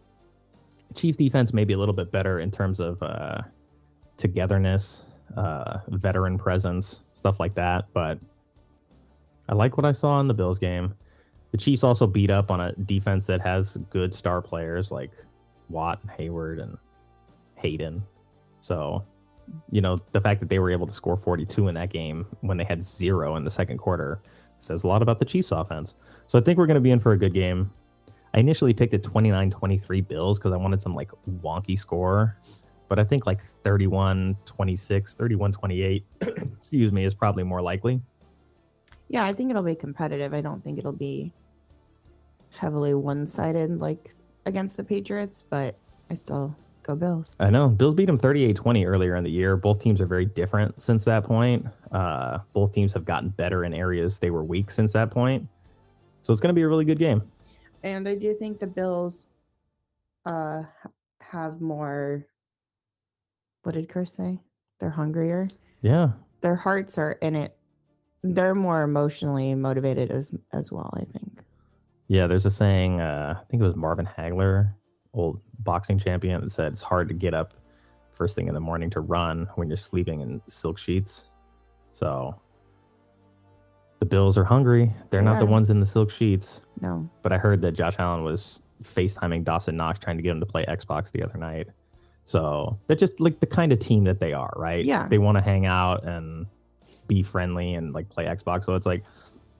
Chiefs 0.96 1.16
defense 1.16 1.52
may 1.54 1.64
be 1.64 1.74
a 1.74 1.78
little 1.78 1.94
bit 1.94 2.10
better 2.10 2.40
in 2.40 2.50
terms 2.50 2.80
of 2.80 3.00
uh, 3.04 3.42
togetherness, 4.16 5.04
uh, 5.36 5.78
veteran 5.90 6.36
presence, 6.36 7.02
stuff 7.14 7.38
like 7.38 7.54
that. 7.54 7.84
But 7.94 8.18
I 9.48 9.54
like 9.54 9.76
what 9.76 9.86
I 9.86 9.92
saw 9.92 10.18
in 10.18 10.26
the 10.26 10.34
Bills 10.34 10.58
game 10.58 10.94
the 11.52 11.58
Chiefs 11.58 11.82
also 11.82 12.06
beat 12.06 12.30
up 12.30 12.50
on 12.50 12.60
a 12.60 12.72
defense 12.72 13.26
that 13.26 13.40
has 13.40 13.76
good 13.90 14.14
star 14.14 14.40
players 14.40 14.90
like 14.90 15.10
Watt, 15.68 16.00
Heyward, 16.06 16.62
and 16.62 16.76
Haden. 17.56 18.02
So, 18.60 19.04
you 19.70 19.80
know, 19.80 19.98
the 20.12 20.20
fact 20.20 20.40
that 20.40 20.48
they 20.48 20.58
were 20.58 20.70
able 20.70 20.86
to 20.86 20.92
score 20.92 21.16
42 21.16 21.68
in 21.68 21.74
that 21.74 21.90
game 21.90 22.26
when 22.40 22.56
they 22.56 22.64
had 22.64 22.82
zero 22.82 23.36
in 23.36 23.44
the 23.44 23.50
second 23.50 23.78
quarter 23.78 24.20
says 24.58 24.84
a 24.84 24.86
lot 24.86 25.02
about 25.02 25.18
the 25.18 25.24
Chiefs 25.24 25.52
offense. 25.52 25.94
So 26.26 26.38
I 26.38 26.42
think 26.42 26.58
we're 26.58 26.66
going 26.66 26.76
to 26.76 26.80
be 26.80 26.90
in 26.90 27.00
for 27.00 27.12
a 27.12 27.18
good 27.18 27.34
game. 27.34 27.70
I 28.34 28.38
initially 28.38 28.72
picked 28.72 28.94
a 28.94 28.98
29 28.98 29.50
23 29.50 30.00
Bills 30.02 30.38
because 30.38 30.52
I 30.52 30.56
wanted 30.56 30.80
some 30.80 30.94
like 30.94 31.10
wonky 31.42 31.78
score, 31.78 32.36
but 32.88 32.98
I 32.98 33.04
think 33.04 33.26
like 33.26 33.42
31 33.42 34.36
26, 34.44 35.14
31 35.14 35.52
28, 35.52 36.04
excuse 36.20 36.92
me, 36.92 37.04
is 37.04 37.14
probably 37.14 37.42
more 37.42 37.60
likely. 37.60 38.00
Yeah, 39.08 39.24
I 39.24 39.32
think 39.32 39.50
it'll 39.50 39.64
be 39.64 39.74
competitive. 39.74 40.32
I 40.32 40.40
don't 40.40 40.62
think 40.62 40.78
it'll 40.78 40.92
be 40.92 41.32
heavily 42.56 42.94
one 42.94 43.26
sided 43.26 43.78
like 43.80 44.14
against 44.46 44.76
the 44.76 44.84
Patriots, 44.84 45.44
but 45.48 45.76
I 46.10 46.14
still 46.14 46.56
go 46.82 46.94
Bills. 46.94 47.36
I 47.38 47.50
know. 47.50 47.68
Bills 47.68 47.94
beat 47.94 48.06
them 48.06 48.18
38 48.18 48.56
20 48.56 48.84
earlier 48.84 49.16
in 49.16 49.24
the 49.24 49.30
year. 49.30 49.56
Both 49.56 49.80
teams 49.80 50.00
are 50.00 50.06
very 50.06 50.24
different 50.24 50.80
since 50.82 51.04
that 51.04 51.24
point. 51.24 51.66
Uh, 51.92 52.38
both 52.52 52.72
teams 52.72 52.92
have 52.94 53.04
gotten 53.04 53.30
better 53.30 53.64
in 53.64 53.74
areas 53.74 54.18
they 54.18 54.30
were 54.30 54.44
weak 54.44 54.70
since 54.70 54.92
that 54.92 55.10
point. 55.10 55.46
So 56.22 56.32
it's 56.32 56.40
going 56.40 56.48
to 56.48 56.54
be 56.54 56.62
a 56.62 56.68
really 56.68 56.84
good 56.84 56.98
game. 56.98 57.22
And 57.82 58.06
I 58.06 58.14
do 58.14 58.34
think 58.34 58.60
the 58.60 58.66
Bills 58.66 59.26
uh, 60.26 60.62
have 61.20 61.60
more. 61.60 62.26
What 63.62 63.74
did 63.74 63.88
Chris 63.88 64.12
say? 64.12 64.40
They're 64.78 64.90
hungrier. 64.90 65.48
Yeah. 65.82 66.10
Their 66.40 66.56
hearts 66.56 66.98
are 66.98 67.12
in 67.12 67.36
it. 67.36 67.56
They're 68.22 68.54
more 68.54 68.82
emotionally 68.82 69.54
motivated 69.54 70.10
as 70.10 70.30
as 70.52 70.70
well. 70.70 70.90
I 70.94 71.04
think. 71.04 71.39
Yeah, 72.10 72.26
there's 72.26 72.44
a 72.44 72.50
saying. 72.50 73.00
Uh, 73.00 73.36
I 73.40 73.44
think 73.44 73.62
it 73.62 73.64
was 73.64 73.76
Marvin 73.76 74.04
Hagler, 74.04 74.74
old 75.14 75.40
boxing 75.60 75.96
champion, 75.96 76.40
that 76.40 76.50
said 76.50 76.72
it's 76.72 76.82
hard 76.82 77.06
to 77.06 77.14
get 77.14 77.34
up 77.34 77.54
first 78.10 78.34
thing 78.34 78.48
in 78.48 78.54
the 78.54 78.60
morning 78.60 78.90
to 78.90 79.00
run 79.00 79.48
when 79.54 79.68
you're 79.68 79.76
sleeping 79.76 80.20
in 80.20 80.42
silk 80.48 80.76
sheets. 80.76 81.26
So 81.92 82.34
the 84.00 84.06
Bills 84.06 84.36
are 84.36 84.42
hungry. 84.42 84.92
They're 85.10 85.22
not 85.22 85.38
the 85.38 85.46
ones 85.46 85.70
in 85.70 85.78
the 85.78 85.86
silk 85.86 86.10
sheets. 86.10 86.62
No. 86.80 87.08
But 87.22 87.32
I 87.32 87.38
heard 87.38 87.62
that 87.62 87.72
Josh 87.72 87.94
Allen 88.00 88.24
was 88.24 88.60
FaceTiming 88.82 89.44
Dawson 89.44 89.76
Knox 89.76 90.00
trying 90.00 90.16
to 90.16 90.22
get 90.24 90.32
him 90.32 90.40
to 90.40 90.46
play 90.46 90.64
Xbox 90.66 91.12
the 91.12 91.22
other 91.22 91.38
night. 91.38 91.68
So 92.24 92.76
they're 92.88 92.96
just 92.96 93.20
like 93.20 93.38
the 93.38 93.46
kind 93.46 93.72
of 93.72 93.78
team 93.78 94.02
that 94.04 94.18
they 94.18 94.32
are, 94.32 94.52
right? 94.56 94.84
Yeah. 94.84 95.06
They 95.06 95.18
want 95.18 95.38
to 95.38 95.42
hang 95.42 95.64
out 95.64 96.04
and 96.04 96.46
be 97.06 97.22
friendly 97.22 97.74
and 97.74 97.92
like 97.92 98.08
play 98.08 98.24
Xbox. 98.24 98.64
So 98.64 98.74
it's 98.74 98.86
like 98.86 99.04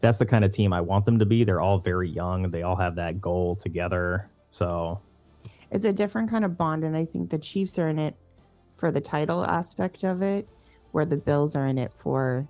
that's 0.01 0.19
the 0.19 0.27
kind 0.27 0.45
of 0.45 0.53
team 0.53 0.73
I 0.73 0.81
want 0.81 1.05
them 1.05 1.19
to 1.19 1.27
be. 1.27 1.45
They're 1.45 1.61
all 1.61 1.79
very 1.79 2.09
young. 2.09 2.51
They 2.51 2.63
all 2.63 2.77
have 2.77 2.97
that 2.97 3.21
goal 3.21 3.57
together. 3.57 4.31
So 4.51 5.01
it's 5.71 5.85
a 5.85 5.93
different 5.93 6.31
kind 6.31 6.45
of 6.45 6.57
bond, 6.57 6.85
and 6.85 6.97
I 6.97 7.05
think 7.05 7.31
the 7.31 7.39
Chiefs 7.39 7.79
are 7.79 7.89
in 7.89 7.99
it 7.99 8.17
for 8.77 8.91
the 8.91 9.01
title 9.01 9.45
aspect 9.45 10.05
of 10.05 10.23
it, 10.23 10.49
where 10.93 11.05
the 11.05 11.17
Bills 11.17 11.55
are 11.55 11.67
in 11.67 11.79
it 11.79 11.93
for 11.95 12.49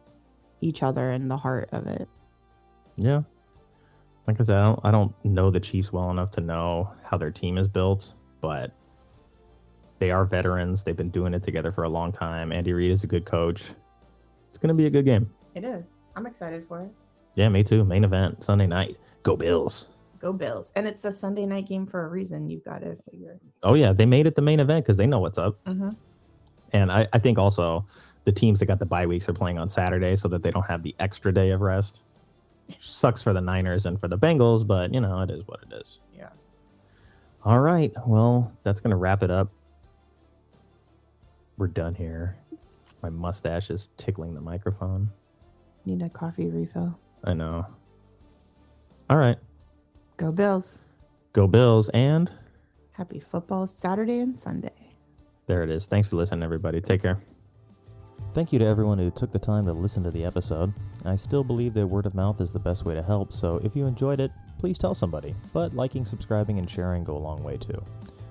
each 0.61 0.83
other 0.83 1.11
and 1.11 1.31
the 1.31 1.37
heart 1.37 1.69
of 1.73 1.87
it. 1.87 2.09
Yeah. 2.97 3.23
Like 4.27 4.41
I 4.41 4.45
said, 4.45 4.57
I 4.57 4.63
don't, 4.63 4.81
I 4.85 4.91
don't 4.91 5.25
know 5.25 5.51
the 5.51 5.61
Chiefs 5.61 5.93
well 5.93 6.11
enough 6.11 6.31
to 6.33 6.41
know 6.41 6.93
how 7.03 7.17
their 7.17 7.31
team 7.31 7.59
is 7.59 7.67
built, 7.67 8.13
but 8.41 8.73
they 9.99 10.11
are 10.11 10.25
veterans. 10.25 10.85
They've 10.85 10.97
been 10.97 11.11
doing 11.11 11.35
it 11.35 11.43
together 11.43 11.73
for 11.73 11.85
a 11.85 11.89
long 11.89 12.13
time. 12.13 12.53
Andy 12.53 12.73
Reid 12.73 12.93
is 12.93 13.03
a 13.03 13.07
good 13.07 13.25
coach. 13.25 13.65
It's 14.49 14.59
going 14.59 14.69
to 14.69 14.75
be 14.75 14.87
a 14.87 14.91
good 14.91 15.05
game. 15.05 15.31
It 15.55 15.65
is. 15.65 16.01
I'm 16.15 16.27
excited 16.27 16.65
for 16.65 16.83
it. 16.83 16.91
Yeah, 17.35 17.49
me 17.49 17.62
too. 17.62 17.85
Main 17.85 18.05
event 18.05 18.43
Sunday 18.45 18.66
night. 18.66 18.97
Go 19.22 19.37
Bills. 19.37 19.87
Go 20.18 20.33
Bills. 20.33 20.72
And 20.76 20.87
it's 20.87 21.05
a 21.05 21.12
Sunday 21.12 21.47
night 21.47 21.66
game 21.66 21.87
for 21.87 22.05
a 22.05 22.09
reason. 22.09 22.49
You've 22.51 22.64
got 22.64 22.83
to 22.83 22.97
figure. 23.11 23.39
Oh 23.62 23.74
yeah, 23.74 23.93
they 23.93 24.07
made 24.07 24.26
it 24.26 24.35
the 24.35 24.43
main 24.43 24.61
event 24.61 24.85
because 24.85 24.97
they 24.97 25.07
know 25.07 25.20
what's 25.20 25.39
up. 25.39 25.62
Mm-hmm. 25.64 25.91
And 26.72 26.93
I, 26.93 27.09
I 27.12 27.18
think 27.18 27.39
also 27.39 27.85
the 28.24 28.33
teams 28.33 28.59
that 28.59 28.66
got 28.66 28.78
the 28.78 28.87
bye 28.87 29.07
weeks 29.07 29.28
are 29.28 29.33
playing 29.33 29.59
on 29.59 29.68
Saturday 29.68 30.16
so 30.16 30.28
that 30.28 30.43
they 30.43 30.51
don't 30.51 30.66
have 30.66 30.83
the 30.83 30.95
extra 30.99 31.33
day 31.33 31.51
of 31.51 31.61
rest. 31.61 32.03
Sucks 32.81 33.22
for 33.22 33.33
the 33.33 33.41
Niners 33.41 33.87
and 33.87 33.99
for 33.99 34.09
the 34.09 34.18
Bengals, 34.18 34.66
but 34.66 34.93
you 34.95 35.01
know 35.01 35.20
it 35.20 35.31
is 35.31 35.43
what 35.47 35.61
it 35.68 35.74
is. 35.74 36.01
Yeah. 36.16 36.28
All 37.45 37.61
right. 37.61 37.93
Well, 38.07 38.53
that's 38.62 38.81
gonna 38.81 38.97
wrap 38.97 39.22
it 39.22 39.31
up. 39.31 39.51
We're 41.57 41.68
done 41.68 41.95
here. 41.95 42.37
My 43.03 43.11
mustache 43.11 43.70
is 43.70 43.89
tickling 43.97 44.35
the 44.35 44.41
microphone. 44.41 45.11
Need 45.87 46.03
a 46.03 46.11
coffee 46.11 46.47
refill. 46.47 46.99
I 47.25 47.35
know. 47.35 47.66
All 49.09 49.16
right. 49.16 49.39
Go 50.16 50.33
Bills. 50.33 50.79
Go 51.33 51.47
Bills 51.47 51.89
and 51.91 52.31
happy 52.93 53.21
football 53.21 53.66
Saturday 53.66 54.18
and 54.18 54.39
Sunday. 54.39 54.97
There 55.47 55.62
it 55.62 55.71
is. 55.71 55.87
Thanks 55.87 56.09
for 56.09 56.16
listening, 56.16 56.43
everybody. 56.43 56.81
Take 56.81 57.03
care. 57.03 57.21
Thank 58.35 58.53
you 58.53 58.59
to 58.61 58.64
everyone 58.64 58.99
who 58.99 59.11
took 59.11 59.33
the 59.33 59.39
time 59.39 59.66
to 59.66 59.73
listen 59.73 60.05
to 60.05 60.11
the 60.11 60.25
episode. 60.25 60.73
I 61.05 61.16
still 61.16 61.43
believe 61.43 61.75
that 61.75 61.87
word 61.87 62.07
of 62.07 62.14
mouth 62.14 62.41
is 62.41 62.53
the 62.53 62.61
best 62.61 62.85
way 62.85 62.95
to 62.95 63.03
help, 63.03 63.33
so 63.33 63.61
if 63.64 63.75
you 63.75 63.87
enjoyed 63.87 64.21
it, 64.21 64.31
please 64.59 64.79
tell 64.79 64.95
somebody. 64.95 65.35
But 65.53 65.75
liking, 65.75 66.05
subscribing, 66.05 66.59
and 66.59 66.71
sharing 66.71 67.03
go 67.03 67.16
a 67.16 67.18
long 67.18 67.43
way 67.43 67.57
too. 67.57 67.83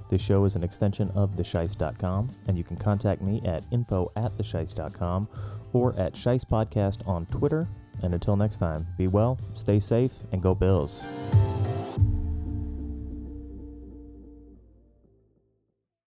This 0.10 0.22
show 0.22 0.46
is 0.46 0.56
an 0.56 0.64
extension 0.64 1.12
of 1.12 1.36
theshice.com, 1.36 2.30
and 2.48 2.58
you 2.58 2.64
can 2.64 2.78
contact 2.78 3.22
me 3.22 3.42
at 3.44 3.64
info 3.72 4.12
at 4.16 4.38
theshice.com 4.38 5.28
or 5.74 5.98
at 6.00 6.14
Shice 6.14 6.46
Podcast 6.46 7.06
on 7.08 7.26
Twitter. 7.26 7.68
And 8.02 8.14
until 8.14 8.36
next 8.36 8.58
time, 8.58 8.88
be 8.98 9.08
well, 9.08 9.38
stay 9.54 9.80
safe, 9.80 10.14
and 10.32 10.42
go 10.42 10.56
Bills. 10.56 11.04